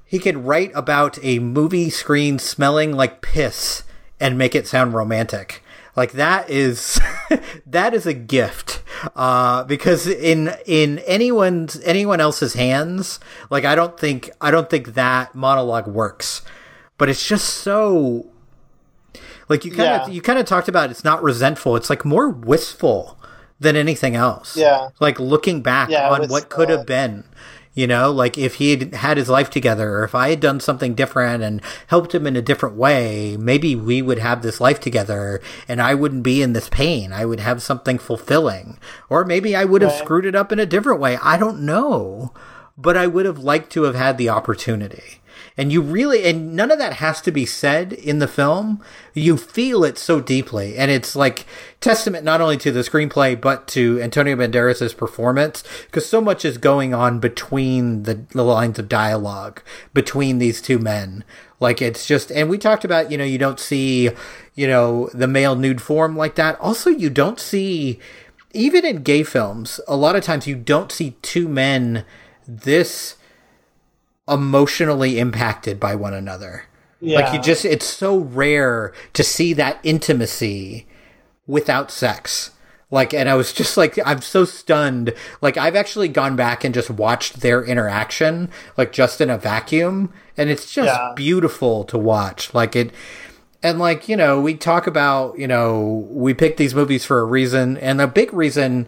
he 0.05 0.19
can 0.19 0.45
write 0.45 0.71
about 0.75 1.19
a 1.23 1.39
movie 1.39 1.91
screen 1.91 2.39
smelling 2.39 2.93
like 2.93 3.21
piss 3.23 3.83
and 4.21 4.39
make 4.39 4.55
it 4.55 4.67
sound 4.67 4.95
romantic. 4.95 5.63
Like 5.97 6.13
that 6.13 6.51
is 6.51 7.01
that 7.67 7.95
is 7.95 8.07
a 8.07 8.15
gift. 8.15 8.83
Uh, 9.15 9.65
because 9.65 10.07
in 10.07 10.53
in 10.67 10.99
anyone's 11.01 11.81
anyone 11.83 12.21
else's 12.21 12.55
hands, 12.55 13.21
like 13.51 13.65
I 13.65 13.75
don't 13.75 13.99
think 13.99 14.31
I 14.41 14.51
don't 14.51 14.69
think 14.71 14.95
that 14.95 15.35
monologue 15.35 15.87
works. 15.87 16.43
But 16.99 17.09
it's 17.09 17.27
just 17.27 17.49
so 17.49 18.27
like 19.49 19.65
you 19.65 19.71
kind 19.71 20.03
of 20.03 20.09
Yeah. 20.09 20.15
you 20.15 20.23
kind 20.23 20.39
of 20.39 20.47
talked 20.47 20.69
about 20.69 20.91
it's 20.91 21.05
not 21.05 21.23
resentful, 21.23 21.77
it's 21.77 21.91
like 21.91 22.05
more 22.05 22.29
wistful 22.29 23.19
than 23.61 23.77
anything 23.77 24.17
else. 24.17 24.57
Yeah. 24.57 24.89
Like 25.01 25.21
looking 25.21 25.63
back 25.63 25.91
Yeah, 25.91 26.11
on 26.11 26.29
what 26.29 26.49
could 26.49 26.69
have 26.71 26.87
been. 26.87 27.25
You 27.75 27.89
know, 27.89 28.13
like 28.13 28.39
if 28.39 28.55
he 28.55 28.71
had 28.71 28.95
had 28.95 29.17
his 29.17 29.29
life 29.29 29.51
together, 29.51 29.99
or 29.99 30.05
if 30.05 30.15
I 30.15 30.31
had 30.31 30.39
done 30.39 30.61
something 30.61 30.95
different 30.95 31.43
and 31.43 31.61
helped 31.89 32.15
him 32.15 32.25
in 32.25 32.37
a 32.37 32.43
different 32.43 32.77
way, 32.77 33.37
maybe 33.37 33.75
we 33.75 34.01
would 34.01 34.21
have 34.21 34.43
this 34.43 34.61
life 34.61 34.79
together 34.79 35.41
and 35.67 35.83
I 35.83 35.95
wouldn't 35.95 36.23
be 36.23 36.41
in 36.41 36.53
this 36.53 36.69
pain. 36.69 37.13
I 37.13 37.25
would 37.25 37.41
have 37.41 37.63
something 37.63 37.99
fulfilling. 37.99 38.79
Or 39.11 39.25
maybe 39.25 39.57
I 39.57 39.65
would 39.65 39.83
have 39.83 39.93
screwed 39.93 40.25
it 40.25 40.37
up 40.37 40.53
in 40.53 40.61
a 40.61 40.67
different 40.67 41.01
way. 41.01 41.19
I 41.21 41.37
don't 41.37 41.63
know. 41.63 42.33
But 42.77 42.97
I 42.97 43.07
would 43.09 43.27
have 43.27 43.39
liked 43.39 43.71
to 43.73 43.85
have 43.85 43.95
had 43.95 44.19
the 44.19 44.29
opportunity. 44.29 45.21
And 45.57 45.73
you 45.73 45.83
really, 45.83 46.25
and 46.25 46.57
none 46.57 46.73
of 46.73 46.79
that 46.79 46.95
has 46.95 47.21
to 47.21 47.31
be 47.31 47.47
said 47.47 47.93
in 47.93 48.19
the 48.19 48.27
film. 48.27 48.83
You 49.13 49.37
feel 49.37 49.85
it 49.85 49.99
so 49.99 50.21
deeply. 50.21 50.77
And 50.77 50.91
it's 50.91 51.15
like 51.15 51.47
testament 51.81 52.25
not 52.25 52.41
only 52.41 52.57
to 52.57 52.73
the 52.73 52.81
screenplay, 52.81 53.41
but 53.41 53.69
to 53.69 54.01
Antonio 54.01 54.35
banderas's 54.35 54.95
performance, 54.95 55.63
because 55.87 56.07
so 56.07 56.21
much 56.21 56.45
is 56.45 56.59
going 56.59 56.93
on 56.93 57.21
between 57.21 58.03
the, 58.03 58.15
the 58.31 58.43
lines 58.43 58.81
of 58.81 58.89
dialogue 58.89 59.63
between 59.93 60.39
these 60.39 60.61
two 60.61 60.81
men. 60.81 61.23
Like 61.61 61.81
it's 61.81 62.05
just, 62.05 62.33
and 62.33 62.51
we 62.51 62.59
talked 62.59 62.85
about, 62.85 63.13
you 63.13 63.17
know, 63.17 63.25
you 63.25 63.39
don't 63.39 63.61
see, 63.61 64.11
you 64.57 64.67
know, 64.67 65.09
the 65.15 65.29
male 65.29 65.55
nude 65.55 65.81
form 65.81 66.17
like 66.17 66.35
that. 66.35 66.59
Also, 66.59 66.91
you 66.91 67.11
don't 67.11 67.39
see, 67.39 68.01
even 68.53 68.85
in 68.85 69.05
gay 69.05 69.23
films, 69.23 69.81
a 69.87 69.97
lot 69.97 70.17
of 70.17 70.25
times 70.25 70.49
you 70.49 70.57
don't 70.57 70.91
see 70.91 71.13
two 71.23 71.47
men 71.47 72.05
this 72.47 73.17
emotionally 74.29 75.19
impacted 75.19 75.79
by 75.81 75.95
one 75.95 76.15
another. 76.15 76.65
Like 77.01 77.35
you 77.35 77.41
just 77.43 77.67
it's 77.67 77.85
so 77.85 78.17
rare 78.17 78.95
to 79.13 79.23
see 79.23 79.53
that 79.55 79.79
intimacy 79.83 80.87
without 81.47 81.91
sex. 81.91 82.53
Like 82.91 83.13
and 83.13 83.29
I 83.29 83.35
was 83.35 83.53
just 83.53 83.77
like 83.77 83.99
I'm 84.07 84.23
so 84.23 84.47
stunned. 84.47 85.13
Like 85.43 85.59
I've 85.59 85.77
actually 85.77 86.09
gone 86.09 86.35
back 86.35 86.65
and 86.65 86.73
just 86.73 86.89
watched 86.89 87.41
their 87.41 87.63
interaction 87.63 88.49
like 88.79 88.91
just 88.93 89.21
in 89.21 89.29
a 89.29 89.37
vacuum 89.37 90.13
and 90.37 90.49
it's 90.49 90.73
just 90.73 90.87
Yeah. 90.87 91.13
beautiful 91.15 91.85
to 91.85 91.99
watch. 91.99 92.55
Like 92.55 92.75
it 92.75 92.91
and 93.63 93.79
like, 93.79 94.09
you 94.09 94.17
know, 94.17 94.41
we 94.41 94.55
talk 94.55 94.87
about, 94.87 95.39
you 95.39 95.47
know, 95.49 96.07
we 96.11 96.33
pick 96.35 96.57
these 96.59 96.75
movies 96.75 97.05
for 97.05 97.19
a 97.21 97.25
reason 97.25 97.77
and 97.79 98.01
a 98.01 98.07
big 98.07 98.33
reason 98.33 98.87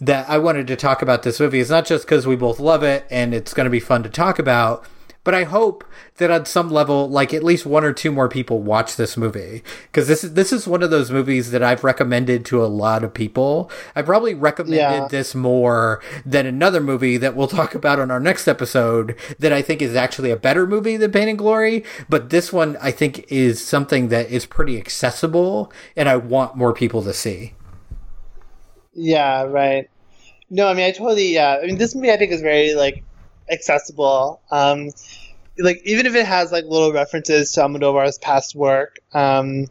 that 0.00 0.28
I 0.28 0.38
wanted 0.38 0.66
to 0.68 0.76
talk 0.76 1.02
about 1.02 1.22
this 1.22 1.40
movie 1.40 1.60
is 1.60 1.70
not 1.70 1.86
just 1.86 2.04
because 2.04 2.26
we 2.26 2.36
both 2.36 2.58
love 2.60 2.82
it 2.82 3.06
and 3.10 3.32
it's 3.34 3.54
going 3.54 3.64
to 3.64 3.70
be 3.70 3.80
fun 3.80 4.02
to 4.02 4.08
talk 4.08 4.38
about, 4.38 4.84
but 5.22 5.34
I 5.34 5.44
hope 5.44 5.84
that 6.18 6.30
on 6.30 6.44
some 6.44 6.70
level, 6.70 7.08
like 7.08 7.32
at 7.32 7.42
least 7.42 7.64
one 7.64 7.82
or 7.82 7.94
two 7.94 8.12
more 8.12 8.28
people 8.28 8.58
watch 8.60 8.96
this 8.96 9.16
movie 9.16 9.62
because 9.84 10.06
this 10.06 10.22
is 10.22 10.34
this 10.34 10.52
is 10.52 10.68
one 10.68 10.82
of 10.82 10.90
those 10.90 11.10
movies 11.10 11.50
that 11.50 11.62
I've 11.62 11.82
recommended 11.82 12.44
to 12.46 12.62
a 12.62 12.66
lot 12.66 13.02
of 13.02 13.14
people. 13.14 13.70
I 13.96 14.02
probably 14.02 14.34
recommended 14.34 14.76
Yeah. 14.76 15.08
this 15.08 15.34
more 15.34 16.02
than 16.26 16.44
another 16.44 16.80
movie 16.82 17.16
that 17.16 17.34
we'll 17.34 17.48
talk 17.60 17.74
about 17.74 17.98
on 17.98 18.10
our 18.10 18.20
next 18.20 18.46
episode 18.46 19.16
that 19.38 19.50
I 19.52 19.62
think 19.62 19.80
is 19.80 19.96
actually 19.96 20.30
a 20.30 20.36
better 20.36 20.66
movie 20.66 20.98
than 20.98 21.10
Pain 21.10 21.28
and 21.30 21.38
Glory. 21.38 21.84
But 22.08 22.28
this 22.28 22.52
one 22.52 22.76
I 22.82 22.90
think 22.90 23.24
is 23.32 23.64
something 23.64 24.08
that 24.08 24.28
is 24.30 24.44
pretty 24.44 24.76
accessible 24.76 25.72
and 25.96 26.06
I 26.06 26.16
want 26.16 26.54
more 26.54 26.74
people 26.74 27.02
to 27.02 27.14
see. 27.14 27.54
Yeah, 28.94 29.42
right. 29.44 29.88
No, 30.50 30.68
I 30.68 30.74
mean, 30.74 30.86
I 30.86 30.92
totally. 30.92 31.34
Yeah, 31.34 31.58
I 31.62 31.66
mean, 31.66 31.78
this 31.78 31.94
movie 31.94 32.12
I 32.12 32.16
think 32.16 32.32
is 32.32 32.40
very 32.40 32.74
like 32.74 33.02
accessible. 33.50 34.40
Um, 34.50 34.90
like 35.58 35.80
even 35.84 36.06
if 36.06 36.14
it 36.14 36.26
has 36.26 36.52
like 36.52 36.64
little 36.64 36.92
references 36.92 37.52
to 37.52 37.60
Almodovar's 37.60 38.18
past 38.18 38.54
work, 38.54 38.98
um, 39.12 39.66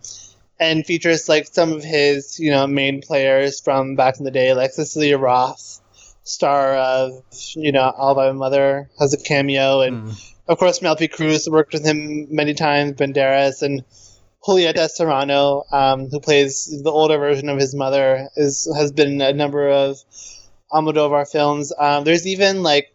and 0.60 0.86
features 0.86 1.28
like 1.28 1.48
some 1.48 1.74
of 1.74 1.84
his 1.84 2.40
you 2.40 2.52
know 2.52 2.68
main 2.68 3.02
players 3.02 3.60
from 3.60 3.96
back 3.96 4.20
in 4.20 4.26
the 4.26 4.32
day, 4.32 4.54
like 4.54 4.72
Cecilia 4.72 5.18
Roth, 5.18 5.82
star 6.24 6.76
of 6.76 7.12
you 7.56 7.72
know 7.72 7.94
All 7.96 8.16
By 8.16 8.28
My 8.28 8.34
Mother, 8.34 8.90
has 9.00 9.14
a 9.14 9.18
cameo, 9.18 9.82
and 9.82 10.16
of 10.48 10.58
course 10.58 10.80
Penelope 10.80 11.08
Cruz 11.10 11.50
worked 11.50 11.74
with 11.74 11.86
him 11.86 12.28
many 12.34 12.54
times, 12.54 12.94
Banderas, 12.94 13.62
and 13.62 13.84
Julieta 14.46 14.90
Serrano, 14.90 15.64
um, 15.72 16.10
who 16.10 16.20
plays 16.20 16.82
the 16.84 16.92
older 16.92 17.18
version 17.18 17.50
of 17.50 17.58
his 17.58 17.74
mother, 17.74 18.28
is 18.36 18.72
has 18.76 18.92
been 18.92 19.14
in 19.14 19.22
a 19.22 19.34
number 19.34 19.70
of 19.70 19.98
Almodovar 20.72 21.30
films. 21.30 21.72
Um, 21.78 22.04
there's 22.04 22.28
even 22.28 22.62
like, 22.62 22.94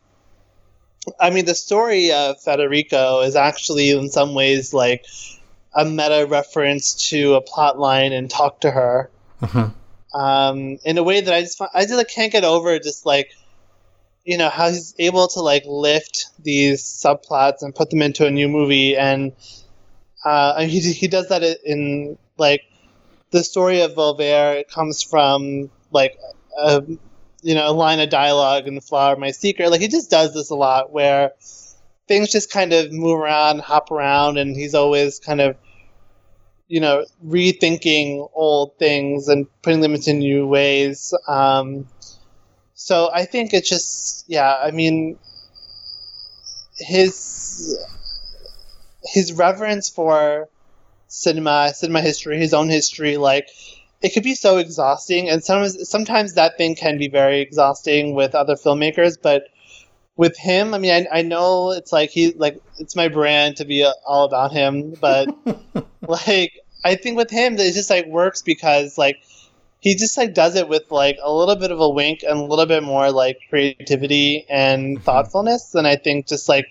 I 1.18 1.30
mean, 1.30 1.46
the 1.46 1.55
story 1.55 2.12
of 2.12 2.40
Federico 2.42 3.20
is 3.20 3.34
actually 3.34 3.90
in 3.90 4.11
some 4.11 4.34
ways 4.34 4.74
like 4.74 5.07
a 5.74 5.84
meta 5.84 6.26
reference 6.28 7.09
to 7.11 7.34
a 7.34 7.40
plot 7.40 7.78
line 7.78 8.12
and 8.12 8.28
Talk 8.28 8.61
to 8.61 8.70
Her, 8.70 9.11
um, 10.12 10.78
in 10.84 10.99
a 10.99 11.03
way 11.03 11.20
that 11.20 11.32
I 11.32 11.40
just 11.42 11.57
fi- 11.57 11.70
I 11.72 11.82
just 11.82 11.94
like, 11.94 12.09
can't 12.09 12.32
get 12.32 12.44
over. 12.44 12.78
Just 12.78 13.07
like 13.07 13.30
you 14.24 14.36
know 14.36 14.51
how 14.51 14.68
he's 14.68 14.94
able 14.99 15.28
to 15.28 15.40
like 15.40 15.62
lift 15.66 16.26
these 16.42 16.82
subplots 16.82 17.62
and 17.62 17.74
put 17.74 17.88
them 17.88 18.03
into 18.03 18.26
a 18.26 18.30
new 18.30 18.49
movie 18.49 18.94
and 18.96 19.32
uh, 20.29 20.61
he 20.66 20.81
he 20.81 21.09
does 21.09 21.29
that 21.29 21.43
in 21.64 22.18
like 22.37 22.62
the 23.31 23.43
story 23.43 23.81
of 23.81 23.95
Voltaire. 23.95 24.55
It 24.55 24.70
comes 24.70 25.03
from 25.03 25.70
like 25.91 26.18
a 26.59 26.83
you 27.43 27.55
know 27.55 27.70
a 27.70 27.72
line 27.72 28.01
of 28.01 28.11
dialogue 28.11 28.66
in 28.66 28.74
the 28.74 28.81
Flower 28.81 29.16
My 29.16 29.31
Secret. 29.31 29.70
Like 29.70 29.81
he 29.81 29.89
just 29.89 30.11
does 30.11 30.35
this 30.35 30.51
a 30.51 30.55
lot 30.55 30.93
where 30.93 31.33
things 32.07 32.31
just 32.31 32.51
kind 32.51 32.72
of 32.72 32.93
move 32.93 33.18
around, 33.18 33.61
hop 33.61 33.91
around, 33.91 34.39
and 34.39 34.55
he's 34.55 34.74
always 34.74 35.18
kind 35.18 35.41
of 35.41 35.57
you 36.68 36.81
know 36.81 37.07
rethinking 37.24 38.29
old 38.35 38.79
things 38.79 39.29
and 39.29 39.47
putting 39.62 39.81
them 39.81 39.95
into 39.95 40.12
new 40.12 40.47
ways. 40.47 41.14
Um, 41.26 41.87
so 42.74 43.11
I 43.12 43.24
think 43.24 43.55
it's 43.55 43.68
just 43.68 44.24
yeah. 44.29 44.55
I 44.62 44.70
mean 44.72 45.18
his 46.76 47.76
his 49.13 49.33
reverence 49.33 49.89
for 49.89 50.49
cinema, 51.09 51.73
cinema 51.75 52.01
history, 52.01 52.39
his 52.39 52.55
own 52.55 52.69
history, 52.69 53.17
like 53.17 53.49
it 54.01 54.11
could 54.11 54.23
be 54.23 54.35
so 54.35 54.59
exhausting, 54.59 55.29
and 55.29 55.43
sometimes 55.43 55.89
sometimes 55.89 56.35
that 56.35 56.57
thing 56.57 56.77
can 56.77 56.99
be 56.99 57.09
very 57.09 57.41
exhausting 57.41 58.15
with 58.15 58.35
other 58.35 58.55
filmmakers. 58.55 59.17
But 59.21 59.49
with 60.17 60.37
him, 60.37 60.75
I 60.75 60.79
mean, 60.79 60.93
I, 60.93 61.19
I 61.19 61.23
know 61.23 61.73
it's 61.73 61.93
like 61.93 62.11
he 62.11 62.33
like 62.33 62.61
it's 62.79 62.95
my 62.95 63.09
brand 63.09 63.57
to 63.57 63.65
be 63.65 63.85
uh, 63.85 63.93
all 64.07 64.25
about 64.25 64.53
him, 64.53 64.95
but 65.01 65.29
like 66.03 66.53
I 66.85 66.95
think 66.95 67.17
with 67.17 67.31
him, 67.31 67.55
it 67.55 67.75
just 67.75 67.91
like 67.91 68.07
works 68.07 68.43
because 68.43 68.97
like 68.97 69.17
he 69.81 69.95
just 69.95 70.17
like 70.17 70.35
does 70.35 70.57
it 70.57 70.69
with 70.69 70.91
like 70.91 71.19
a 71.23 71.33
little 71.33 71.57
bit 71.57 71.71
of 71.71 71.81
a 71.81 71.89
wink 71.89 72.21
and 72.23 72.39
a 72.39 72.45
little 72.45 72.67
bit 72.67 72.83
more 72.83 73.11
like 73.11 73.39
creativity 73.49 74.47
and 74.49 75.03
thoughtfulness 75.03 75.71
than 75.71 75.87
I 75.87 75.97
think 75.97 76.27
just 76.27 76.49
like 76.49 76.67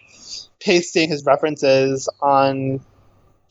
pasting 0.59 1.09
his 1.09 1.23
references 1.25 2.09
on 2.21 2.79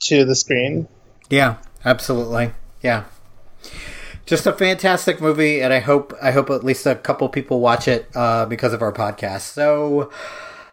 to 0.02 0.24
the 0.24 0.34
screen. 0.34 0.88
Yeah, 1.30 1.56
absolutely. 1.84 2.52
Yeah. 2.82 3.04
just 4.26 4.46
a 4.46 4.52
fantastic 4.52 5.20
movie, 5.20 5.60
and 5.62 5.72
I 5.72 5.78
hope 5.80 6.12
I 6.20 6.30
hope 6.32 6.50
at 6.50 6.64
least 6.64 6.86
a 6.86 6.94
couple 6.94 7.28
people 7.28 7.60
watch 7.60 7.86
it 7.88 8.08
uh, 8.14 8.44
because 8.46 8.72
of 8.72 8.82
our 8.82 8.92
podcast. 8.92 9.42
So, 9.42 10.10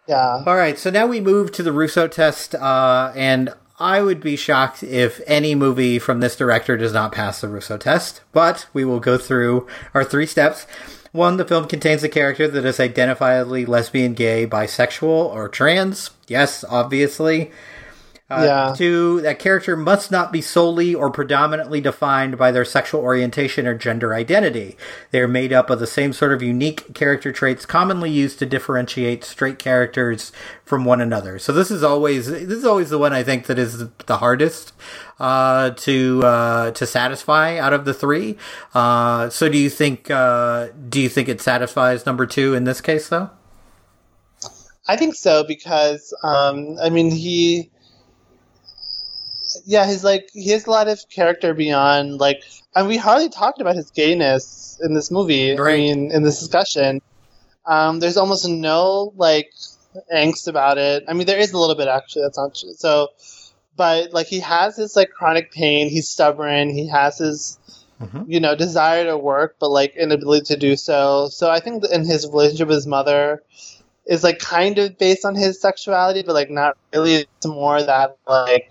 Yeah. 0.08 0.42
all 0.46 0.56
right, 0.56 0.78
so 0.78 0.90
now 0.90 1.06
we 1.06 1.20
move 1.20 1.52
to 1.52 1.62
the 1.62 1.72
Russo 1.72 2.06
test, 2.08 2.54
uh, 2.54 3.12
and 3.14 3.52
I 3.78 4.02
would 4.02 4.20
be 4.20 4.36
shocked 4.36 4.82
if 4.82 5.20
any 5.26 5.54
movie 5.54 5.98
from 5.98 6.20
this 6.20 6.36
director 6.36 6.76
does 6.76 6.92
not 6.92 7.10
pass 7.12 7.40
the 7.40 7.48
Russo 7.48 7.76
test. 7.76 8.20
But 8.32 8.66
we 8.72 8.84
will 8.84 9.00
go 9.00 9.18
through 9.18 9.66
our 9.94 10.04
three 10.04 10.26
steps. 10.26 10.66
One, 11.14 11.36
the 11.36 11.44
film 11.44 11.68
contains 11.68 12.02
a 12.02 12.08
character 12.08 12.48
that 12.48 12.64
is 12.64 12.78
identifiably 12.78 13.68
lesbian, 13.68 14.14
gay, 14.14 14.48
bisexual, 14.48 15.06
or 15.06 15.48
trans. 15.48 16.10
Yes, 16.26 16.64
obviously. 16.68 17.52
Uh, 18.30 18.44
Yeah. 18.44 18.74
Two, 18.76 19.20
that 19.22 19.38
character 19.38 19.76
must 19.76 20.10
not 20.10 20.32
be 20.32 20.40
solely 20.42 20.94
or 20.94 21.10
predominantly 21.10 21.80
defined 21.80 22.38
by 22.38 22.50
their 22.50 22.64
sexual 22.64 23.00
orientation 23.02 23.66
or 23.66 23.74
gender 23.76 24.14
identity. 24.14 24.76
They 25.12 25.20
are 25.20 25.28
made 25.28 25.52
up 25.52 25.70
of 25.70 25.80
the 25.80 25.86
same 25.86 26.12
sort 26.12 26.32
of 26.32 26.42
unique 26.42 26.94
character 26.94 27.32
traits 27.32 27.66
commonly 27.66 28.10
used 28.10 28.38
to 28.40 28.46
differentiate 28.46 29.24
straight 29.24 29.58
characters 29.58 30.32
from 30.64 30.84
one 30.84 31.00
another. 31.00 31.38
So 31.38 31.52
this 31.52 31.70
is 31.70 31.84
always 31.84 32.26
this 32.28 32.42
is 32.58 32.64
always 32.66 32.90
the 32.90 32.98
one 32.98 33.12
I 33.12 33.22
think 33.22 33.46
that 33.46 33.58
is 33.58 33.88
the 34.06 34.18
hardest 34.18 34.72
uh, 35.20 35.70
to 35.70 36.22
uh, 36.24 36.70
to 36.72 36.86
satisfy 36.86 37.58
out 37.58 37.72
of 37.74 37.84
the 37.84 37.94
three. 37.94 38.36
Uh, 38.74 39.30
so 39.30 39.48
do 39.48 39.58
you 39.58 39.70
think 39.70 40.10
uh, 40.10 40.68
do 40.88 41.00
you 41.00 41.08
think 41.08 41.28
it 41.28 41.40
satisfies 41.40 42.06
number 42.06 42.26
two 42.26 42.54
in 42.54 42.64
this 42.64 42.80
case 42.80 43.08
though? 43.08 43.30
I 44.88 44.96
think 44.96 45.14
so 45.14 45.44
because 45.44 46.14
um, 46.24 46.76
I 46.82 46.90
mean 46.90 47.10
he, 47.10 47.70
yeah, 49.64 49.86
he's 49.86 50.04
like 50.04 50.28
he 50.32 50.50
has 50.50 50.66
a 50.66 50.70
lot 50.70 50.88
of 50.88 51.00
character 51.10 51.54
beyond 51.54 52.18
like, 52.18 52.42
and 52.74 52.88
we 52.88 52.96
hardly 52.96 53.28
talked 53.28 53.60
about 53.60 53.76
his 53.76 53.90
gayness 53.90 54.78
in 54.82 54.94
this 54.94 55.10
movie. 55.10 55.56
Right. 55.56 55.74
I 55.74 55.76
mean, 55.76 56.12
in 56.12 56.22
this 56.22 56.38
discussion, 56.38 57.00
um, 57.66 58.00
there's 58.00 58.16
almost 58.16 58.48
no 58.48 59.12
like 59.16 59.52
angst 60.14 60.48
about 60.48 60.78
it. 60.78 61.04
I 61.08 61.12
mean, 61.12 61.26
there 61.26 61.38
is 61.38 61.52
a 61.52 61.58
little 61.58 61.76
bit 61.76 61.88
actually. 61.88 62.22
That's 62.22 62.38
not 62.38 62.54
true. 62.54 62.74
So, 62.74 63.08
but 63.76 64.12
like 64.12 64.26
he 64.26 64.40
has 64.40 64.76
his 64.76 64.96
like 64.96 65.10
chronic 65.10 65.52
pain. 65.52 65.88
He's 65.88 66.08
stubborn. 66.08 66.70
He 66.70 66.88
has 66.88 67.18
his 67.18 67.58
Mhm. 68.00 68.24
you 68.26 68.40
know 68.40 68.56
desire 68.56 69.04
to 69.04 69.16
work, 69.16 69.54
but 69.60 69.70
like 69.70 69.94
inability 69.96 70.46
to 70.46 70.56
do 70.56 70.74
so. 70.76 71.28
So 71.28 71.48
I 71.48 71.60
think 71.60 71.84
in 71.92 72.04
his 72.04 72.26
relationship 72.26 72.66
with 72.66 72.78
his 72.78 72.86
mother 72.88 73.40
is 74.04 74.24
like 74.24 74.40
kind 74.40 74.78
of 74.78 74.98
based 74.98 75.24
on 75.24 75.36
his 75.36 75.60
sexuality, 75.60 76.22
but 76.22 76.34
like 76.34 76.50
not 76.50 76.76
really. 76.92 77.14
It's 77.14 77.46
more 77.46 77.80
that 77.80 78.16
like 78.26 78.70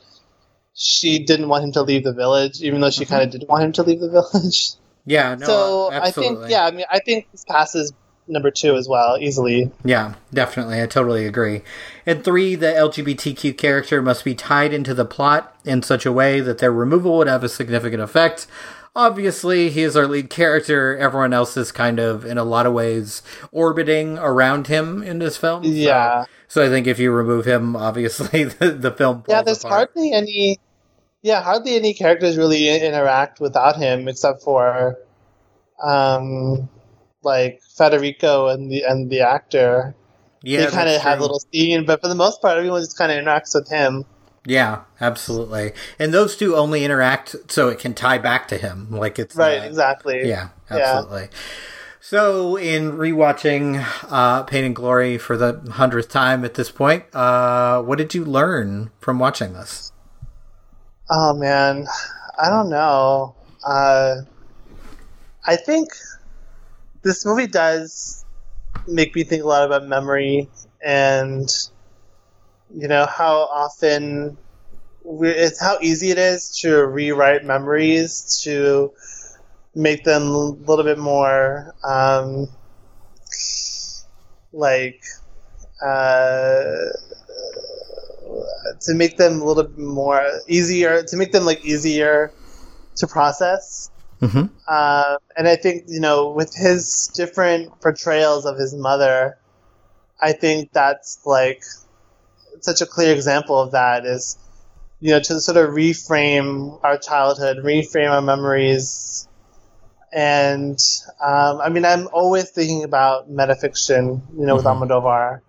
she 0.74 1.20
didn't 1.20 1.50
want 1.50 1.64
him 1.64 1.72
to 1.74 1.82
leave 1.82 2.04
the 2.04 2.14
village, 2.14 2.62
even 2.62 2.82
though 2.82 2.90
she 2.90 3.06
kind 3.06 3.24
of 3.24 3.30
mm-hmm. 3.30 3.40
did 3.40 3.48
want 3.48 3.64
him 3.64 3.72
to 3.74 3.84
leave 3.84 4.00
the 4.00 4.10
village. 4.34 4.74
Yeah, 5.06 5.36
no, 5.36 5.46
so 5.46 5.90
I 5.92 6.12
think, 6.12 6.40
yeah, 6.48 6.66
I 6.66 6.72
mean, 6.72 6.86
I 6.90 7.00
think 7.00 7.30
this 7.32 7.44
passes 7.44 7.92
number 8.28 8.52
two 8.52 8.76
as 8.76 8.88
well 8.88 9.18
easily. 9.20 9.72
Yeah, 9.84 10.14
definitely. 10.34 10.82
I 10.82 10.86
totally 10.86 11.26
agree. 11.26 11.62
And 12.06 12.24
three, 12.24 12.56
the 12.56 12.68
LGBTQ 12.68 13.58
character 13.58 14.02
must 14.02 14.24
be 14.24 14.34
tied 14.34 14.74
into 14.74 14.94
the 14.94 15.06
plot 15.06 15.56
in 15.66 15.82
such 15.82 16.06
a 16.06 16.12
way 16.12 16.40
that 16.40 16.60
their 16.60 16.72
removal 16.72 17.18
would 17.18 17.28
have 17.28 17.44
a 17.44 17.50
significant 17.50 18.02
effect. 18.02 18.48
Obviously, 18.96 19.70
he 19.72 19.82
is 19.82 19.96
our 19.98 20.08
lead 20.08 20.30
character. 20.30 20.96
Everyone 20.98 21.34
else 21.34 21.58
is 21.58 21.72
kind 21.72 22.00
of, 22.00 22.26
in 22.26 22.38
a 22.38 22.44
lot 22.44 22.66
of 22.68 22.74
ways, 22.74 23.24
orbiting 23.52 24.20
around 24.20 24.68
him 24.68 25.02
in 25.02 25.18
this 25.20 25.36
film. 25.38 25.64
So- 25.64 25.70
Yeah. 25.70 26.26
So, 26.48 26.64
I 26.64 26.70
think 26.70 26.86
if 26.86 27.00
you 27.00 27.12
remove 27.12 27.46
him, 27.46 27.76
obviously, 27.76 28.44
the, 28.60 28.70
the 28.72 28.92
film. 28.92 29.24
yeah, 29.28 29.42
there's 29.42 29.64
apart. 29.64 29.90
hardly 29.96 30.14
any. 30.14 30.60
Yeah, 31.24 31.42
hardly 31.42 31.76
any 31.76 31.94
characters 31.96 32.38
really 32.38 32.68
interact 32.70 33.40
without 33.40 33.78
him, 33.78 34.08
except 34.08 34.44
for, 34.44 35.00
um, 35.84 36.70
like 37.24 37.62
Federico 37.78 38.50
and 38.50 38.70
the 38.70 38.84
and 38.84 39.10
the 39.10 39.22
actor. 39.22 39.96
Yeah, 40.44 40.66
they 40.66 40.72
kind 40.72 40.90
of 40.90 41.02
have 41.02 41.20
a 41.20 41.22
little 41.22 41.40
scene, 41.54 41.86
but 41.86 42.02
for 42.02 42.10
the 42.10 42.16
most 42.16 42.42
part, 42.42 42.58
everyone 42.58 42.82
just 42.82 42.98
kind 42.98 43.12
of 43.12 43.18
interacts 43.24 43.56
with 43.56 43.70
him. 43.70 44.04
Yeah, 44.46 44.82
absolutely. 45.00 45.72
And 45.98 46.14
those 46.14 46.36
two 46.36 46.56
only 46.56 46.84
interact 46.84 47.36
so 47.50 47.70
it 47.70 47.80
can 47.80 47.94
tie 47.94 48.18
back 48.18 48.48
to 48.50 48.58
him. 48.58 48.90
Like 48.92 49.18
it's 49.20 49.36
Right, 49.36 49.64
exactly. 49.64 50.28
Yeah, 50.28 50.50
Yeah. 50.70 50.78
absolutely. 50.78 51.30
So, 52.02 52.58
in 52.58 52.92
rewatching 52.98 53.86
uh, 54.10 54.44
Pain 54.44 54.66
and 54.66 54.76
Glory 54.76 55.18
for 55.18 55.38
the 55.38 55.62
hundredth 55.72 56.10
time 56.10 56.44
at 56.44 56.56
this 56.56 56.70
point, 56.70 57.06
uh, 57.16 57.82
what 57.82 57.98
did 57.98 58.14
you 58.14 58.26
learn 58.26 58.92
from 59.00 59.20
watching 59.20 59.54
this? 59.54 59.94
Oh 61.10 61.34
man, 61.34 61.88
I 62.38 62.50
don't 62.50 62.70
know. 62.70 63.36
Uh, 63.66 64.16
I 65.46 65.56
think 65.56 65.90
this 67.04 67.26
movie 67.26 67.48
does 67.48 68.26
make 68.88 69.16
me 69.16 69.24
think 69.24 69.44
a 69.44 69.48
lot 69.48 69.66
about 69.66 69.88
memory 69.88 70.50
and 70.84 71.50
you 72.76 72.88
know 72.88 73.06
how 73.06 73.48
often 73.52 74.38
we, 75.04 75.30
it's 75.30 75.62
how 75.62 75.78
easy 75.82 76.12
it 76.12 76.18
is 76.18 76.60
to 76.62 76.86
rewrite 76.86 77.44
memories 77.44 78.42
to 78.44 78.92
make 79.76 80.04
them 80.04 80.24
a 80.24 80.38
little 80.38 80.86
bit 80.86 80.98
more 80.98 81.74
um, 81.84 82.48
like 84.52 85.04
uh, 85.82 86.90
to 88.82 88.94
make 88.94 89.18
them 89.18 89.42
a 89.42 89.46
little 89.46 89.64
bit 89.64 89.78
more 89.78 90.26
easier 90.48 91.04
to 91.04 91.18
make 91.18 91.32
them 91.32 91.46
like 91.46 91.64
easier 91.66 92.32
to 92.96 93.08
process 93.08 93.90
Mm-hmm. 94.24 94.46
uh, 94.70 95.18
and 95.36 95.50
I 95.50 95.58
think 95.58 95.84
you 95.88 96.00
know, 96.00 96.30
with 96.30 96.56
his 96.56 97.12
different 97.14 97.82
portrayals 97.82 98.46
of 98.46 98.58
his 98.58 98.74
mother, 98.74 99.38
I 100.22 100.32
think 100.32 100.72
that's 100.72 101.20
like 101.26 101.62
such 102.64 102.82
a 102.82 102.86
clear 102.86 103.14
example 103.14 103.60
of 103.60 103.72
that. 103.72 104.06
Is 104.06 104.38
you 105.00 105.12
know 105.12 105.20
to 105.20 105.40
sort 105.40 105.58
of 105.58 105.72
reframe 105.76 106.80
our 106.84 106.98
childhood, 106.98 107.58
reframe 107.64 108.12
our 108.12 108.22
memories, 108.22 109.28
and 110.12 110.80
um, 111.22 111.62
I 111.62 111.70
mean, 111.70 111.86
I'm 111.86 112.08
always 112.14 112.50
thinking 112.52 112.84
about 112.84 113.32
metafiction. 113.32 114.22
You 114.38 114.46
know, 114.46 114.56
with 114.56 114.66
Mhm. 114.66 114.88
Almodovar, 114.88 115.42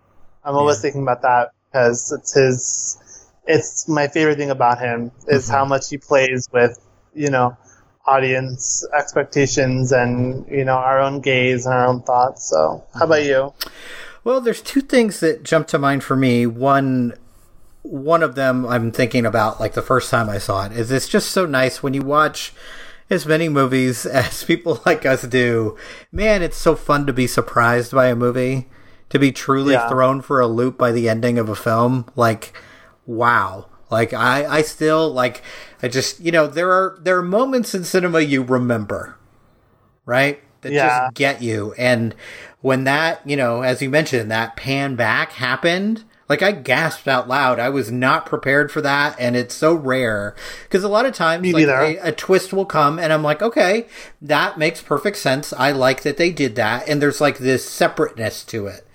I'm 0.45 0.57
always 0.57 0.77
Yeah. 0.79 0.83
thinking 0.83 1.03
about 1.03 1.23
that 1.23 1.51
because 1.71 2.13
it's 2.13 2.35
his. 2.35 2.99
It's 3.47 3.87
my 3.89 4.09
favorite 4.09 4.39
thing 4.39 4.51
about 4.51 4.79
him 4.81 5.13
is 5.29 5.49
Mhm. 5.49 5.53
how 5.53 5.65
much 5.67 5.91
he 5.91 5.99
plays 5.99 6.49
with 6.53 6.79
you 7.15 7.31
know 7.31 7.57
audience 8.07 8.87
expectations 8.97 9.93
and 9.93 10.47
you 10.51 10.65
know 10.65 10.75
our 10.77 11.01
own 11.01 11.21
gaze 11.21 11.67
and 11.67 11.75
our 11.75 11.87
own 11.87 12.03
thoughts. 12.03 12.49
So, 12.49 12.83
how 12.95 13.05
about 13.07 13.25
you? 13.25 13.53
Well, 14.25 14.41
there's 14.41 14.63
two 14.63 14.81
things 14.81 15.21
that 15.21 15.43
jump 15.45 15.67
to 15.69 15.79
mind 15.79 16.03
for 16.03 16.17
me. 16.17 16.47
One, 16.47 17.13
one 17.83 18.23
of 18.23 18.35
them 18.35 18.67
I'm 18.67 18.91
thinking 18.91 19.27
about 19.27 19.61
like 19.61 19.75
the 19.75 19.83
first 19.83 20.11
time 20.11 20.29
I 20.31 20.39
saw 20.39 20.65
it 20.67 20.73
is 20.73 20.91
it's 20.91 21.09
just 21.09 21.31
so 21.31 21.45
nice 21.47 21.83
when 21.83 21.93
you 21.95 22.03
watch 22.03 22.53
as 23.11 23.27
many 23.27 23.51
movies 23.51 24.07
as 24.07 24.43
people 24.45 24.81
like 24.87 25.05
us 25.05 25.23
do. 25.23 25.77
Man, 26.11 26.43
it's 26.43 26.57
so 26.57 26.75
fun 26.75 27.07
to 27.07 27.13
be 27.13 27.27
surprised 27.27 27.93
by 27.93 28.07
a 28.07 28.17
movie, 28.17 28.69
to 29.11 29.19
be 29.19 29.31
truly 29.31 29.75
Yeah. 29.75 29.89
thrown 29.89 30.23
for 30.23 30.41
a 30.41 30.47
loop 30.47 30.79
by 30.79 30.91
the 30.91 31.09
ending 31.09 31.39
of 31.39 31.49
a 31.51 31.55
film. 31.55 32.07
Like, 32.17 32.55
wow. 33.07 33.67
Like 33.91 34.15
I, 34.15 34.47
I 34.47 34.63
still 34.63 35.13
like 35.13 35.43
I 35.83 35.89
just 35.89 36.19
you 36.19 36.33
know 36.33 36.47
there 36.47 36.73
are 36.73 36.99
there 37.03 37.19
are 37.19 37.23
moments 37.23 37.75
in 37.75 37.85
cinema 37.85 38.21
you 38.21 38.43
remember, 38.43 39.17
right? 40.07 40.41
That 40.63 40.73
Yeah. 40.73 40.89
just 41.09 41.15
get 41.15 41.43
you. 41.43 41.75
And 41.77 42.15
when 42.65 42.85
that, 42.85 43.21
you 43.29 43.37
know, 43.37 43.61
as 43.61 43.83
you 43.83 43.91
mentioned, 43.91 44.31
that 44.31 44.57
pan 44.57 44.97
back 44.97 45.33
happened, 45.33 46.03
like 46.31 46.41
I 46.41 46.53
gasped 46.53 47.07
out 47.07 47.29
loud. 47.29 47.61
I 47.61 47.69
was 47.69 47.93
not 47.93 48.25
prepared 48.25 48.73
for 48.73 48.81
that, 48.81 49.15
and 49.21 49.37
it's 49.37 49.55
so 49.55 49.75
rare 49.75 50.35
because 50.63 50.83
a 50.83 50.89
lot 50.89 51.05
of 51.05 51.13
times 51.13 51.43
Me 51.43 51.53
like, 51.53 51.99
a, 51.99 52.09
a 52.09 52.13
twist 52.13 52.55
will 52.55 52.65
come, 52.65 52.99
and 52.99 53.13
I'm 53.13 53.23
like, 53.23 53.43
okay, 53.43 53.87
that 54.23 54.57
makes 54.57 54.81
perfect 54.81 55.19
sense. 55.19 55.53
I 55.53 55.73
like 55.73 56.05
that 56.05 56.17
they 56.17 56.31
did 56.31 56.57
that, 56.57 56.89
and 56.89 57.03
there's 57.03 57.21
like 57.21 57.37
this 57.37 57.69
separateness 57.69 58.43
to 58.45 58.67
it. 58.67 58.87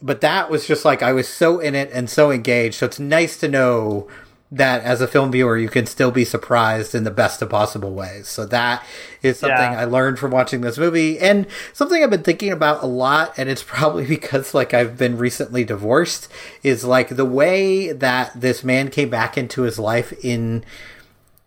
But 0.00 0.20
that 0.20 0.48
was 0.48 0.64
just 0.64 0.84
like 0.84 1.02
I 1.02 1.12
was 1.12 1.26
so 1.26 1.58
in 1.58 1.74
it 1.74 1.90
and 1.92 2.08
so 2.08 2.30
engaged. 2.30 2.76
So 2.76 2.86
it's 2.86 3.00
nice 3.00 3.36
to 3.38 3.48
know 3.48 4.06
that 4.50 4.82
as 4.84 5.00
a 5.00 5.08
film 5.08 5.32
viewer, 5.32 5.58
you 5.58 5.68
can 5.68 5.86
still 5.86 6.12
be 6.12 6.24
surprised 6.24 6.94
in 6.94 7.02
the 7.02 7.10
best 7.10 7.42
of 7.42 7.50
possible 7.50 7.92
ways. 7.92 8.28
So 8.28 8.46
that 8.46 8.84
is 9.22 9.40
something 9.40 9.72
Yeah. 9.72 9.80
I 9.80 9.84
learned 9.84 10.20
from 10.20 10.30
watching 10.30 10.60
this 10.60 10.78
movie 10.78 11.18
and 11.18 11.46
something 11.72 12.02
I've 12.02 12.10
been 12.10 12.22
thinking 12.22 12.52
about 12.52 12.82
a 12.82 12.86
lot. 12.86 13.34
And 13.36 13.48
it's 13.48 13.62
probably 13.66 14.06
because 14.06 14.54
like 14.54 14.72
I've 14.72 14.96
been 14.96 15.18
recently 15.18 15.64
divorced 15.64 16.30
is 16.62 16.84
like 16.84 17.16
the 17.16 17.24
way 17.24 17.92
that 17.92 18.40
this 18.40 18.62
man 18.62 18.88
came 18.88 19.10
back 19.10 19.36
into 19.36 19.62
his 19.62 19.78
life 19.78 20.12
in, 20.24 20.64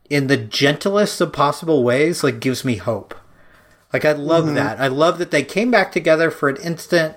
in 0.09 0.27
the 0.27 0.37
gentlest 0.37 1.21
of 1.21 1.31
possible 1.31 1.83
ways, 1.83 2.23
like 2.23 2.41
gives 2.41 2.65
me 2.65 2.75
hope. 2.75 3.15
Like 3.93 4.03
I 4.03 4.11
love 4.11 4.45
mm-hmm. 4.45 4.55
that. 4.55 4.79
I 4.79 4.87
love 4.87 5.19
that 5.19 5.31
they 5.31 5.43
came 5.43 5.71
back 5.71 5.93
together 5.93 6.29
for 6.29 6.49
an 6.49 6.57
instant, 6.57 7.15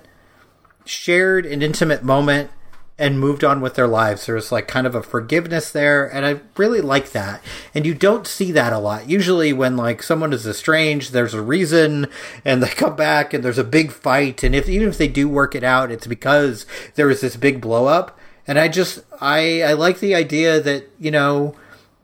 shared 0.84 1.44
an 1.44 1.60
intimate 1.60 2.04
moment, 2.04 2.50
and 2.98 3.18
moved 3.18 3.42
on 3.42 3.60
with 3.60 3.74
their 3.74 3.86
lives. 3.88 4.26
There's 4.26 4.52
like 4.52 4.68
kind 4.68 4.86
of 4.86 4.94
a 4.94 5.02
forgiveness 5.02 5.70
there, 5.70 6.06
and 6.06 6.24
I 6.26 6.40
really 6.56 6.80
like 6.80 7.12
that. 7.12 7.42
And 7.74 7.84
you 7.86 7.94
don't 7.94 8.26
see 8.26 8.52
that 8.52 8.72
a 8.72 8.78
lot. 8.78 9.08
Usually, 9.08 9.52
when 9.52 9.76
like 9.76 10.02
someone 10.02 10.32
is 10.32 10.46
estranged, 10.46 11.12
there's 11.12 11.34
a 11.34 11.42
reason, 11.42 12.06
and 12.44 12.62
they 12.62 12.68
come 12.68 12.94
back, 12.96 13.32
and 13.34 13.42
there's 13.44 13.58
a 13.58 13.64
big 13.64 13.90
fight. 13.92 14.42
And 14.42 14.54
if 14.54 14.68
even 14.68 14.88
if 14.88 14.98
they 14.98 15.08
do 15.08 15.28
work 15.28 15.54
it 15.54 15.64
out, 15.64 15.90
it's 15.90 16.06
because 16.06 16.66
there 16.94 17.06
was 17.06 17.20
this 17.20 17.36
big 17.36 17.60
blow 17.60 17.86
up. 17.86 18.18
And 18.46 18.58
I 18.58 18.68
just 18.68 19.00
I 19.20 19.62
I 19.62 19.72
like 19.72 20.00
the 20.00 20.14
idea 20.14 20.60
that 20.60 20.90
you 20.98 21.10
know 21.10 21.54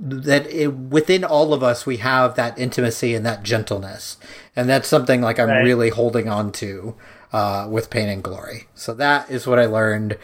that 0.00 0.46
it, 0.52 0.68
within 0.72 1.24
all 1.24 1.52
of 1.52 1.62
us 1.64 1.84
we 1.84 1.96
have 1.96 2.36
that 2.36 2.56
intimacy 2.56 3.16
and 3.16 3.26
that 3.26 3.42
gentleness 3.42 4.16
and 4.54 4.68
that's 4.68 4.86
something 4.86 5.20
like 5.20 5.40
i'm 5.40 5.48
Right. 5.48 5.64
really 5.64 5.90
holding 5.90 6.28
on 6.28 6.52
to 6.52 6.94
uh, 7.32 7.66
with 7.68 7.90
pain 7.90 8.08
and 8.08 8.22
glory 8.22 8.68
so 8.76 8.94
that 8.94 9.28
is 9.28 9.44
what 9.44 9.58
i 9.58 9.66
learned 9.66 10.16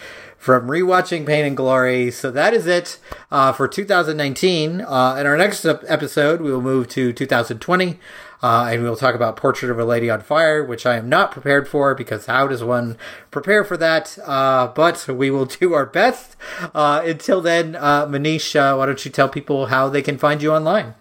from 0.45 0.66
rewatching 0.66 1.24
pain 1.24 1.42
and 1.47 1.57
glory 1.57 2.11
so 2.11 2.30
that 2.30 2.53
is 2.53 2.66
it 2.66 2.99
uh, 3.30 3.51
for 3.51 3.66
2019 3.66 4.82
uh, 4.82 5.16
in 5.18 5.26
our 5.26 5.38
next 5.38 5.64
episode 5.64 6.42
we 6.42 6.53
will 6.53 6.61
move 6.61 6.86
to 6.86 7.14
2020 7.14 7.99
uh, 8.42 8.68
and 8.70 8.82
we'll 8.82 8.95
talk 8.95 9.14
about 9.14 9.36
Portrait 9.36 9.70
of 9.70 9.78
a 9.78 9.86
Lady 9.86 10.11
on 10.11 10.20
Fire, 10.20 10.62
which 10.62 10.84
I 10.84 10.97
am 10.97 11.09
not 11.09 11.30
prepared 11.30 11.66
for 11.66 11.95
because 11.95 12.26
how 12.26 12.47
does 12.47 12.62
one 12.62 12.99
prepare 13.30 13.64
for 13.64 13.78
that? 13.78 14.18
Uh, 14.22 14.66
but 14.66 15.09
we 15.09 15.30
will 15.30 15.47
do 15.47 15.72
our 15.72 15.86
best. 15.86 16.36
Uh, 16.74 17.01
until 17.07 17.40
then, 17.40 17.74
uh, 17.74 18.05
Manish, 18.05 18.55
uh, 18.55 18.76
why 18.76 18.84
don't 18.84 19.03
you 19.03 19.11
tell 19.11 19.30
people 19.30 19.68
how 19.68 19.88
they 19.88 20.03
can 20.03 20.18
find 20.18 20.42
you 20.42 20.53
online? 20.53 20.95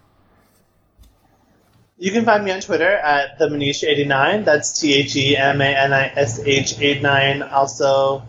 You 1.98 2.14
can 2.14 2.24
find 2.24 2.46
me 2.46 2.52
on 2.52 2.62
Twitter 2.62 2.89
at 2.89 3.38
the 3.39 3.50
Manish89. 3.50 4.46
That's 4.46 4.80
T 4.80 4.94
H 4.94 5.14
E 5.18 5.36
M 5.36 5.60
A 5.60 5.66
N 5.66 5.91
I 5.91 6.14
S 6.16 6.39
H 6.39 6.80
89. 6.80 7.41
Also 7.41 8.24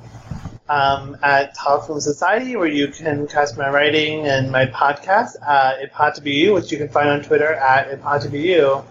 um, 0.69 1.17
at 1.23 1.55
Talk 1.55 1.87
Film 1.87 2.01
Society, 2.01 2.57
where 2.57 2.69
you 2.69 2.89
can 2.89 3.27
catch 3.27 3.57
my 3.57 3.69
writing 3.69 4.27
and 4.27 4.51
my 4.51 4.67
podcast 4.67 5.41
at 5.47 5.81
It 5.81 5.93
Had 5.93 6.15
to 6.15 6.23
Be 6.23 6.33
You, 6.33 6.55
which 6.55 6.73
you 6.73 6.79
can 6.79 6.89
find 6.89 7.09
on 7.09 7.23
Twitter 7.23 7.53
at 7.55 7.89
It 7.89 8.01
Had 8.01 8.23
to 8.23 8.29
Be 8.29 8.41
You. 8.41 8.85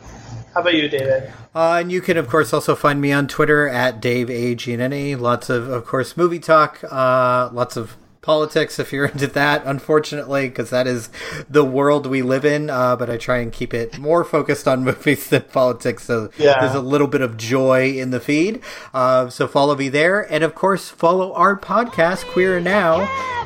How 0.54 0.62
about 0.62 0.76
you, 0.76 0.88
David? 0.88 1.34
Uh, 1.56 1.78
and 1.82 1.92
you 1.92 2.02
can, 2.02 2.18
of 2.18 2.28
course, 2.28 2.54
also 2.54 2.76
find 2.76 3.02
me 3.02 3.12
on 3.12 3.28
Twitter 3.28 3.68
at 3.68 4.00
Dave 4.00 4.30
A. 4.30 4.56
Giannini. 4.56 5.20
Lots 5.20 5.50
of, 5.50 5.70
of 5.70 5.86
course, 5.86 6.16
movie 6.16 6.40
talk, 6.40 6.84
uh, 6.92 7.50
lots 7.52 7.76
of 7.76 7.96
politics 8.24 8.80
if 8.80 8.92
you're 8.92 9.06
into 9.14 9.28
that, 9.28 9.62
unfortunately, 9.66 10.50
because 10.50 10.72
that 10.72 10.88
is 10.88 11.10
the 11.48 11.64
world 11.64 12.08
we 12.08 12.24
live 12.24 12.44
in. 12.46 12.72
Uh, 12.72 12.96
but 12.96 13.10
I 13.12 13.18
try 13.18 13.38
and 13.38 13.54
keep 13.54 13.74
it 13.74 14.00
more 14.00 14.24
focused 14.24 14.68
on 14.68 14.84
movies 14.86 15.28
than 15.30 15.44
politics, 15.44 16.06
so 16.06 16.32
Yeah. 16.38 16.60
there's 16.62 16.74
a 16.76 16.82
little 16.82 17.08
bit 17.08 17.22
of 17.22 17.38
joy 17.38 17.92
in 17.92 18.10
the 18.10 18.20
feed. 18.20 18.62
Uh, 18.94 19.30
so 19.30 19.48
follow 19.48 19.76
me 19.76 19.90
there. 19.90 20.22
And, 20.34 20.44
of 20.44 20.56
course, 20.56 20.90
follow 20.90 21.34
our 21.34 21.56
podcast, 21.60 22.26
Queer 22.32 22.60
Now, 22.60 23.02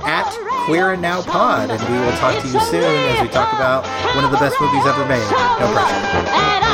at 0.05 0.30
Queer 0.65 0.91
and 0.93 1.01
Now 1.01 1.21
Pod. 1.23 1.71
And 1.71 1.82
we 1.89 1.99
will 1.99 2.15
talk 2.17 2.39
to 2.41 2.47
you 2.47 2.59
soon 2.61 2.84
as 2.84 3.21
we 3.21 3.28
talk 3.30 3.51
about 3.53 3.84
one 4.15 4.23
of 4.23 4.32
the 4.32 4.38
best 4.38 4.55
movies 4.61 4.86
ever 4.86 5.05
made. 5.05 5.25
No 5.59 5.73
pressure. 5.73 6.30
And 6.38 6.66